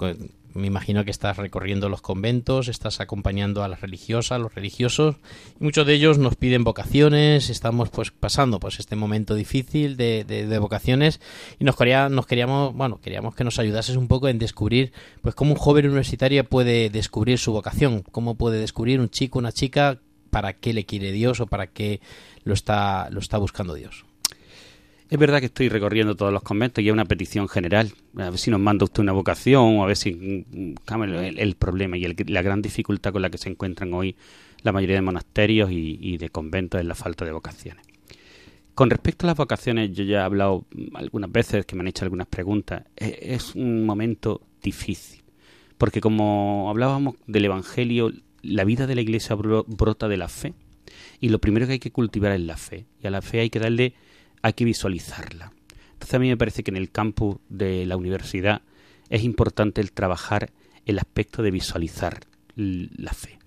me 0.57 0.67
imagino 0.67 1.05
que 1.05 1.11
estás 1.11 1.37
recorriendo 1.37 1.89
los 1.89 2.01
conventos, 2.01 2.67
estás 2.67 2.99
acompañando 2.99 3.63
a 3.63 3.67
las 3.67 3.81
religiosas, 3.81 4.33
a 4.33 4.39
los 4.39 4.53
religiosos, 4.53 5.15
y 5.59 5.63
muchos 5.63 5.85
de 5.85 5.93
ellos 5.93 6.17
nos 6.17 6.35
piden 6.35 6.63
vocaciones, 6.63 7.49
estamos 7.49 7.89
pues 7.89 8.11
pasando 8.11 8.59
pues 8.59 8.79
este 8.79 8.95
momento 8.95 9.35
difícil 9.35 9.95
de, 9.95 10.23
de, 10.25 10.59
vocaciones 10.59 11.21
y 11.59 11.63
nos, 11.63 11.75
quería, 11.75 12.09
nos 12.09 12.25
queríamos, 12.25 12.73
bueno, 12.73 12.99
queríamos 12.99 13.35
que 13.35 13.43
nos 13.43 13.59
ayudases 13.59 13.95
un 13.95 14.07
poco 14.07 14.27
en 14.27 14.39
descubrir 14.39 14.91
pues 15.21 15.35
cómo 15.35 15.51
un 15.51 15.57
joven 15.57 15.85
universitario 15.85 16.43
puede 16.43 16.89
descubrir 16.89 17.37
su 17.37 17.51
vocación, 17.51 18.03
cómo 18.11 18.35
puede 18.35 18.59
descubrir 18.59 18.99
un 18.99 19.09
chico, 19.09 19.39
una 19.39 19.51
chica, 19.51 19.99
para 20.29 20.53
qué 20.53 20.73
le 20.73 20.85
quiere 20.85 21.11
Dios 21.11 21.39
o 21.39 21.47
para 21.47 21.67
qué 21.67 22.01
lo 22.43 22.53
está, 22.53 23.09
lo 23.11 23.19
está 23.19 23.37
buscando 23.37 23.73
Dios. 23.73 24.06
Es 25.09 25.17
verdad 25.17 25.39
que 25.39 25.45
estoy 25.45 25.69
recorriendo 25.69 26.15
todos 26.15 26.33
los 26.33 26.43
conventos 26.43 26.83
y 26.83 26.87
hay 26.87 26.91
una 26.91 27.05
petición 27.05 27.47
general. 27.47 27.93
A 28.17 28.29
ver 28.29 28.37
si 28.37 28.51
nos 28.51 28.59
manda 28.59 28.83
usted 28.83 29.01
una 29.01 29.13
vocación 29.13 29.77
o 29.77 29.83
a 29.83 29.87
ver 29.87 29.95
si 29.95 30.13
mm, 30.13 30.75
el, 31.03 31.39
el 31.39 31.55
problema 31.55 31.97
y 31.97 32.13
la 32.25 32.41
gran 32.41 32.61
dificultad 32.61 33.13
con 33.13 33.21
la 33.21 33.29
que 33.29 33.37
se 33.37 33.49
encuentran 33.49 33.93
hoy 33.93 34.15
la 34.63 34.71
mayoría 34.71 34.95
de 34.95 35.01
monasterios 35.01 35.71
y, 35.71 36.17
de 36.17 36.29
conventos 36.29 36.81
es 36.81 36.85
la 36.85 36.95
falta 36.95 37.23
de 37.23 37.31
vocaciones. 37.31 37.85
Con 38.75 38.89
respecto 38.89 39.25
a 39.25 39.27
las 39.27 39.37
vocaciones, 39.37 39.91
yo 39.93 40.03
ya 40.03 40.19
he 40.19 40.23
hablado 40.23 40.65
algunas 40.93 41.31
veces 41.31 41.65
que 41.65 41.75
me 41.75 41.81
han 41.81 41.87
hecho 41.87 42.05
algunas 42.05 42.27
preguntas. 42.27 42.83
Es, 42.95 43.15
es 43.21 43.55
un 43.55 43.85
momento 43.85 44.41
difícil, 44.61 45.23
porque 45.77 46.01
como 46.01 46.69
hablábamos 46.69 47.15
del 47.27 47.45
Evangelio, 47.45 48.11
la 48.41 48.65
vida 48.65 48.87
de 48.87 48.95
la 48.95 49.01
Iglesia 49.01 49.35
brota 49.35 50.07
de 50.07 50.17
la 50.17 50.27
fe 50.27 50.53
y 51.19 51.29
lo 51.29 51.39
primero 51.39 51.65
que 51.65 51.73
hay 51.73 51.79
que 51.79 51.91
cultivar 51.91 52.33
es 52.33 52.41
la 52.41 52.57
fe 52.57 52.85
y 53.01 53.07
a 53.07 53.09
la 53.09 53.21
fe 53.21 53.39
hay 53.39 53.49
que 53.49 53.59
darle 53.59 53.93
hay 54.41 54.53
que 54.53 54.65
visualizarla. 54.65 55.51
Entonces 55.93 56.13
a 56.13 56.19
mí 56.19 56.27
me 56.27 56.37
parece 56.37 56.63
que 56.63 56.71
en 56.71 56.77
el 56.77 56.91
campus 56.91 57.37
de 57.49 57.85
la 57.85 57.97
universidad 57.97 58.61
es 59.09 59.23
importante 59.23 59.81
el 59.81 59.91
trabajar 59.91 60.51
el 60.85 60.99
aspecto 60.99 61.41
de 61.43 61.51
visualizar 61.51 62.21
la 62.55 63.13
fe. 63.13 63.37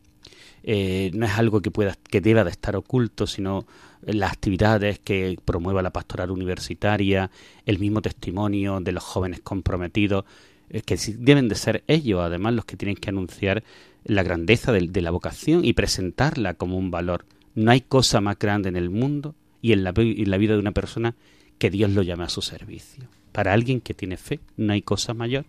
Eh, 0.62 1.10
no 1.14 1.24
es 1.24 1.32
algo 1.38 1.62
que 1.62 1.70
pueda 1.70 1.96
que 2.10 2.20
deba 2.20 2.44
de 2.44 2.50
estar 2.50 2.76
oculto, 2.76 3.26
sino 3.26 3.66
las 4.02 4.32
actividades 4.32 4.98
que 4.98 5.38
promueva 5.44 5.82
la 5.82 5.90
pastoral 5.90 6.30
universitaria, 6.30 7.30
el 7.64 7.78
mismo 7.78 8.02
testimonio 8.02 8.80
de 8.80 8.92
los 8.92 9.02
jóvenes 9.02 9.40
comprometidos, 9.40 10.24
eh, 10.68 10.82
que 10.82 10.98
deben 11.18 11.48
de 11.48 11.54
ser 11.54 11.82
ellos, 11.86 12.20
además, 12.20 12.54
los 12.54 12.64
que 12.66 12.76
tienen 12.76 12.96
que 12.96 13.10
anunciar 13.10 13.62
la 14.04 14.22
grandeza 14.22 14.72
de 14.72 15.02
la 15.02 15.10
vocación 15.10 15.64
y 15.64 15.72
presentarla 15.72 16.54
como 16.54 16.76
un 16.76 16.90
valor. 16.90 17.24
No 17.54 17.70
hay 17.70 17.80
cosa 17.80 18.20
más 18.20 18.38
grande 18.38 18.68
en 18.68 18.76
el 18.76 18.90
mundo 18.90 19.34
y 19.62 19.72
en 19.72 19.84
la, 19.84 19.92
vida 19.92 20.54
de 20.54 20.58
una 20.58 20.72
persona 20.72 21.14
que 21.58 21.70
Dios 21.70 21.90
lo 21.90 22.02
llame 22.02 22.24
a 22.24 22.28
su 22.28 22.42
servicio. 22.42 23.04
Para 23.32 23.52
alguien 23.52 23.80
que 23.80 23.94
tiene 23.94 24.16
fe 24.16 24.40
no 24.56 24.72
hay 24.72 24.82
cosa 24.82 25.14
mayor. 25.14 25.44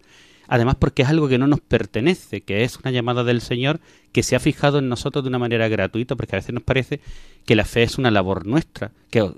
Además 0.48 0.76
porque 0.76 1.04
es 1.04 1.08
algo 1.08 1.30
que 1.30 1.38
no 1.38 1.48
nos 1.48 1.62
pertenece, 1.62 2.42
que 2.42 2.64
es 2.64 2.78
una 2.78 2.92
llamada 2.92 3.24
del 3.24 3.40
Señor 3.40 3.80
que 4.12 4.22
se 4.22 4.36
ha 4.36 4.40
fijado 4.40 4.80
en 4.80 4.90
nosotros 4.90 5.24
de 5.24 5.30
una 5.30 5.40
manera 5.40 5.70
gratuita, 5.70 6.16
porque 6.16 6.36
a 6.36 6.40
veces 6.40 6.54
nos 6.54 6.64
parece 6.64 7.00
que 7.46 7.56
la 7.56 7.64
fe 7.64 7.84
es 7.84 7.98
una 7.98 8.12
labor 8.12 8.46
nuestra 8.46 8.92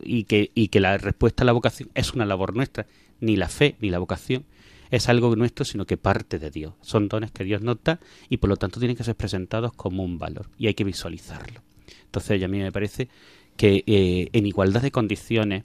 y, 0.03 0.23
que, 0.23 0.51
y 0.55 0.69
que 0.69 0.79
la 0.79 0.97
respuesta 0.97 1.43
a 1.43 1.45
la 1.45 1.51
vocación 1.51 1.89
es 1.93 2.13
una 2.13 2.25
labor 2.25 2.55
nuestra. 2.55 2.87
Ni 3.21 3.35
la 3.35 3.47
fe 3.47 3.75
ni 3.79 3.91
la 3.91 3.99
vocación 3.99 4.43
es 4.89 5.09
algo 5.09 5.35
nuestro, 5.35 5.65
sino 5.65 5.85
que 5.85 5.97
parte 5.97 6.39
de 6.39 6.49
Dios. 6.49 6.73
Son 6.81 7.07
dones 7.07 7.31
que 7.31 7.43
Dios 7.43 7.61
nos 7.61 7.83
da 7.83 7.99
y 8.29 8.37
por 8.37 8.49
lo 8.49 8.57
tanto 8.57 8.79
tienen 8.79 8.97
que 8.97 9.03
ser 9.03 9.15
presentados 9.15 9.73
como 9.73 10.03
un 10.03 10.17
valor 10.17 10.47
y 10.57 10.67
hay 10.67 10.73
que 10.73 10.83
visualizarlo. 10.83 11.61
Entonces, 12.05 12.43
a 12.43 12.47
mí 12.47 12.59
me 12.59 12.71
parece 12.71 13.09
que 13.57 13.83
eh, 13.85 14.29
en 14.33 14.45
igualdad 14.45 14.81
de 14.81 14.91
condiciones 14.91 15.63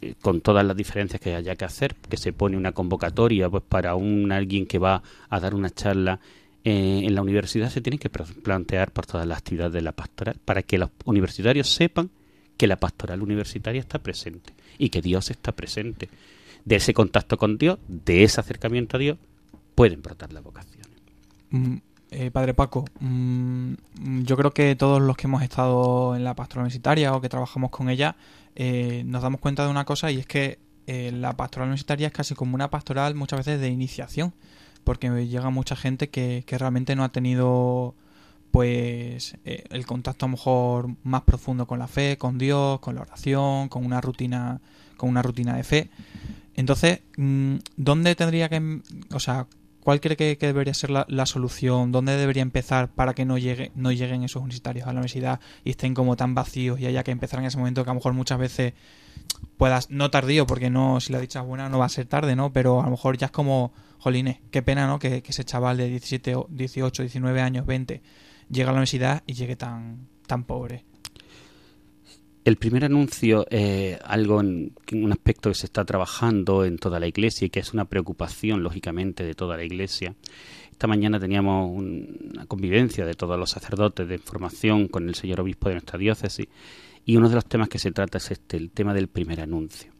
eh, 0.00 0.14
con 0.20 0.40
todas 0.40 0.64
las 0.64 0.76
diferencias 0.76 1.20
que 1.20 1.34
haya 1.34 1.56
que 1.56 1.64
hacer, 1.64 1.94
que 1.94 2.16
se 2.16 2.32
pone 2.32 2.56
una 2.56 2.72
convocatoria 2.72 3.48
pues 3.48 3.62
para 3.66 3.94
un 3.94 4.32
alguien 4.32 4.66
que 4.66 4.78
va 4.78 5.02
a 5.30 5.40
dar 5.40 5.54
una 5.54 5.70
charla 5.70 6.20
eh, 6.64 7.02
en 7.04 7.14
la 7.14 7.22
universidad, 7.22 7.70
se 7.70 7.80
tiene 7.80 7.98
que 7.98 8.10
plantear 8.10 8.90
por 8.92 9.06
todas 9.06 9.26
las 9.26 9.38
actividades 9.38 9.72
de 9.72 9.82
la 9.82 9.92
pastoral 9.92 10.36
para 10.44 10.62
que 10.62 10.78
los 10.78 10.90
universitarios 11.04 11.68
sepan 11.68 12.10
que 12.56 12.66
la 12.66 12.76
pastoral 12.76 13.22
universitaria 13.22 13.80
está 13.80 13.98
presente 13.98 14.52
y 14.78 14.88
que 14.88 15.02
Dios 15.02 15.30
está 15.30 15.52
presente. 15.52 16.08
De 16.64 16.76
ese 16.76 16.94
contacto 16.94 17.36
con 17.36 17.58
Dios, 17.58 17.78
de 17.88 18.24
ese 18.24 18.40
acercamiento 18.40 18.96
a 18.96 19.00
Dios, 19.00 19.18
pueden 19.74 20.00
brotar 20.02 20.32
las 20.32 20.42
vocaciones. 20.42 20.88
Mm, 21.50 21.76
eh, 22.16 22.30
padre 22.30 22.54
Paco, 22.54 22.84
mm, 23.00 23.74
yo 24.22 24.36
creo 24.36 24.52
que 24.52 24.76
todos 24.76 25.02
los 25.02 25.16
que 25.16 25.26
hemos 25.26 25.42
estado 25.42 26.14
en 26.14 26.22
la 26.22 26.34
pastoral 26.34 26.62
universitaria 26.62 27.12
o 27.12 27.20
que 27.20 27.28
trabajamos 27.28 27.70
con 27.70 27.90
ella 27.90 28.14
eh, 28.54 29.02
nos 29.04 29.22
damos 29.22 29.40
cuenta 29.40 29.64
de 29.64 29.70
una 29.70 29.84
cosa 29.84 30.12
y 30.12 30.20
es 30.20 30.26
que 30.26 30.60
eh, 30.86 31.10
la 31.12 31.36
pastoral 31.36 31.68
universitaria 31.68 32.06
es 32.06 32.12
casi 32.12 32.36
como 32.36 32.54
una 32.54 32.70
pastoral 32.70 33.16
muchas 33.16 33.40
veces 33.40 33.60
de 33.60 33.68
iniciación, 33.68 34.32
porque 34.84 35.26
llega 35.26 35.50
mucha 35.50 35.74
gente 35.74 36.08
que, 36.08 36.44
que 36.46 36.56
realmente 36.56 36.94
no 36.94 37.02
ha 37.02 37.08
tenido 37.08 37.96
pues 38.52 39.36
el 39.44 39.84
contacto 39.84 40.26
a 40.26 40.28
lo 40.28 40.36
mejor 40.36 40.90
más 41.02 41.22
profundo 41.22 41.66
con 41.66 41.80
la 41.80 41.88
fe, 41.88 42.16
con 42.16 42.38
Dios, 42.38 42.78
con 42.78 42.94
la 42.94 43.00
oración, 43.00 43.68
con 43.68 43.84
una 43.84 44.00
rutina, 44.00 44.60
con 44.96 45.10
una 45.10 45.22
rutina 45.22 45.56
de 45.56 45.64
fe. 45.64 45.90
Entonces, 46.54 47.00
mm, 47.16 47.56
¿dónde 47.76 48.14
tendría 48.14 48.48
que, 48.48 48.80
o 49.12 49.18
sea, 49.18 49.48
¿Cuál 49.84 50.00
cree 50.00 50.16
que, 50.16 50.36
debería 50.40 50.72
ser 50.72 50.90
la, 50.90 51.26
solución? 51.26 51.92
¿Dónde 51.92 52.16
debería 52.16 52.42
empezar 52.42 52.88
para 52.88 53.12
que 53.12 53.26
no, 53.26 53.36
llegue, 53.36 53.70
no 53.74 53.92
lleguen 53.92 54.24
esos 54.24 54.40
universitarios 54.40 54.86
a 54.86 54.88
la 54.88 54.94
universidad 54.94 55.40
y 55.62 55.70
estén 55.70 55.92
como 55.92 56.16
tan 56.16 56.34
vacíos 56.34 56.80
y 56.80 56.86
haya 56.86 57.04
que 57.04 57.10
empezar 57.10 57.40
en 57.40 57.44
ese 57.44 57.58
momento 57.58 57.84
que 57.84 57.90
a 57.90 57.92
lo 57.92 58.00
mejor 58.00 58.14
muchas 58.14 58.38
veces 58.38 58.72
puedas, 59.58 59.90
no 59.90 60.10
tardío, 60.10 60.46
porque 60.46 60.70
no, 60.70 61.00
si 61.00 61.12
la 61.12 61.20
dicha 61.20 61.40
es 61.40 61.46
buena 61.46 61.68
no 61.68 61.78
va 61.78 61.84
a 61.84 61.90
ser 61.90 62.06
tarde, 62.06 62.34
¿no? 62.34 62.50
Pero 62.50 62.80
a 62.80 62.84
lo 62.84 62.92
mejor 62.92 63.18
ya 63.18 63.26
es 63.26 63.32
como, 63.32 63.74
jolines, 63.98 64.38
qué 64.50 64.62
pena, 64.62 64.86
¿no? 64.86 64.98
Que, 64.98 65.22
ese 65.26 65.44
chaval 65.44 65.76
de 65.76 65.90
17, 65.90 66.34
18, 66.48 67.02
19 67.02 67.42
años, 67.42 67.66
20, 67.66 68.02
llega 68.48 68.70
a 68.70 68.72
la 68.72 68.78
universidad 68.78 69.22
y 69.26 69.34
llegue 69.34 69.54
tan, 69.54 70.08
tan 70.26 70.44
pobre. 70.44 70.86
El 72.44 72.56
primer 72.56 72.84
anuncio 72.84 73.46
es 73.48 73.98
algo 74.04 74.38
en, 74.42 74.74
un 74.92 75.12
aspecto 75.12 75.48
que 75.48 75.54
se 75.54 75.64
está 75.64 75.82
trabajando 75.86 76.66
en 76.66 76.76
toda 76.76 77.00
la 77.00 77.06
iglesia 77.06 77.46
y 77.46 77.50
que 77.50 77.60
es 77.60 77.72
una 77.72 77.86
preocupación, 77.86 78.62
lógicamente, 78.62 79.24
de 79.24 79.34
toda 79.34 79.56
la 79.56 79.64
iglesia. 79.64 80.14
Esta 80.70 80.86
mañana 80.86 81.18
teníamos 81.18 81.70
una 81.74 82.44
convivencia 82.44 83.06
de 83.06 83.14
todos 83.14 83.38
los 83.38 83.48
sacerdotes 83.48 84.06
de 84.06 84.18
formación 84.18 84.88
con 84.88 85.08
el 85.08 85.14
señor 85.14 85.40
obispo 85.40 85.70
de 85.70 85.76
nuestra 85.76 85.98
diócesis 85.98 86.48
y 87.06 87.16
uno 87.16 87.30
de 87.30 87.36
los 87.36 87.46
temas 87.46 87.70
que 87.70 87.78
se 87.78 87.92
trata 87.92 88.18
es 88.18 88.30
este, 88.30 88.58
el 88.58 88.70
tema 88.70 88.92
del 88.92 89.08
primer 89.08 89.40
anuncio. 89.40 89.90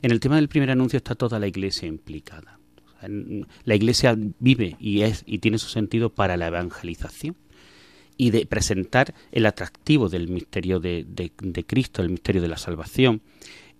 En 0.00 0.10
el 0.10 0.18
tema 0.18 0.34
del 0.34 0.48
primer 0.48 0.72
anuncio 0.72 0.96
está 0.96 1.14
toda 1.14 1.38
la 1.38 1.46
iglesia 1.46 1.86
implicada. 1.86 2.58
La 3.64 3.76
iglesia 3.76 4.16
vive 4.40 4.76
y 4.80 5.02
es 5.02 5.22
y 5.24 5.38
tiene 5.38 5.58
su 5.58 5.68
sentido 5.68 6.10
para 6.10 6.36
la 6.36 6.48
evangelización 6.48 7.36
y 8.22 8.30
de 8.30 8.46
presentar 8.46 9.14
el 9.32 9.46
atractivo 9.46 10.08
del 10.08 10.28
misterio 10.28 10.78
de, 10.78 11.04
Cristo, 11.66 12.02
el 12.02 12.10
misterio 12.10 12.40
de 12.40 12.46
la 12.46 12.56
salvación, 12.56 13.20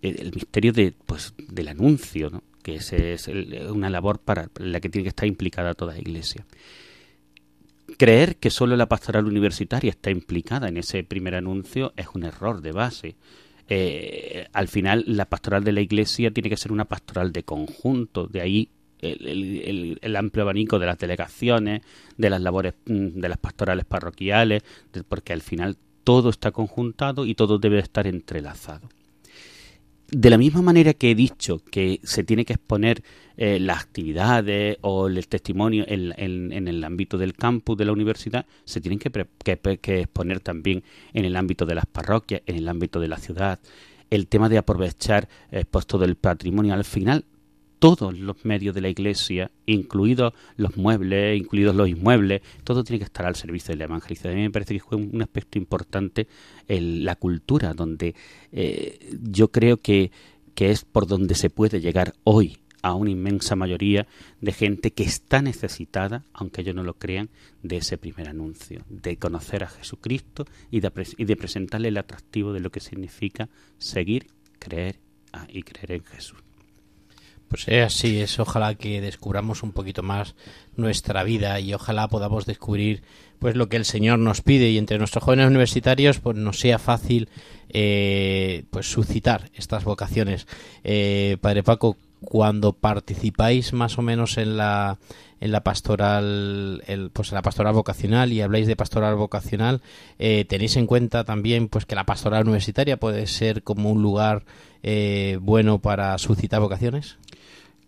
el, 0.02 0.32
misterio 0.34 0.72
de, 0.72 0.92
pues, 1.06 1.32
del 1.38 1.68
anuncio, 1.68 2.28
¿no? 2.28 2.42
que 2.60 2.74
es, 2.74 2.92
es 2.92 3.28
una 3.28 3.88
labor 3.88 4.18
para 4.18 4.50
la 4.56 4.80
que 4.80 4.88
tiene 4.88 5.04
que 5.04 5.10
estar 5.10 5.28
implicada 5.28 5.74
toda 5.74 5.92
la 5.92 6.00
Iglesia. 6.00 6.44
Creer 7.96 8.34
que 8.34 8.50
solo 8.50 8.76
la 8.76 8.88
pastoral 8.88 9.26
universitaria 9.26 9.90
está 9.90 10.10
implicada 10.10 10.66
en 10.66 10.76
ese 10.76 11.04
primer 11.04 11.36
anuncio 11.36 11.92
es 11.96 12.08
un 12.12 12.24
error 12.24 12.62
de 12.62 12.72
base. 12.72 13.14
Eh, 13.68 14.48
al 14.52 14.66
final, 14.66 15.04
la 15.06 15.26
pastoral 15.26 15.62
de 15.62 15.70
la 15.70 15.82
Iglesia 15.82 16.32
tiene 16.32 16.50
que 16.50 16.56
ser 16.56 16.72
una 16.72 16.86
pastoral 16.86 17.30
de 17.30 17.44
conjunto, 17.44 18.26
de 18.26 18.40
ahí 18.40 18.70
el, 19.02 20.16
amplio 20.16 20.44
abanico 20.44 20.78
de 20.78 20.86
las 20.86 20.98
delegaciones, 20.98 21.82
de 22.16 22.30
las 22.30 22.40
labores 22.40 22.74
mm, 22.86 23.20
de 23.20 23.28
las 23.28 23.38
pastorales 23.38 23.84
parroquiales, 23.84 24.62
porque 25.08 25.32
al 25.32 25.42
final 25.42 25.76
todo 26.04 26.30
está 26.30 26.50
conjuntado 26.52 27.26
y 27.26 27.34
todo 27.34 27.58
debe 27.58 27.78
estar 27.78 28.06
entrelazado. 28.06 28.88
De 30.08 30.28
la 30.28 30.36
misma 30.36 30.60
manera 30.60 30.92
que 30.92 31.10
he 31.10 31.14
dicho 31.14 31.62
que 31.70 31.98
se 32.02 32.22
tiene 32.22 32.44
que 32.44 32.52
exponer 32.52 33.02
eh, 33.38 33.58
las 33.58 33.80
actividades 33.80 34.76
o 34.82 35.06
el 35.06 35.26
testimonio 35.26 35.86
en, 35.88 36.68
el 36.68 36.84
ámbito 36.84 37.16
del 37.16 37.32
campus 37.32 37.78
de 37.78 37.86
la 37.86 37.92
universidad, 37.92 38.44
se 38.64 38.82
tienen 38.82 38.98
que, 38.98 39.10
exponer 39.48 40.40
también 40.40 40.84
en 41.14 41.24
el 41.24 41.34
ámbito 41.34 41.64
de 41.64 41.76
las 41.76 41.86
parroquias, 41.86 42.42
en 42.44 42.56
el 42.56 42.68
ámbito 42.68 43.00
de 43.00 43.08
la 43.08 43.16
ciudad, 43.16 43.58
el 44.10 44.26
tema 44.26 44.50
de 44.50 44.58
aprovechar 44.58 45.30
eh, 45.50 45.64
pues, 45.64 45.86
todo 45.86 46.04
el 46.04 46.16
patrimonio. 46.16 46.74
Al 46.74 46.84
final, 46.84 47.24
todos 47.82 48.16
los 48.16 48.44
medios 48.44 48.76
de 48.76 48.80
la 48.80 48.90
iglesia, 48.90 49.50
incluidos 49.66 50.34
los 50.56 50.76
muebles, 50.76 51.36
incluidos 51.36 51.74
los 51.74 51.88
inmuebles, 51.88 52.40
todo 52.62 52.84
tiene 52.84 53.00
que 53.00 53.06
estar 53.06 53.26
al 53.26 53.34
servicio 53.34 53.72
de 53.72 53.78
la 53.78 53.86
evangelización. 53.86 54.34
A 54.34 54.36
mí 54.36 54.42
me 54.42 54.50
parece 54.52 54.74
que 54.74 54.80
fue 54.80 54.98
un 54.98 55.20
aspecto 55.20 55.58
importante 55.58 56.28
la 56.68 57.16
cultura, 57.16 57.74
donde 57.74 58.14
eh, 58.52 59.00
yo 59.20 59.48
creo 59.48 59.78
que, 59.78 60.12
que 60.54 60.70
es 60.70 60.84
por 60.84 61.08
donde 61.08 61.34
se 61.34 61.50
puede 61.50 61.80
llegar 61.80 62.14
hoy 62.22 62.58
a 62.82 62.94
una 62.94 63.10
inmensa 63.10 63.56
mayoría 63.56 64.06
de 64.40 64.52
gente 64.52 64.92
que 64.92 65.02
está 65.02 65.42
necesitada, 65.42 66.24
aunque 66.32 66.60
ellos 66.60 66.76
no 66.76 66.84
lo 66.84 66.94
crean, 66.94 67.30
de 67.64 67.78
ese 67.78 67.98
primer 67.98 68.28
anuncio, 68.28 68.84
de 68.90 69.16
conocer 69.16 69.64
a 69.64 69.68
Jesucristo 69.68 70.46
y 70.70 70.78
de, 70.78 70.92
y 71.16 71.24
de 71.24 71.36
presentarle 71.36 71.88
el 71.88 71.98
atractivo 71.98 72.52
de 72.52 72.60
lo 72.60 72.70
que 72.70 72.78
significa 72.78 73.48
seguir, 73.78 74.28
creer 74.60 75.00
y 75.48 75.64
creer 75.64 75.90
en 75.90 76.04
Jesús. 76.04 76.41
Pues 77.52 77.68
es 77.68 77.84
así, 77.84 78.18
es 78.18 78.38
ojalá 78.38 78.76
que 78.76 79.02
descubramos 79.02 79.62
un 79.62 79.72
poquito 79.72 80.02
más 80.02 80.34
nuestra 80.74 81.22
vida 81.22 81.60
y 81.60 81.74
ojalá 81.74 82.08
podamos 82.08 82.46
descubrir 82.46 83.02
pues 83.40 83.56
lo 83.56 83.68
que 83.68 83.76
el 83.76 83.84
Señor 83.84 84.20
nos 84.20 84.40
pide 84.40 84.70
y 84.70 84.78
entre 84.78 84.96
nuestros 84.96 85.22
jóvenes 85.22 85.48
universitarios 85.48 86.18
pues 86.18 86.34
nos 86.38 86.58
sea 86.58 86.78
fácil 86.78 87.28
eh, 87.68 88.64
pues 88.70 88.90
suscitar 88.90 89.50
estas 89.52 89.84
vocaciones. 89.84 90.46
Eh, 90.82 91.36
Padre 91.42 91.62
Paco, 91.62 91.98
cuando 92.24 92.72
participáis 92.72 93.74
más 93.74 93.98
o 93.98 94.02
menos 94.02 94.38
en 94.38 94.56
la 94.56 94.98
en 95.42 95.52
la 95.52 95.62
pastoral 95.62 96.82
el, 96.86 97.10
pues 97.10 97.32
en 97.32 97.34
la 97.34 97.42
pastoral 97.42 97.74
vocacional 97.74 98.32
y 98.32 98.40
habláis 98.40 98.66
de 98.66 98.76
pastoral 98.76 99.16
vocacional 99.16 99.82
eh, 100.18 100.46
tenéis 100.48 100.76
en 100.76 100.86
cuenta 100.86 101.24
también 101.24 101.68
pues 101.68 101.84
que 101.84 101.96
la 101.96 102.06
pastoral 102.06 102.44
universitaria 102.44 102.96
puede 102.96 103.26
ser 103.26 103.62
como 103.62 103.90
un 103.90 104.00
lugar 104.00 104.44
eh, 104.84 105.38
bueno 105.42 105.80
para 105.80 106.16
suscitar 106.18 106.60
vocaciones 106.60 107.18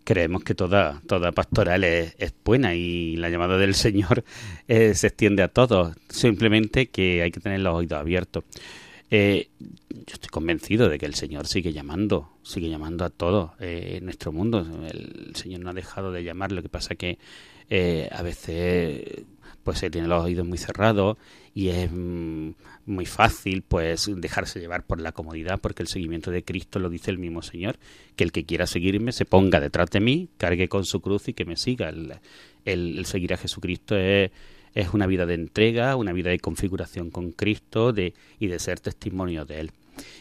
creemos 0.04 0.44
que 0.44 0.54
toda, 0.54 1.00
toda 1.06 1.32
pastoral 1.32 1.82
es, 1.84 2.14
buena 2.44 2.74
y 2.74 3.16
la 3.16 3.30
llamada 3.30 3.58
del 3.58 3.74
Señor 3.74 4.24
eh, 4.68 4.94
se 4.94 5.08
extiende 5.08 5.42
a 5.42 5.48
todos. 5.48 5.96
Simplemente 6.08 6.86
que 6.86 7.22
hay 7.22 7.30
que 7.30 7.40
tener 7.40 7.60
los 7.60 7.74
oídos 7.74 7.98
abiertos. 7.98 8.44
Eh, 9.10 9.48
yo 9.58 10.14
estoy 10.14 10.28
convencido 10.28 10.88
de 10.88 10.98
que 10.98 11.06
el 11.06 11.14
Señor 11.14 11.46
sigue 11.46 11.72
llamando, 11.72 12.30
sigue 12.42 12.68
llamando 12.68 13.04
a 13.04 13.10
todos 13.10 13.52
eh, 13.60 13.96
en 13.98 14.04
nuestro 14.04 14.32
mundo. 14.32 14.66
El 14.86 15.34
Señor 15.34 15.60
no 15.60 15.70
ha 15.70 15.74
dejado 15.74 16.12
de 16.12 16.22
llamar. 16.22 16.52
Lo 16.52 16.62
que 16.62 16.68
pasa 16.68 16.94
que 16.94 17.18
a 18.10 18.22
veces 18.22 19.24
pues 19.62 19.78
se 19.78 19.90
tiene 19.90 20.06
los 20.06 20.22
oídos 20.22 20.46
muy 20.46 20.58
cerrados 20.58 21.16
y 21.54 21.68
es 21.68 21.90
mm, 21.90 22.50
muy 22.86 23.06
fácil 23.06 23.62
pues 23.62 24.10
dejarse 24.16 24.60
llevar 24.60 24.84
por 24.84 25.00
la 25.00 25.12
comodidad 25.12 25.60
porque 25.60 25.82
el 25.82 25.88
seguimiento 25.88 26.30
de 26.30 26.44
Cristo 26.44 26.78
lo 26.78 26.90
dice 26.90 27.10
el 27.10 27.18
mismo 27.18 27.42
Señor 27.42 27.76
que 28.16 28.24
el 28.24 28.32
que 28.32 28.44
quiera 28.44 28.66
seguirme 28.66 29.12
se 29.12 29.24
ponga 29.24 29.60
detrás 29.60 29.90
de 29.90 30.00
mí 30.00 30.28
cargue 30.36 30.68
con 30.68 30.84
su 30.84 31.00
cruz 31.00 31.28
y 31.28 31.34
que 31.34 31.44
me 31.44 31.56
siga. 31.56 31.92
El, 32.64 33.06
seguir 33.06 33.34
a 33.34 33.36
Jesucristo 33.36 33.96
es, 33.96 34.30
es 34.74 34.94
una 34.94 35.06
vida 35.06 35.26
de 35.26 35.34
entrega 35.34 35.96
una 35.96 36.12
vida 36.12 36.30
de 36.30 36.38
configuración 36.38 37.10
con 37.10 37.32
Cristo 37.32 37.92
de, 37.92 38.14
y 38.38 38.46
de 38.46 38.58
ser 38.58 38.80
testimonio 38.80 39.44
de 39.44 39.60
él. 39.60 39.72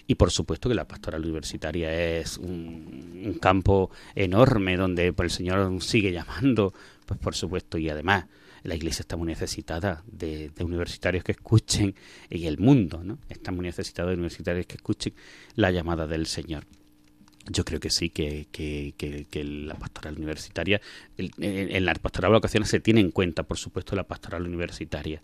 Y 0.06 0.16
por 0.16 0.30
supuesto 0.30 0.70
que 0.70 0.76
la 0.76 0.88
pastoral 0.88 1.24
universitaria 1.24 2.20
es 2.20 2.38
un, 2.38 3.24
un 3.26 3.34
campo 3.40 3.90
enorme 4.14 4.78
donde 4.78 5.14
pues, 5.14 5.32
el 5.32 5.38
Señor 5.38 5.82
sigue 5.82 6.12
llamando 6.12 6.74
pues 7.06 7.20
por 7.20 7.36
supuesto 7.36 7.78
y 7.78 7.90
además 7.90 8.26
la 8.64 8.76
iglesia 8.76 9.02
está 9.02 9.18
muy 9.18 9.28
necesitada 9.28 10.04
de, 10.08 10.52
universitarios 10.60 11.24
que 11.24 11.34
escuchen, 11.34 11.96
y 12.30 12.48
el 12.48 12.58
mundo 12.58 13.04
¿no? 13.04 13.20
está 13.30 13.52
muy 13.52 13.66
necesitado 13.66 14.10
de 14.10 14.16
universitarios 14.16 14.66
que 14.66 14.76
escuchen 14.76 15.14
la 15.56 15.72
llamada 15.72 16.08
del 16.08 16.26
Señor. 16.26 16.66
Yo 17.52 17.66
creo 17.66 17.82
que 17.82 17.90
sí, 17.90 18.10
que, 18.10 18.48
la 19.68 19.76
pastoral 19.76 20.16
universitaria, 20.18 20.80
en, 21.18 21.86
la 21.86 21.94
pastoral 21.96 22.32
vocacional 22.32 22.68
se 22.68 22.80
tiene 22.80 23.02
en 23.02 23.12
cuenta, 23.12 23.44
por 23.44 23.58
supuesto, 23.58 23.98
la 23.98 24.04
pastoral 24.06 24.48
universitaria. 24.48 25.22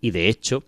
Y 0.00 0.10
de 0.10 0.28
hecho, 0.28 0.64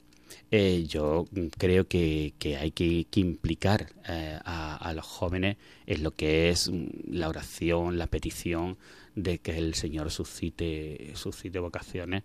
eh, 0.53 0.85
yo 0.87 1.27
creo 1.59 1.89
que, 1.89 2.35
hay 2.61 2.71
que, 2.71 3.07
implicar 3.17 3.89
eh, 4.09 4.39
a, 4.45 4.77
a, 4.77 4.95
los 4.95 5.05
jóvenes 5.05 5.57
en 5.87 6.05
lo 6.05 6.13
que 6.13 6.51
es 6.51 6.71
mm, 6.71 6.87
la 7.11 7.29
oración, 7.29 7.99
la 7.99 8.07
petición, 8.07 8.77
de 9.15 9.39
que 9.39 9.57
el 9.59 9.75
Señor 9.75 10.11
suscite, 10.11 11.13
suscite 11.15 11.59
vocaciones 11.59 12.23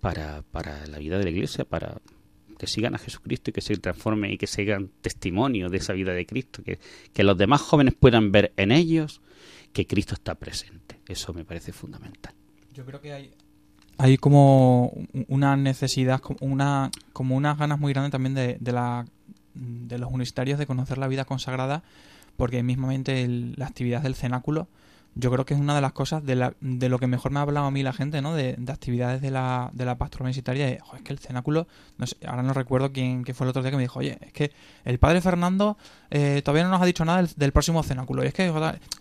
para, 0.00 0.42
para 0.42 0.86
la 0.86 0.98
vida 0.98 1.18
de 1.18 1.24
la 1.24 1.30
iglesia, 1.30 1.64
para 1.64 2.00
que 2.58 2.66
sigan 2.66 2.94
a 2.94 2.98
Jesucristo 2.98 3.50
y 3.50 3.52
que 3.52 3.60
se 3.60 3.76
transformen 3.76 4.32
y 4.32 4.38
que 4.38 4.46
sigan 4.46 4.90
testimonio 5.00 5.70
de 5.70 5.78
esa 5.78 5.94
vida 5.94 6.12
de 6.12 6.26
Cristo, 6.26 6.62
que, 6.62 6.78
que 7.12 7.24
los 7.24 7.38
demás 7.38 7.60
jóvenes 7.62 7.94
puedan 7.98 8.32
ver 8.32 8.52
en 8.56 8.70
ellos 8.70 9.20
que 9.72 9.86
Cristo 9.86 10.14
está 10.14 10.34
presente. 10.34 11.00
Eso 11.08 11.32
me 11.32 11.44
parece 11.44 11.72
fundamental. 11.72 12.34
Yo 12.74 12.84
creo 12.84 13.00
que 13.00 13.12
hay, 13.12 13.30
hay 13.96 14.16
como 14.16 14.92
una 15.28 15.56
necesidad, 15.56 16.20
una, 16.40 16.90
como 17.12 17.36
unas 17.36 17.58
ganas 17.58 17.78
muy 17.78 17.92
grandes 17.92 18.12
también 18.12 18.34
de, 18.34 18.56
de, 18.60 18.72
la, 18.72 19.06
de 19.54 19.98
los 19.98 20.10
universitarios 20.10 20.58
de 20.58 20.66
conocer 20.66 20.98
la 20.98 21.08
vida 21.08 21.24
consagrada, 21.24 21.82
porque 22.36 22.62
mismamente 22.62 23.26
la 23.28 23.66
actividad 23.66 24.02
del 24.02 24.14
cenáculo 24.14 24.68
yo 25.14 25.30
creo 25.30 25.44
que 25.44 25.54
es 25.54 25.60
una 25.60 25.74
de 25.74 25.80
las 25.80 25.92
cosas 25.92 26.24
de, 26.24 26.36
la, 26.36 26.54
de 26.60 26.88
lo 26.88 26.98
que 26.98 27.06
mejor 27.06 27.32
me 27.32 27.40
ha 27.40 27.42
hablado 27.42 27.66
a 27.66 27.70
mí 27.70 27.82
la 27.82 27.92
gente, 27.92 28.22
¿no? 28.22 28.34
De, 28.34 28.56
actividades 28.68 29.20
de 29.20 29.30
la, 29.30 29.70
de 29.72 29.84
la 29.84 29.98
pastoral 29.98 30.24
universitaria. 30.24 30.68
es 30.68 30.82
que 31.02 31.12
el 31.12 31.18
cenáculo, 31.18 31.66
no 31.98 32.06
sé, 32.06 32.16
ahora 32.26 32.42
no 32.42 32.52
recuerdo 32.52 32.92
quién 32.92 33.24
fue 33.34 33.44
el 33.44 33.50
otro 33.50 33.62
día 33.62 33.70
que 33.70 33.76
me 33.76 33.82
dijo, 33.82 33.98
oye, 33.98 34.18
es 34.20 34.32
que 34.32 34.52
el 34.84 34.98
padre 34.98 35.20
Fernando 35.20 35.76
eh, 36.10 36.42
todavía 36.44 36.64
no 36.64 36.70
nos 36.70 36.80
ha 36.80 36.86
dicho 36.86 37.04
nada 37.04 37.26
del, 37.36 37.52
próximo 37.52 37.82
cenáculo. 37.82 38.24
Y 38.24 38.28
es 38.28 38.34
que, 38.34 38.52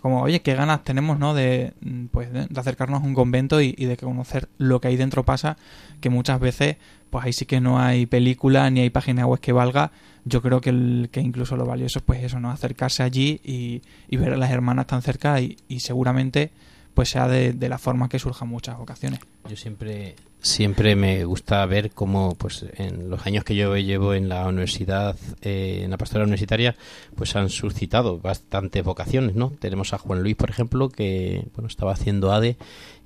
como, 0.02 0.22
oye, 0.24 0.42
qué 0.42 0.56
ganas 0.56 0.84
tenemos, 0.84 1.20
¿no? 1.20 1.34
De, 1.34 1.74
pues, 2.12 2.34
de, 2.34 2.48
acercarnos 2.56 3.04
a 3.04 3.06
un 3.06 3.14
convento 3.14 3.62
y, 3.62 3.76
y 3.78 3.86
de 3.86 3.96
conocer 3.96 4.50
lo 4.58 4.82
que 4.82 4.88
ahí 4.88 4.98
dentro 4.98 5.24
pasa, 5.24 5.58
que 6.02 6.10
muchas 6.10 6.40
veces, 6.40 6.78
pues 7.10 7.26
ahí 7.26 7.34
sí 7.34 7.46
que 7.46 7.60
no 7.60 7.80
hay 7.80 8.06
película 8.06 8.70
ni 8.70 8.82
hay 8.82 8.90
página 8.90 9.26
web 9.26 9.40
que 9.40 9.52
valga 9.52 9.92
yo 10.26 10.42
creo 10.42 10.62
que, 10.62 10.70
el, 10.70 11.10
que 11.12 11.22
incluso 11.22 11.58
lo 11.58 11.66
valioso 11.66 12.00
es 12.00 12.06
pues 12.06 12.24
eso, 12.24 12.40
¿no? 12.40 12.52
Acercarse 12.52 13.04
allí 13.04 13.42
y, 13.44 13.82
y 14.10 14.18
ver 14.18 14.34
a 14.34 14.38
las 14.38 14.52
hermanas 14.52 14.88
tan 14.88 15.02
cerca 15.02 15.40
y, 15.42 15.58
y 15.68 15.80
seguramente 15.80 16.52
pues 16.94 17.10
sea 17.10 17.28
de, 17.28 17.54
de, 17.54 17.70
la 17.70 17.78
forma 17.78 18.10
que 18.10 18.20
surjan 18.20 18.50
muchas 18.50 18.78
ocasiones. 18.80 19.22
Yo 19.48 19.56
siempre 19.56 20.16
siempre 20.42 20.96
me 20.96 21.26
gusta 21.26 21.66
ver 21.66 21.92
cómo, 21.92 22.36
pues, 22.36 22.66
en 22.76 23.10
los 23.10 23.26
años 23.26 23.44
que 23.44 23.56
yo 23.56 23.76
llevo 23.78 24.14
en 24.14 24.30
la 24.30 24.48
universidad, 24.48 25.16
eh, 25.42 25.82
en 25.84 25.92
la 25.92 25.98
pastora 25.98 26.24
universitaria, 26.24 26.76
pues 27.16 27.36
han 27.36 27.50
suscitado 27.50 28.20
bastantes 28.20 28.84
vocaciones, 28.84 29.36
¿no? 29.36 29.52
Tenemos 29.60 29.94
a 29.94 29.98
Juan 29.98 30.24
Luis, 30.24 30.36
por 30.36 30.50
ejemplo, 30.50 30.90
que, 30.90 31.48
bueno, 31.56 31.68
estaba 31.68 31.92
haciendo 31.92 32.32
ADE 32.32 32.58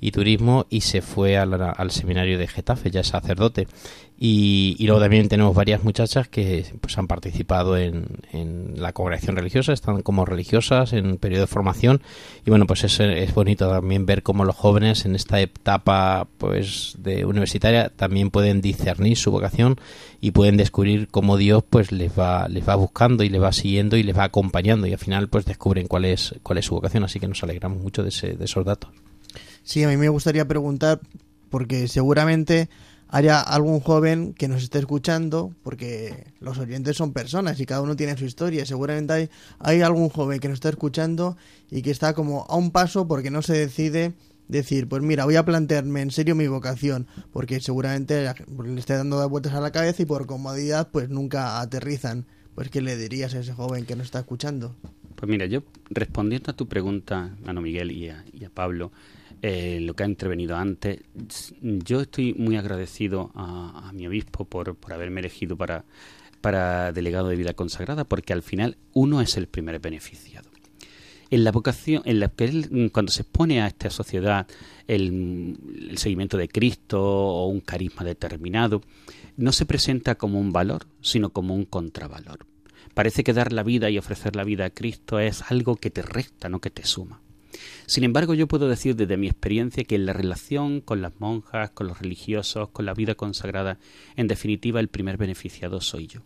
y 0.04 0.12
turismo 0.12 0.66
y 0.70 0.82
se 0.82 1.02
fue 1.02 1.38
al, 1.38 1.54
al 1.54 1.92
seminario 1.92 2.38
de 2.38 2.48
Getafe, 2.48 2.92
ya 2.92 3.00
es 3.00 3.08
sacerdote. 3.08 3.68
Y, 4.20 4.76
y, 4.78 4.86
luego 4.86 5.02
también 5.02 5.28
tenemos 5.28 5.56
varias 5.56 5.84
muchachas 5.84 6.28
que 6.28 6.66
pues 6.82 6.98
han 6.98 7.08
participado 7.08 7.78
en, 7.78 8.06
en, 8.32 8.74
la 8.82 8.94
congregación 8.94 9.38
religiosa, 9.38 9.74
están 9.74 10.02
como 10.02 10.26
religiosas 10.26 10.94
en 10.94 11.18
periodo 11.18 11.42
de 11.42 11.48
formación 11.48 12.02
y 12.46 12.50
bueno 12.50 12.68
pues 12.68 12.84
es, 12.84 13.00
es 13.00 13.34
bonito 13.34 13.68
también 13.70 14.06
ver 14.06 14.24
cómo 14.24 14.46
los 14.46 14.56
jóvenes 14.56 15.06
en 15.06 15.16
esta 15.16 15.42
etapa 15.42 16.28
pues 16.38 16.96
de 17.00 17.26
universitaria 17.26 17.90
también 17.90 18.30
pueden 18.30 18.62
discernir 18.62 19.18
su 19.18 19.32
vocación 19.32 19.78
y 20.22 20.32
pueden 20.32 20.58
descubrir 20.58 21.08
cómo 21.10 21.36
Dios 21.36 21.64
pues 21.68 21.92
les 21.92 22.18
va 22.18 22.48
les 22.48 22.68
va 22.68 22.76
buscando 22.76 23.24
y 23.24 23.30
les 23.30 23.42
va 23.42 23.52
siguiendo 23.52 23.98
y 23.98 24.04
les 24.04 24.18
va 24.18 24.26
acompañando 24.26 24.86
y 24.86 24.94
al 24.94 25.00
final 25.00 25.28
pues 25.28 25.46
descubren 25.46 25.88
cuál 25.88 26.06
es 26.06 26.36
cuál 26.44 26.60
es 26.60 26.66
su 26.66 26.76
vocación 26.76 27.04
así 27.04 27.20
que 27.20 27.28
nos 27.28 27.44
alegramos 27.44 27.80
mucho 27.80 28.04
de, 28.04 28.10
ese, 28.10 28.36
de 28.36 28.46
esos 28.46 28.64
datos. 28.64 29.03
Sí, 29.64 29.84
a 29.84 29.88
mí 29.88 29.98
me 29.98 30.10
gustaría 30.10 30.46
preguntar 30.48 31.00
porque 31.50 31.88
seguramente 31.88 32.70
haya 33.14 33.40
algún 33.40 33.80
joven 33.80 34.34
que 34.34 34.48
nos 34.48 34.64
esté 34.64 34.80
escuchando, 34.80 35.54
porque 35.62 36.26
los 36.40 36.58
oyentes 36.58 36.98
son 36.98 37.14
personas 37.14 37.60
y 37.60 37.66
cada 37.68 37.82
uno 37.82 37.96
tiene 37.96 38.18
su 38.18 38.26
historia. 38.26 38.66
Seguramente 38.66 39.30
hay, 39.60 39.82
algún 39.82 40.10
joven 40.10 40.40
que 40.40 40.48
nos 40.48 40.56
está 40.56 40.70
escuchando 40.70 41.38
y 41.70 41.84
que 41.84 41.92
está 41.92 42.16
como 42.16 42.48
a 42.50 42.58
un 42.58 42.72
paso 42.72 43.08
porque 43.08 43.30
no 43.30 43.44
se 43.44 43.54
decide 43.54 44.14
decir, 44.48 44.90
pues 44.90 45.04
mira, 45.04 45.26
voy 45.26 45.36
a 45.36 45.46
plantearme 45.46 46.02
en 46.02 46.10
serio 46.10 46.34
mi 46.34 46.48
vocación, 46.48 47.06
porque 47.32 47.62
seguramente 47.62 48.24
le 48.24 48.80
esté 48.80 48.96
dando 48.96 49.30
vueltas 49.30 49.54
a 49.54 49.62
la 49.62 49.72
cabeza 49.72 50.02
y 50.02 50.06
por 50.06 50.26
comodidad 50.26 50.90
pues 50.92 51.10
nunca 51.10 51.62
aterrizan. 51.62 52.26
Pues 52.56 52.70
¿qué 52.70 52.82
le 52.82 52.98
dirías 52.98 53.36
a 53.36 53.40
ese 53.40 53.54
joven 53.54 53.86
que 53.86 53.96
nos 53.96 54.08
está 54.08 54.20
escuchando? 54.20 54.76
Pues 55.16 55.30
mira, 55.30 55.46
yo 55.46 55.62
respondiendo 55.92 56.50
a 56.50 56.56
tu 56.56 56.68
pregunta, 56.68 57.36
Mano 57.46 57.62
Miguel 57.62 57.92
y 57.92 58.10
a 58.10 58.50
Pablo, 58.52 58.92
eh, 59.46 59.80
lo 59.82 59.94
que 59.94 60.04
ha 60.04 60.08
intervenido 60.08 60.56
antes. 60.56 61.02
Yo 61.62 62.00
estoy 62.00 62.34
muy 62.34 62.56
agradecido 62.56 63.30
a, 63.36 63.92
mi 63.94 64.08
obispo 64.08 64.46
por, 64.46 64.78
por, 64.78 64.94
haberme 64.94 65.20
elegido 65.20 65.58
para, 65.58 65.84
para 66.40 66.94
delegado 66.94 67.28
de 67.28 67.36
vida 67.36 67.54
consagrada, 67.54 68.06
porque 68.06 68.32
al 68.32 68.42
final 68.42 68.78
uno 68.94 69.20
es 69.20 69.36
el 69.36 69.48
primer 69.48 69.82
beneficiado. 69.82 70.50
En 71.30 71.44
la 71.44 71.52
vocación, 71.52 72.04
en 72.06 72.22
la 72.22 72.30
que 72.30 72.46
él, 72.46 72.90
cuando 72.94 73.12
se 73.12 73.24
expone 73.24 73.62
a 73.62 73.68
esta 73.68 73.90
sociedad 73.90 74.48
el, 74.88 75.58
el 75.90 75.98
seguimiento 75.98 76.38
de 76.38 76.48
Cristo 76.48 77.02
o 77.04 77.48
un 77.48 77.60
carisma 77.60 78.06
determinado, 78.06 78.82
no 79.36 79.52
se 79.52 79.66
presenta 79.66 80.16
como 80.16 80.40
un 80.40 80.54
valor, 80.54 80.88
sino 81.02 81.32
como 81.32 81.54
un 81.54 81.66
contravalor. 81.66 82.46
Parece 82.94 83.26
que 83.26 83.34
dar 83.34 83.52
la 83.52 83.64
vida 83.64 83.90
y 83.90 83.98
ofrecer 83.98 84.38
la 84.38 84.46
vida 84.46 84.64
a 84.64 84.70
Cristo 84.70 85.20
es 85.20 85.42
algo 85.52 85.76
que 85.76 85.90
te 85.90 86.02
resta, 86.02 86.48
no 86.48 86.62
que 86.62 86.70
te 86.70 86.86
suma. 86.86 87.23
Sin 87.86 88.04
embargo, 88.04 88.34
yo 88.34 88.48
puedo 88.48 88.68
decir 88.68 88.96
desde 88.96 89.18
mi 89.18 89.28
experiencia 89.28 89.84
que 89.84 89.96
en 89.96 90.06
la 90.06 90.14
relación 90.14 90.82
con 90.82 91.02
las 91.02 91.20
monjas, 91.20 91.72
con 91.72 91.88
los 91.88 92.00
religiosos, 92.00 92.70
con 92.70 92.86
la 92.86 92.94
vida 92.94 93.16
consagrada, 93.16 93.78
en 94.16 94.28
definitiva 94.28 94.80
el 94.80 94.88
primer 94.88 95.18
beneficiado 95.18 95.82
soy 95.82 96.08
yo. 96.08 96.22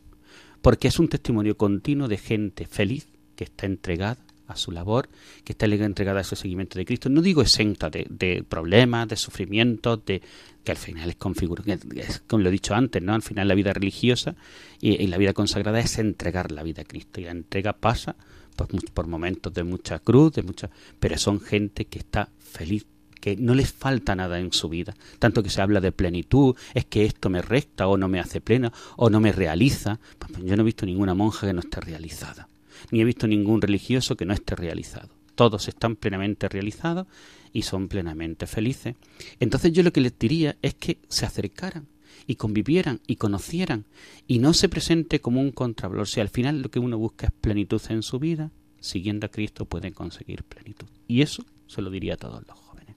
Porque 0.61 0.87
es 0.87 0.99
un 0.99 1.07
testimonio 1.07 1.57
continuo 1.57 2.07
de 2.07 2.17
gente 2.17 2.65
feliz 2.65 3.07
que 3.35 3.43
está 3.43 3.65
entregada 3.65 4.17
a 4.47 4.55
su 4.55 4.71
labor, 4.71 5.09
que 5.43 5.53
está 5.53 5.65
entregada 5.65 6.21
a 6.21 6.23
su 6.23 6.35
seguimiento 6.35 6.79
de 6.79 6.85
Cristo. 6.85 7.09
No 7.09 7.21
digo 7.21 7.41
exenta 7.41 7.89
de, 7.89 8.07
de 8.09 8.43
problemas, 8.47 9.07
de 9.07 9.17
sufrimientos, 9.17 10.03
de 10.05 10.21
que 10.63 10.71
al 10.71 10.77
final 10.77 11.09
es 11.09 11.15
configurar, 11.15 11.79
como 12.27 12.43
lo 12.43 12.49
he 12.49 12.51
dicho 12.51 12.73
antes, 12.73 13.01
¿no? 13.01 13.13
Al 13.13 13.21
final 13.21 13.47
la 13.47 13.55
vida 13.55 13.73
religiosa 13.73 14.35
y, 14.81 15.01
y 15.01 15.07
la 15.07 15.17
vida 15.17 15.33
consagrada 15.33 15.79
es 15.79 15.97
entregar 15.97 16.51
la 16.51 16.63
vida 16.63 16.81
a 16.81 16.85
Cristo 16.85 17.21
y 17.21 17.25
la 17.25 17.31
entrega 17.31 17.73
pasa 17.73 18.15
por, 18.57 19.07
momentos 19.07 19.53
de 19.53 19.63
mucha 19.63 19.99
cruz, 19.99 20.33
de 20.33 20.43
mucha, 20.43 20.69
pero 20.99 21.17
son 21.17 21.39
gente 21.39 21.85
que 21.85 21.99
está 21.99 22.29
feliz, 22.37 22.85
que 23.21 23.37
no 23.37 23.53
les 23.53 23.71
falta 23.71 24.15
nada 24.15 24.39
en 24.39 24.51
su 24.51 24.67
vida. 24.69 24.95
Tanto 25.19 25.43
que 25.43 25.49
se 25.49 25.61
habla 25.61 25.79
de 25.79 25.91
plenitud, 25.91 26.55
es 26.73 26.85
que 26.85 27.05
esto 27.05 27.29
me 27.29 27.41
resta 27.41 27.87
o 27.87 27.97
no 27.97 28.07
me 28.07 28.19
hace 28.19 28.41
plena 28.41 28.73
o 28.95 29.09
no 29.09 29.19
me 29.19 29.31
realiza. 29.31 29.99
Yo 30.43 30.55
no 30.55 30.63
he 30.63 30.65
visto 30.65 30.85
ninguna 30.85 31.13
monja 31.13 31.47
que 31.47 31.53
no 31.53 31.61
esté 31.61 31.79
realizada, 31.79 32.49
ni 32.91 33.01
he 33.01 33.05
visto 33.05 33.27
ningún 33.27 33.61
religioso 33.61 34.17
que 34.17 34.25
no 34.25 34.33
esté 34.33 34.55
realizado. 34.55 35.09
Todos 35.35 35.67
están 35.67 35.95
plenamente 35.95 36.49
realizados 36.49 37.05
y 37.53 37.61
son 37.61 37.87
plenamente 37.87 38.47
felices. 38.47 38.95
Entonces 39.39 39.71
yo 39.71 39.83
lo 39.83 39.93
que 39.93 40.01
les 40.01 40.17
diría 40.17 40.57
es 40.63 40.73
que 40.73 40.97
se 41.07 41.25
acercaran 41.25 41.87
y 42.27 42.35
convivieran 42.35 42.99
y 43.07 43.15
conocieran 43.15 43.85
y 44.27 44.39
no 44.39 44.53
se 44.53 44.69
presente 44.69 45.21
como 45.21 45.41
un 45.41 45.51
contravalor. 45.51 46.07
Si 46.07 46.19
al 46.19 46.29
final 46.29 46.61
lo 46.61 46.69
que 46.69 46.79
uno 46.79 46.97
busca 46.97 47.27
es 47.27 47.31
plenitud 47.31 47.81
en 47.89 48.03
su 48.03 48.19
vida, 48.19 48.51
siguiendo 48.79 49.25
a 49.25 49.29
Cristo 49.29 49.65
pueden 49.65 49.93
conseguir 49.93 50.43
plenitud. 50.43 50.87
Y 51.07 51.21
eso 51.21 51.43
se 51.65 51.81
lo 51.81 51.89
diría 51.89 52.15
a 52.15 52.17
todos 52.17 52.45
los 52.45 52.59
jóvenes. 52.59 52.95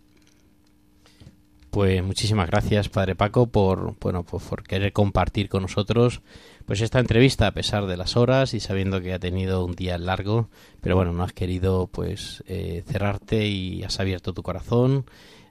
Pues 1.70 2.03
muchísimas 2.03 2.49
gracias, 2.49 2.89
Padre 2.89 3.14
Paco, 3.14 3.47
por 3.47 3.97
bueno, 4.01 4.24
pues 4.24 4.43
por 4.43 4.64
querer 4.64 4.93
compartir 4.93 5.49
con 5.49 5.62
nosotros 5.62 6.20
pues 6.66 6.81
esta 6.81 6.99
entrevista 6.99 7.47
a 7.47 7.53
pesar 7.53 7.87
de 7.87 7.97
las 7.97 8.16
horas 8.16 8.55
y 8.55 8.61
sabiendo 8.61 9.01
que 9.01 9.12
ha 9.12 9.18
tenido 9.18 9.64
un 9.64 9.74
día 9.74 9.97
largo, 9.97 10.51
pero 10.81 10.97
bueno, 10.97 11.12
no 11.12 11.22
has 11.22 11.33
querido 11.33 11.87
pues 11.87 12.43
eh, 12.47 12.83
cerrarte 12.87 13.47
y 13.47 13.85
has 13.85 14.01
abierto 14.01 14.33
tu 14.33 14.43
corazón 14.43 15.05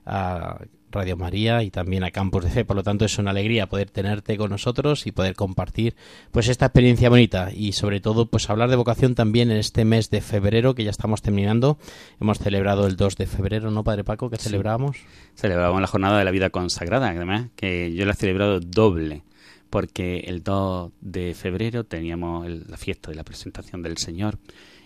a 0.04 0.60
Radio 0.90 1.16
María 1.16 1.62
y 1.62 1.70
también 1.70 2.04
a 2.04 2.10
Campus 2.10 2.44
de 2.44 2.50
Fe. 2.50 2.64
Por 2.64 2.76
lo 2.76 2.82
tanto, 2.82 3.04
es 3.04 3.18
una 3.18 3.30
alegría 3.30 3.68
poder 3.68 3.90
tenerte 3.90 4.36
con 4.36 4.50
nosotros 4.50 5.06
y 5.06 5.12
poder 5.12 5.34
compartir 5.34 5.94
pues 6.30 6.48
esta 6.48 6.66
experiencia 6.66 7.08
bonita 7.08 7.50
y 7.52 7.72
sobre 7.72 8.00
todo 8.00 8.26
pues 8.26 8.50
hablar 8.50 8.70
de 8.70 8.76
vocación 8.76 9.14
también 9.14 9.50
en 9.50 9.58
este 9.58 9.84
mes 9.84 10.10
de 10.10 10.20
febrero 10.20 10.74
que 10.74 10.84
ya 10.84 10.90
estamos 10.90 11.22
terminando. 11.22 11.78
Hemos 12.20 12.38
celebrado 12.38 12.86
el 12.86 12.96
2 12.96 13.16
de 13.16 13.26
febrero, 13.26 13.70
¿no, 13.70 13.84
Padre 13.84 14.04
Paco? 14.04 14.30
que 14.30 14.36
sí. 14.36 14.44
celebramos? 14.44 14.96
Celebramos 15.34 15.80
la 15.80 15.86
jornada 15.86 16.18
de 16.18 16.24
la 16.24 16.30
vida 16.30 16.50
consagrada, 16.50 17.08
además 17.08 17.48
que 17.56 17.92
yo 17.94 18.04
la 18.04 18.12
he 18.12 18.16
celebrado 18.16 18.60
doble 18.60 19.22
porque 19.70 20.24
el 20.26 20.42
2 20.42 20.92
de 21.00 21.32
febrero 21.34 21.84
teníamos 21.84 22.46
el, 22.46 22.64
la 22.68 22.76
fiesta 22.76 23.10
de 23.10 23.16
la 23.16 23.24
presentación 23.24 23.82
del 23.82 23.96
Señor 23.98 24.38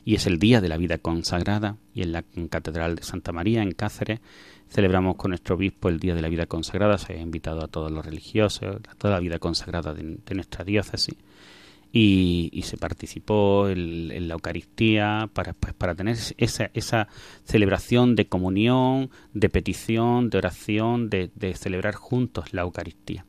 y 0.05 0.15
es 0.15 0.27
el 0.27 0.39
día 0.39 0.61
de 0.61 0.69
la 0.69 0.77
vida 0.77 0.99
consagrada 0.99 1.79
y 1.95 2.03
en 2.03 2.13
la 2.13 2.23
Catedral 2.51 2.97
de 2.97 3.03
Santa 3.03 3.33
María 3.33 3.63
en 3.63 3.73
Cáceres 3.73 4.21
celebramos 4.75 5.14
con 5.14 5.31
nuestro 5.31 5.55
obispo 5.55 5.89
el 5.89 6.01
Día 6.01 6.16
de 6.16 6.22
la 6.22 6.29
Vida 6.29 6.47
Consagrada, 6.47 6.99
se 6.99 7.12
ha 7.12 7.20
invitado 7.20 7.62
a 7.62 7.68
todos 7.68 7.93
los 7.93 8.05
religiosos, 8.05 8.77
a 8.89 8.95
toda 8.97 9.14
la 9.14 9.20
vida 9.20 9.39
consagrada 9.39 9.95
de, 9.95 10.35
nuestra 10.35 10.64
diócesis 10.64 11.14
y, 11.93 12.51
y 12.53 12.62
se 12.62 12.77
participó 12.77 13.68
en, 13.68 14.11
en, 14.11 14.27
la 14.27 14.35
Eucaristía 14.35 15.31
para, 15.33 15.53
pues, 15.53 15.75
para 15.75 15.95
tener 15.95 16.16
esa, 16.39 16.70
esa 16.75 17.07
celebración 17.45 18.16
de 18.16 18.27
comunión, 18.27 19.11
de 19.33 19.49
petición, 19.49 20.29
de 20.29 20.39
oración, 20.39 21.09
de, 21.09 21.31
de 21.37 21.55
celebrar 21.55 21.95
juntos 21.95 22.53
la 22.53 22.62
Eucaristía. 22.62 23.25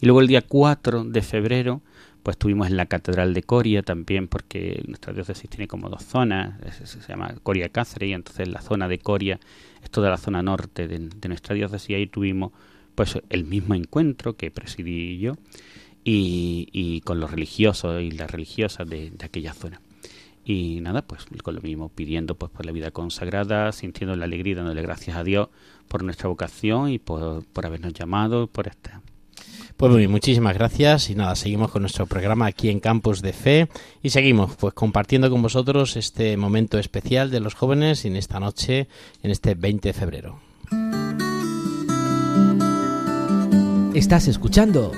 Y 0.00 0.06
luego 0.06 0.22
el 0.22 0.28
día 0.28 0.40
4 0.40 1.04
de 1.04 1.20
febrero 1.20 1.82
pues 2.26 2.34
estuvimos 2.34 2.66
en 2.66 2.76
la 2.76 2.86
Catedral 2.86 3.34
de 3.34 3.44
Coria 3.44 3.82
también, 3.82 4.26
porque 4.26 4.82
nuestra 4.88 5.12
diócesis 5.12 5.48
tiene 5.48 5.68
como 5.68 5.88
dos 5.88 6.02
zonas, 6.02 6.58
se 6.72 7.00
llama 7.06 7.32
Coria 7.44 7.68
Cáceres, 7.68 8.08
y 8.08 8.14
entonces 8.14 8.48
la 8.48 8.60
zona 8.62 8.88
de 8.88 8.98
Coria 8.98 9.38
es 9.86 9.90
toda 9.90 10.10
la 10.10 10.18
zona 10.18 10.42
norte 10.42 10.86
de, 10.86 10.98
de 10.98 11.28
nuestra 11.28 11.54
diócesis, 11.54 11.96
ahí 11.96 12.06
tuvimos 12.06 12.52
pues 12.94 13.18
el 13.28 13.44
mismo 13.44 13.74
encuentro 13.74 14.36
que 14.36 14.50
presidí 14.50 15.18
yo, 15.18 15.34
y, 16.02 16.68
y 16.72 17.00
con 17.00 17.20
los 17.20 17.30
religiosos 17.30 18.00
y 18.00 18.12
las 18.12 18.30
religiosas 18.30 18.88
de, 18.88 19.10
de, 19.10 19.24
aquella 19.24 19.52
zona. 19.54 19.80
Y 20.44 20.80
nada, 20.80 21.02
pues 21.02 21.26
con 21.42 21.56
lo 21.56 21.60
mismo, 21.60 21.88
pidiendo 21.88 22.36
pues 22.36 22.52
por 22.52 22.64
la 22.64 22.70
vida 22.70 22.92
consagrada, 22.92 23.72
sintiendo 23.72 24.14
la 24.14 24.24
alegría, 24.26 24.54
dándole 24.54 24.82
gracias 24.82 25.16
a 25.16 25.24
Dios 25.24 25.48
por 25.88 26.04
nuestra 26.04 26.28
vocación 26.28 26.90
y 26.90 26.98
por, 27.00 27.44
por 27.46 27.66
habernos 27.66 27.92
llamado, 27.92 28.46
por 28.46 28.68
esta 28.68 29.02
pues 29.76 29.92
muy 29.92 30.08
muchísimas 30.08 30.54
gracias 30.54 31.10
y 31.10 31.14
nada, 31.14 31.36
seguimos 31.36 31.70
con 31.70 31.82
nuestro 31.82 32.06
programa 32.06 32.46
aquí 32.46 32.70
en 32.70 32.80
Campus 32.80 33.20
de 33.20 33.32
Fe 33.32 33.68
y 34.02 34.10
seguimos 34.10 34.56
pues 34.56 34.74
compartiendo 34.74 35.30
con 35.30 35.42
vosotros 35.42 35.96
este 35.96 36.36
momento 36.36 36.78
especial 36.78 37.30
de 37.30 37.40
los 37.40 37.54
jóvenes 37.54 38.04
en 38.04 38.16
esta 38.16 38.40
noche, 38.40 38.88
en 39.22 39.30
este 39.30 39.54
20 39.54 39.88
de 39.88 39.92
febrero. 39.92 40.40
Estás 43.94 44.28
escuchando 44.28 44.92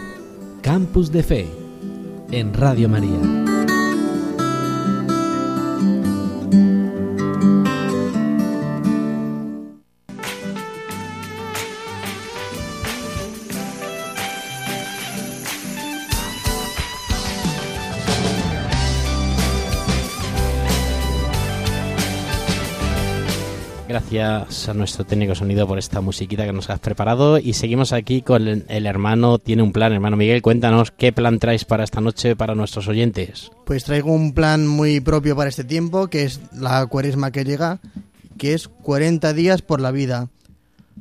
Campus 0.63 1.13
de 1.13 1.23
Fe 1.23 1.47
en 2.31 2.53
Radio 2.55 2.89
María. 2.89 3.48
A 24.21 24.47
nuestro 24.75 25.05
técnico 25.05 25.35
sonido 25.35 25.67
por 25.67 25.79
esta 25.79 26.01
musiquita 26.01 26.45
que 26.47 26.53
nos 26.53 26.71
has 26.71 26.79
preparado. 26.79 27.39
Y 27.39 27.55
seguimos 27.55 27.93
aquí 27.93 28.23
con 28.23 28.47
el, 28.47 28.65
el 28.69 28.87
hermano 28.87 29.39
Tiene 29.39 29.63
un 29.63 29.73
plan. 29.73 29.93
Hermano 29.93 30.17
Miguel, 30.17 30.43
cuéntanos 30.43 30.91
qué 30.91 31.13
plan 31.13 31.39
traes 31.39 31.65
para 31.65 31.85
esta 31.85 32.01
noche 32.01 32.37
para 32.37 32.55
nuestros 32.55 32.89
oyentes. 32.89 33.51
Pues 33.65 33.85
traigo 33.85 34.13
un 34.13 34.33
plan 34.33 34.67
muy 34.67 35.01
propio 35.01 35.37
para 35.37 35.51
este 35.51 35.65
tiempo, 35.65 36.09
que 36.09 36.25
es 36.25 36.41
la 36.53 36.87
cuaresma 36.87 37.31
que 37.31 37.45
llega, 37.45 37.81
que 38.37 38.55
es 38.55 38.69
40 38.69 39.33
días 39.33 39.63
por 39.63 39.81
la 39.81 39.91
vida. 39.91 40.29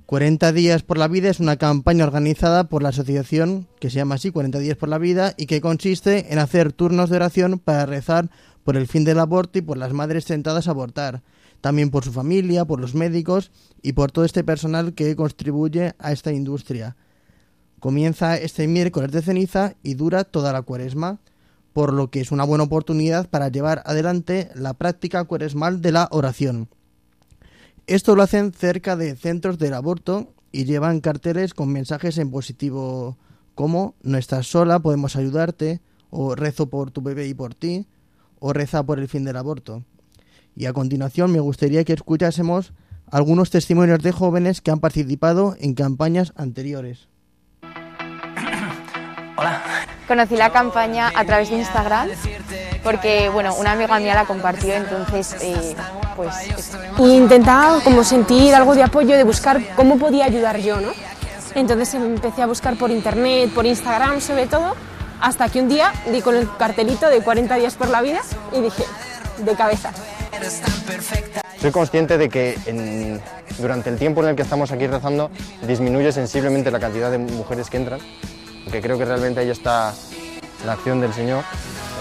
40 0.06 0.54
días 0.54 0.84
por 0.84 0.98
la 0.98 1.08
vida 1.08 1.30
es 1.30 1.40
una 1.40 1.58
campaña 1.58 2.06
organizada 2.06 2.66
por 2.66 2.82
la 2.82 2.90
asociación 2.90 3.68
que 3.80 3.90
se 3.90 3.98
llama 3.98 4.16
así 4.16 4.32
40 4.32 4.60
días 4.60 4.78
por 4.78 4.90
la 4.90 4.98
vida 4.98 5.34
y 5.38 5.48
que 5.48 5.60
consiste 5.60 6.32
en 6.32 6.40
hacer 6.40 6.72
turnos 6.72 7.10
de 7.10 7.18
oración 7.18 7.60
para 7.60 7.86
rezar 7.86 8.30
por 8.64 8.78
el 8.78 8.88
fin 8.88 9.04
del 9.04 9.20
aborto 9.20 9.60
y 9.60 9.62
por 9.62 9.78
las 9.78 9.94
madres 9.94 10.26
tentadas 10.26 10.68
a 10.68 10.72
abortar, 10.72 11.22
también 11.62 11.90
por 11.90 12.04
su 12.04 12.12
familia, 12.12 12.66
por 12.66 12.80
los 12.80 12.96
médicos 12.96 13.52
y 13.82 13.94
por 13.94 14.12
todo 14.12 14.26
este 14.26 14.44
personal 14.44 14.94
que 14.94 15.16
contribuye 15.16 15.94
a 16.00 16.12
esta 16.12 16.32
industria. 16.32 16.96
Comienza 17.80 18.38
este 18.38 18.68
miércoles 18.68 19.12
de 19.12 19.22
ceniza 19.22 19.76
y 19.84 19.94
dura 19.94 20.24
toda 20.24 20.52
la 20.54 20.62
cuaresma, 20.62 21.20
por 21.74 21.94
lo 21.94 22.10
que 22.10 22.22
es 22.22 22.32
una 22.32 22.44
buena 22.44 22.64
oportunidad 22.64 23.30
para 23.30 23.50
llevar 23.50 23.84
adelante 23.86 24.50
la 24.56 24.74
práctica 24.74 25.24
cuaresmal 25.26 25.82
de 25.82 25.92
la 25.92 26.08
oración. 26.12 26.70
Esto 27.86 28.16
lo 28.16 28.24
hacen 28.24 28.52
cerca 28.52 28.96
de 28.96 29.16
centros 29.16 29.60
del 29.60 29.74
aborto 29.74 30.34
y 30.52 30.66
llevan 30.66 31.02
carteles 31.02 31.54
con 31.54 31.72
mensajes 31.72 32.18
en 32.18 32.32
positivo 32.32 33.18
como 33.54 33.96
no 34.04 34.18
estás 34.18 34.48
sola, 34.48 34.80
podemos 34.80 35.16
ayudarte, 35.16 35.82
o 36.10 36.36
rezo 36.36 36.70
por 36.70 36.92
tu 36.92 37.02
bebé 37.02 37.28
y 37.28 37.34
por 37.34 37.56
ti, 37.56 37.88
o 38.40 38.54
reza 38.54 38.84
por 38.84 39.00
el 39.00 39.08
fin 39.08 39.24
del 39.24 39.38
aborto. 39.38 39.84
Y 40.58 40.66
a 40.66 40.74
continuación 40.74 41.32
me 41.32 41.40
gustaría 41.40 41.84
que 41.84 41.94
escuchásemos 41.94 42.74
algunos 43.12 43.52
testimonios 43.52 44.02
de 44.02 44.12
jóvenes 44.12 44.60
que 44.60 44.72
han 44.72 44.80
participado 44.80 45.56
en 45.60 45.76
campañas 45.76 46.34
anteriores. 46.36 47.08
Conocí 50.08 50.36
la 50.36 50.52
campaña 50.52 51.12
a 51.16 51.26
través 51.26 51.52
de 51.52 51.58
Instagram 51.58 52.10
porque, 52.82 53.30
bueno, 53.30 53.54
una 53.54 53.74
amiga 53.74 54.00
mía 54.00 54.16
la 54.16 54.26
compartió, 54.26 54.74
entonces, 54.74 55.36
eh, 55.42 55.76
pues... 56.16 56.34
Y 56.98 57.16
intentaba 57.16 57.80
como 57.84 58.04
sentir 58.04 58.56
algo 58.56 58.74
de 58.74 58.82
apoyo, 58.82 59.16
de 59.16 59.24
buscar 59.24 59.62
cómo 59.76 60.00
podía 60.00 60.26
ayudar 60.26 60.58
yo, 60.58 60.82
¿no? 60.82 60.90
Entonces 61.54 61.94
empecé 61.94 62.42
a 62.42 62.48
buscar 62.48 62.76
por 62.78 62.90
internet, 62.90 63.52
por 63.54 63.68
Instagram 63.68 64.22
sobre 64.22 64.48
todo, 64.48 64.74
hasta 65.22 65.50
que 65.50 65.62
un 65.62 65.70
día 65.70 65.94
di 66.12 66.22
con 66.22 66.36
el 66.36 66.50
cartelito 66.58 67.08
de 67.10 67.22
40 67.22 67.58
días 67.58 67.76
por 67.76 67.90
la 67.90 68.02
vida 68.02 68.22
y 68.58 68.62
dije, 68.62 68.84
de 69.38 69.54
cabeza. 69.54 69.94
Soy 71.60 71.72
consciente 71.72 72.18
de 72.18 72.30
que 72.30 73.20
durante 73.58 73.90
el 73.90 73.98
tiempo 73.98 74.22
en 74.24 74.30
el 74.30 74.36
que 74.36 74.44
estamos 74.44 74.72
aquí 74.72 74.88
rezando 74.88 75.32
disminuye 75.64 76.12
sensiblemente 76.12 76.72
la 76.72 76.80
cantidad 76.80 77.12
de 77.12 77.18
mujeres 77.18 77.70
que 77.70 77.78
entran, 77.78 78.00
porque 78.64 78.82
creo 78.82 78.98
que 78.98 79.06
realmente 79.06 79.40
ahí 79.40 79.50
está 79.50 79.94
la 80.66 80.74
acción 80.74 81.02
del 81.02 81.14
Señor. 81.14 81.44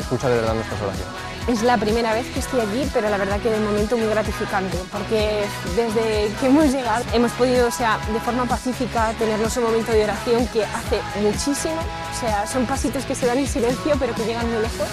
Escucha 0.01 0.28
de 0.28 0.37
verdad 0.37 0.55
nuestras 0.55 0.80
oraciones. 0.80 1.14
Es 1.49 1.62
la 1.62 1.78
primera 1.78 2.12
vez 2.12 2.26
que 2.34 2.41
estoy 2.41 2.61
aquí, 2.61 2.91
pero 2.93 3.09
la 3.09 3.16
verdad 3.16 3.39
que 3.41 3.51
de 3.51 3.61
momento 3.61 3.97
muy 3.97 4.09
gratificante, 4.09 4.76
porque 4.91 5.45
desde 5.76 6.28
que 6.41 6.47
hemos 6.47 6.72
llegado 6.72 7.05
hemos 7.12 7.30
podido, 7.32 7.68
o 7.68 7.70
sea, 7.70 7.99
de 8.12 8.18
forma 8.20 8.47
pacífica, 8.47 9.12
tenernos 9.18 9.57
un 9.57 9.62
momento 9.62 9.93
de 9.93 10.05
oración 10.05 10.47
que 10.49 10.64
hace 10.64 11.01
muchísimo, 11.22 11.76
o 11.76 12.20
sea, 12.20 12.47
son 12.47 12.66
pasitos 12.66 13.05
que 13.05 13.14
se 13.14 13.26
dan 13.26 13.39
en 13.39 13.47
silencio, 13.47 13.95
pero 13.99 14.12
que 14.14 14.24
llegan 14.24 14.51
muy 14.51 14.61
lejos. 14.61 14.89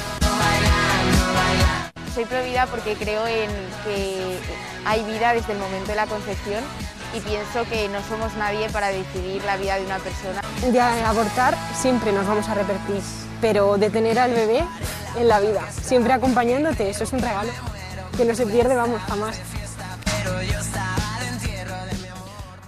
Soy 2.13 2.25
provida 2.25 2.67
porque 2.67 2.93
creo 2.93 3.25
en 3.25 3.49
que 3.83 4.37
hay 4.85 5.03
vida 5.03 5.33
desde 5.33 5.53
el 5.53 5.59
momento 5.59 5.87
de 5.87 5.95
la 5.95 6.05
concepción 6.05 6.63
y 7.17 7.19
pienso 7.21 7.67
que 7.67 7.89
no 7.89 8.03
somos 8.07 8.35
nadie 8.37 8.69
para 8.69 8.89
decidir 8.89 9.43
la 9.45 9.57
vida 9.57 9.77
de 9.77 9.85
una 9.85 9.97
persona. 9.97 10.41
De 10.71 10.79
abortar 10.79 11.57
siempre 11.75 12.11
nos 12.11 12.27
vamos 12.27 12.47
a 12.47 12.51
arrepentir, 12.51 13.01
pero 13.41 13.77
de 13.77 13.89
tener 13.89 14.19
al 14.19 14.31
bebé 14.31 14.63
en 15.19 15.27
la 15.27 15.39
vida, 15.39 15.61
siempre 15.71 16.13
acompañándote, 16.13 16.87
eso 16.87 17.03
es 17.03 17.13
un 17.13 17.19
regalo, 17.19 17.51
que 18.15 18.25
no 18.25 18.35
se 18.35 18.45
pierde, 18.45 18.75
vamos, 18.75 19.01
jamás. 19.01 19.39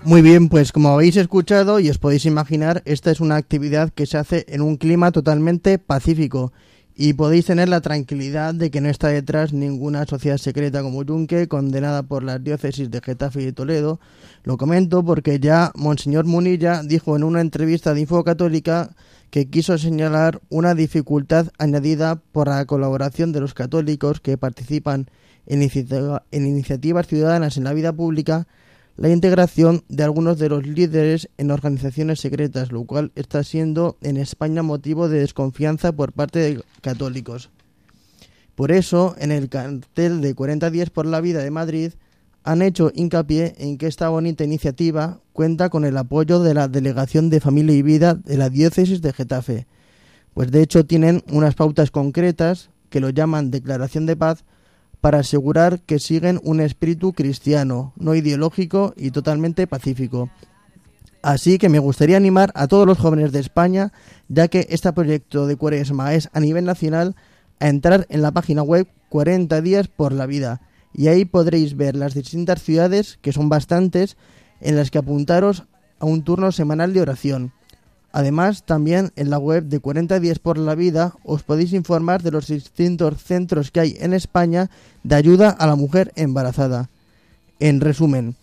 Muy 0.03 0.21
bien, 0.23 0.49
pues 0.49 0.71
como 0.71 0.89
habéis 0.89 1.17
escuchado 1.17 1.79
y 1.79 1.89
os 1.89 1.99
podéis 1.99 2.25
imaginar, 2.25 2.81
esta 2.85 3.11
es 3.11 3.19
una 3.19 3.35
actividad 3.35 3.91
que 3.91 4.07
se 4.07 4.17
hace 4.17 4.45
en 4.49 4.61
un 4.61 4.77
clima 4.77 5.11
totalmente 5.11 5.77
pacífico 5.77 6.51
y 6.97 7.13
podéis 7.13 7.45
tener 7.45 7.67
la 7.67 7.81
tranquilidad 7.81 8.53
de 8.53 8.71
que 8.71 8.79
no 8.79 8.89
está 8.89 9.09
detrás 9.09 9.51
ninguna 9.51 10.05
sociedad 10.05 10.37
secreta 10.37 10.81
como 10.81 11.03
Yunque, 11.03 11.47
condenada 11.49 12.03
por 12.03 12.23
las 12.23 12.41
diócesis 12.41 12.89
de 12.89 13.01
Getafe 13.01 13.43
y 13.43 13.51
Toledo. 13.51 13.99
Lo 14.43 14.57
comento 14.57 15.03
porque 15.03 15.39
ya 15.39 15.71
Monseñor 15.75 16.25
Munilla 16.25 16.83
dijo 16.83 17.17
en 17.17 17.23
una 17.23 17.41
entrevista 17.41 17.93
de 17.93 18.01
Info 18.01 18.23
Católica 18.23 18.95
que 19.29 19.49
quiso 19.49 19.77
señalar 19.77 20.39
una 20.49 20.73
dificultad 20.73 21.47
añadida 21.57 22.21
por 22.31 22.47
la 22.47 22.63
colaboración 22.65 23.33
de 23.33 23.41
los 23.41 23.53
católicos 23.53 24.21
que 24.21 24.37
participan 24.37 25.09
en 25.47 25.61
iniciativas 26.31 27.07
ciudadanas 27.07 27.57
en 27.57 27.65
la 27.65 27.73
vida 27.73 27.91
pública 27.91 28.47
la 28.97 29.09
integración 29.09 29.83
de 29.89 30.03
algunos 30.03 30.39
de 30.39 30.49
los 30.49 30.65
líderes 30.65 31.29
en 31.37 31.51
organizaciones 31.51 32.19
secretas, 32.19 32.71
lo 32.71 32.85
cual 32.85 33.11
está 33.15 33.43
siendo 33.43 33.97
en 34.01 34.17
España 34.17 34.63
motivo 34.63 35.09
de 35.09 35.19
desconfianza 35.19 35.91
por 35.91 36.13
parte 36.13 36.39
de 36.39 36.63
católicos. 36.81 37.49
Por 38.55 38.71
eso, 38.71 39.15
en 39.19 39.31
el 39.31 39.49
cartel 39.49 40.21
de 40.21 40.33
40 40.33 40.69
días 40.69 40.89
por 40.89 41.05
la 41.05 41.19
vida 41.19 41.43
de 41.43 41.51
Madrid, 41.51 41.91
han 42.43 42.61
hecho 42.61 42.91
hincapié 42.93 43.55
en 43.57 43.77
que 43.77 43.87
esta 43.87 44.07
bonita 44.07 44.43
iniciativa 44.43 45.19
cuenta 45.33 45.69
con 45.69 45.83
el 45.83 45.97
apoyo 45.97 46.39
de 46.39 46.53
la 46.53 46.67
Delegación 46.69 47.29
de 47.29 47.41
Familia 47.41 47.75
y 47.75 47.81
Vida 47.81 48.13
de 48.13 48.37
la 48.37 48.49
Diócesis 48.49 49.01
de 49.01 49.11
Getafe, 49.11 49.67
pues 50.33 50.51
de 50.51 50.61
hecho 50.61 50.85
tienen 50.85 51.23
unas 51.31 51.55
pautas 51.55 51.91
concretas 51.91 52.69
que 52.89 52.99
lo 52.99 53.09
llaman 53.09 53.51
Declaración 53.51 54.05
de 54.05 54.15
Paz 54.15 54.45
para 55.05 55.19
asegurar 55.19 55.81
que 55.81 55.99
siguen 55.99 56.41
un 56.43 56.59
espíritu 56.59 57.13
cristiano, 57.13 57.93
no 57.95 58.15
ideológico 58.15 58.95
y 58.97 59.11
totalmente 59.11 59.67
pacífico. 59.67 60.31
Así 61.21 61.59
que 61.59 61.69
me 61.69 61.77
gustaría 61.77 62.17
animar 62.17 62.51
a 62.55 62.65
todos 62.67 62.87
los 62.87 62.97
jóvenes 62.97 63.31
de 63.31 63.39
España, 63.39 63.93
ya 64.29 64.47
que 64.47 64.65
este 64.71 64.91
proyecto 64.93 65.45
de 65.45 65.57
Cuaresma 65.57 66.15
es 66.15 66.31
a 66.33 66.39
nivel 66.39 66.65
nacional, 66.65 67.15
a 67.59 67.67
entrar 67.67 68.07
en 68.09 68.23
la 68.23 68.31
página 68.31 68.63
web 68.63 68.87
40 69.09 69.61
días 69.61 69.87
por 69.89 70.11
la 70.11 70.25
vida 70.25 70.61
y 70.91 71.09
ahí 71.09 71.23
podréis 71.23 71.77
ver 71.77 71.95
las 71.95 72.15
distintas 72.15 72.63
ciudades, 72.63 73.19
que 73.21 73.31
son 73.31 73.47
bastantes, 73.47 74.17
en 74.59 74.75
las 74.75 74.89
que 74.89 74.97
apuntaros 74.97 75.65
a 75.99 76.05
un 76.07 76.23
turno 76.23 76.51
semanal 76.51 76.93
de 76.93 77.01
oración. 77.01 77.53
Además, 78.15 78.63
también 78.63 79.11
en 79.17 79.29
la 79.29 79.39
web 79.39 79.65
de 79.65 79.81
40 79.81 80.21
días 80.21 80.39
por 80.39 80.57
la 80.57 80.73
vida 80.73 81.15
os 81.25 81.43
podéis 81.43 81.73
informar 81.73 82.23
de 82.23 82.31
los 82.31 82.47
distintos 82.47 83.21
centros 83.21 83.71
que 83.71 83.81
hay 83.81 83.97
en 83.99 84.13
España 84.13 84.69
de 85.03 85.15
ayuda 85.15 85.49
a 85.49 85.67
la 85.67 85.75
mujer 85.75 86.13
embarazada. 86.15 86.87
En 87.59 87.81
resumen, 87.81 88.37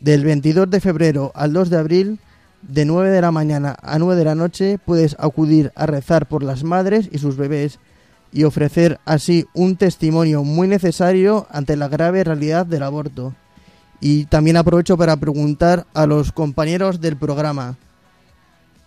del 0.00 0.24
22 0.24 0.70
de 0.70 0.80
febrero 0.80 1.30
al 1.34 1.52
2 1.52 1.68
de 1.68 1.76
abril, 1.76 2.18
de 2.62 2.86
9 2.86 3.10
de 3.10 3.20
la 3.20 3.30
mañana 3.30 3.76
a 3.82 3.98
9 3.98 4.16
de 4.16 4.24
la 4.24 4.34
noche, 4.34 4.78
puedes 4.82 5.14
acudir 5.18 5.72
a 5.74 5.84
rezar 5.84 6.26
por 6.26 6.42
las 6.42 6.64
madres 6.64 7.10
y 7.12 7.18
sus 7.18 7.36
bebés 7.36 7.80
y 8.32 8.44
ofrecer 8.44 8.98
así 9.04 9.44
un 9.52 9.76
testimonio 9.76 10.42
muy 10.42 10.68
necesario 10.68 11.46
ante 11.50 11.76
la 11.76 11.88
grave 11.88 12.24
realidad 12.24 12.64
del 12.64 12.82
aborto. 12.82 13.34
Y 14.00 14.24
también 14.24 14.56
aprovecho 14.56 14.96
para 14.96 15.18
preguntar 15.18 15.86
a 15.92 16.06
los 16.06 16.32
compañeros 16.32 17.02
del 17.02 17.18
programa, 17.18 17.76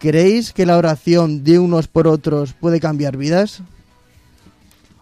¿creéis 0.01 0.51
que 0.51 0.65
la 0.65 0.77
oración 0.77 1.43
de 1.43 1.59
unos 1.59 1.87
por 1.87 2.07
otros 2.07 2.53
puede 2.53 2.79
cambiar 2.79 3.17
vidas? 3.17 3.61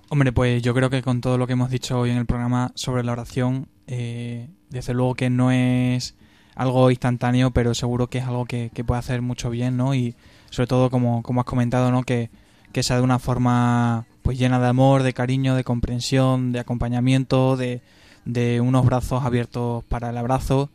Hombre, 0.10 0.34
pues 0.34 0.62
yo 0.62 0.74
creo 0.74 0.90
que 0.90 1.02
con 1.02 1.22
todo 1.22 1.38
lo 1.38 1.48
que 1.48 1.54
hemos 1.54 1.70
dicho 1.70 2.00
hoy 2.00 2.12
en 2.12 2.18
el 2.18 2.26
programa 2.26 2.74
sobre 2.76 3.04
la 3.04 3.14
oración, 3.14 3.68
eh, 3.88 4.50
desde 4.70 4.94
luego 4.94 5.16
que 5.16 5.30
no 5.30 5.52
es 5.52 6.16
algo 6.54 6.92
instantáneo, 6.92 7.52
pero 7.52 7.74
seguro 7.74 8.08
que 8.08 8.18
es 8.18 8.26
algo 8.26 8.46
que, 8.46 8.72
que 8.74 8.84
puede 8.84 9.00
hacer 9.00 9.22
mucho 9.22 9.50
bien, 9.50 9.78
¿no? 9.78 9.96
Y 9.96 10.16
sobre 10.50 10.68
todo, 10.68 10.90
como, 10.90 11.24
como 11.24 11.40
has 11.42 11.46
comentado, 11.46 11.92
¿no? 11.92 12.04
Que, 12.04 12.30
que 12.74 12.84
sea 12.84 12.98
de 12.98 13.04
una 13.04 13.20
forma 13.20 14.06
pues 14.22 14.38
llena 14.38 14.60
de 14.60 14.68
amor, 14.68 15.04
de 15.04 15.14
cariño, 15.14 15.56
de 15.56 15.64
comprensión, 15.64 16.52
de 16.52 16.60
acompañamiento, 16.60 17.56
de, 17.56 17.82
de 18.26 18.60
unos 18.60 18.86
brazos 18.86 19.24
abiertos 19.24 19.86
para 19.86 20.10
el 20.10 20.18
abrazo. 20.18 20.70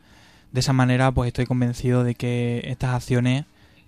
De 0.52 0.60
esa 0.60 0.72
manera, 0.72 1.12
pues 1.12 1.28
estoy 1.28 1.44
convencido 1.44 2.04
de 2.04 2.14
que 2.14 2.62
estas 2.64 2.94
acciones 2.94 3.44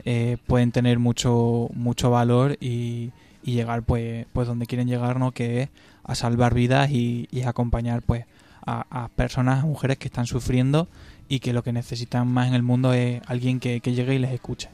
eh, 0.07 0.39
pueden 0.47 0.73
tener 0.73 0.99
mucho, 0.99 1.69
mucho 1.75 2.11
valor 2.11 2.57
y, 2.61 3.13
llegar 3.43 3.83
pues, 3.83 4.27
pues 4.33 4.49
donde 4.49 4.67
quieren 4.67 4.89
llegar, 4.89 5.21
¿no? 5.21 5.33
Que 5.33 5.63
es 5.63 5.69
a 6.03 6.15
salvar 6.15 6.55
vidas 6.55 6.91
y, 6.91 7.29
y 7.31 7.43
acompañar 7.43 8.03
pues 8.03 8.25
a, 8.65 9.09
personas, 9.15 9.63
a 9.63 9.67
mujeres 9.67 9.99
que 9.99 10.09
están 10.09 10.27
sufriendo 10.27 10.89
y 11.29 11.39
que 11.39 11.53
lo 11.53 11.63
que 11.63 11.73
necesitan 11.73 12.27
más 12.27 12.49
en 12.49 12.55
el 12.55 12.63
mundo 12.63 12.93
es 12.93 13.21
alguien 13.27 13.61
que 13.61 13.81
llegue 13.81 14.15
y 14.15 14.19
les 14.19 14.33
escuche. 14.33 14.71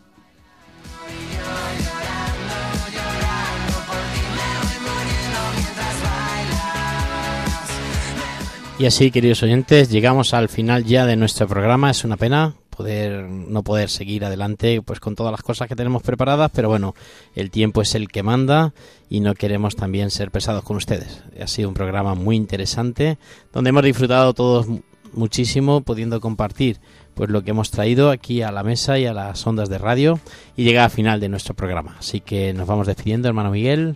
Y 8.79 8.87
así, 8.87 9.11
queridos 9.11 9.43
oyentes, 9.43 9.91
llegamos 9.91 10.35
al 10.35 10.49
final 10.49 10.85
ya 10.85 11.07
de 11.07 11.17
nuestro 11.17 11.47
programa. 11.47 11.91
Es 11.91 12.05
una 12.05 12.17
pena 12.17 12.55
poder 12.83 13.29
no 13.29 13.63
poder 13.63 13.89
seguir 13.89 14.25
adelante 14.25 14.83
pues 14.83 14.99
con 14.99 15.15
todas 15.15 15.31
las 15.31 15.43
cosas 15.43 15.69
que 15.69 15.77
tenemos 15.77 16.03
preparadas, 16.03 16.51
pero 16.53 16.69
bueno, 16.69 16.97
el 17.37 17.53
tiempo 17.53 17.81
es 17.81 17.95
el 17.95 18.09
que 18.09 18.25
manda 18.25 18.75
y 19.09 19.21
no 19.21 19.35
queremos 19.35 19.77
también 19.77 20.11
ser 20.11 20.33
pesados 20.33 20.65
con 20.65 20.77
ustedes. 20.77 21.23
Ha 21.41 21.47
sido 21.47 21.69
un 21.69 21.75
programa 21.75 22.17
muy 22.17 22.35
interesante 22.35 23.19
donde 23.53 23.71
hemos 23.71 23.85
disfrutado 23.85 24.35
todos 24.35 24.67
muchísimo 25.13 25.83
pudiendo 25.83 26.21
compartir 26.21 26.81
pues 27.15 27.31
lo 27.31 27.45
que 27.45 27.51
hemos 27.51 27.71
traído 27.71 28.11
aquí 28.11 28.43
a 28.43 28.51
la 28.51 28.65
mesa 28.65 28.99
y 28.99 29.07
a 29.07 29.15
las 29.15 29.47
ondas 29.47 29.69
de 29.69 29.79
radio 29.79 30.19
y 30.57 30.65
llega 30.65 30.85
al 30.85 30.91
final 30.91 31.21
de 31.21 31.29
nuestro 31.29 31.55
programa. 31.55 31.95
Así 32.01 32.21
que 32.21 32.53
nos 32.53 32.67
vamos 32.67 32.89
despidiendo, 32.89 33.29
hermano 33.29 33.53
Miguel. 33.53 33.95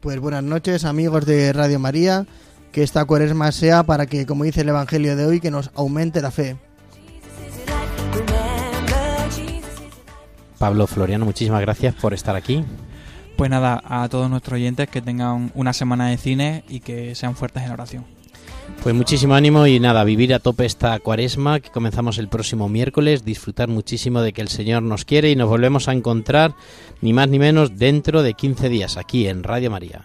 Pues 0.00 0.18
buenas 0.18 0.42
noches, 0.42 0.84
amigos 0.84 1.24
de 1.24 1.52
Radio 1.52 1.78
María. 1.78 2.26
Que 2.72 2.82
esta 2.82 3.04
cuaresma 3.04 3.52
sea 3.52 3.84
para 3.84 4.06
que, 4.06 4.26
como 4.26 4.42
dice 4.42 4.62
el 4.62 4.70
Evangelio 4.70 5.14
de 5.14 5.24
hoy, 5.24 5.38
que 5.38 5.52
nos 5.52 5.70
aumente 5.76 6.20
la 6.20 6.32
fe. 6.32 6.56
Pablo 10.58 10.86
Floriano, 10.86 11.24
muchísimas 11.24 11.60
gracias 11.60 11.94
por 11.94 12.14
estar 12.14 12.36
aquí. 12.36 12.64
Pues 13.36 13.50
nada, 13.50 13.82
a 13.84 14.08
todos 14.08 14.30
nuestros 14.30 14.54
oyentes 14.54 14.88
que 14.88 15.02
tengan 15.02 15.50
una 15.54 15.72
semana 15.72 16.08
de 16.08 16.16
cine 16.16 16.64
y 16.68 16.80
que 16.80 17.14
sean 17.14 17.34
fuertes 17.34 17.64
en 17.64 17.72
oración. 17.72 18.04
Pues 18.82 18.94
muchísimo 18.94 19.34
ánimo 19.34 19.66
y 19.66 19.80
nada, 19.80 20.04
vivir 20.04 20.34
a 20.34 20.38
tope 20.38 20.64
esta 20.64 20.98
cuaresma 20.98 21.60
que 21.60 21.70
comenzamos 21.70 22.18
el 22.18 22.28
próximo 22.28 22.68
miércoles, 22.68 23.24
disfrutar 23.24 23.68
muchísimo 23.68 24.20
de 24.20 24.32
que 24.32 24.42
el 24.42 24.48
Señor 24.48 24.82
nos 24.82 25.04
quiere 25.04 25.30
y 25.30 25.36
nos 25.36 25.48
volvemos 25.48 25.88
a 25.88 25.92
encontrar 25.92 26.54
ni 27.00 27.12
más 27.12 27.28
ni 27.28 27.38
menos 27.38 27.76
dentro 27.76 28.22
de 28.22 28.34
15 28.34 28.68
días 28.68 28.96
aquí 28.96 29.26
en 29.26 29.42
Radio 29.42 29.70
María. 29.70 30.04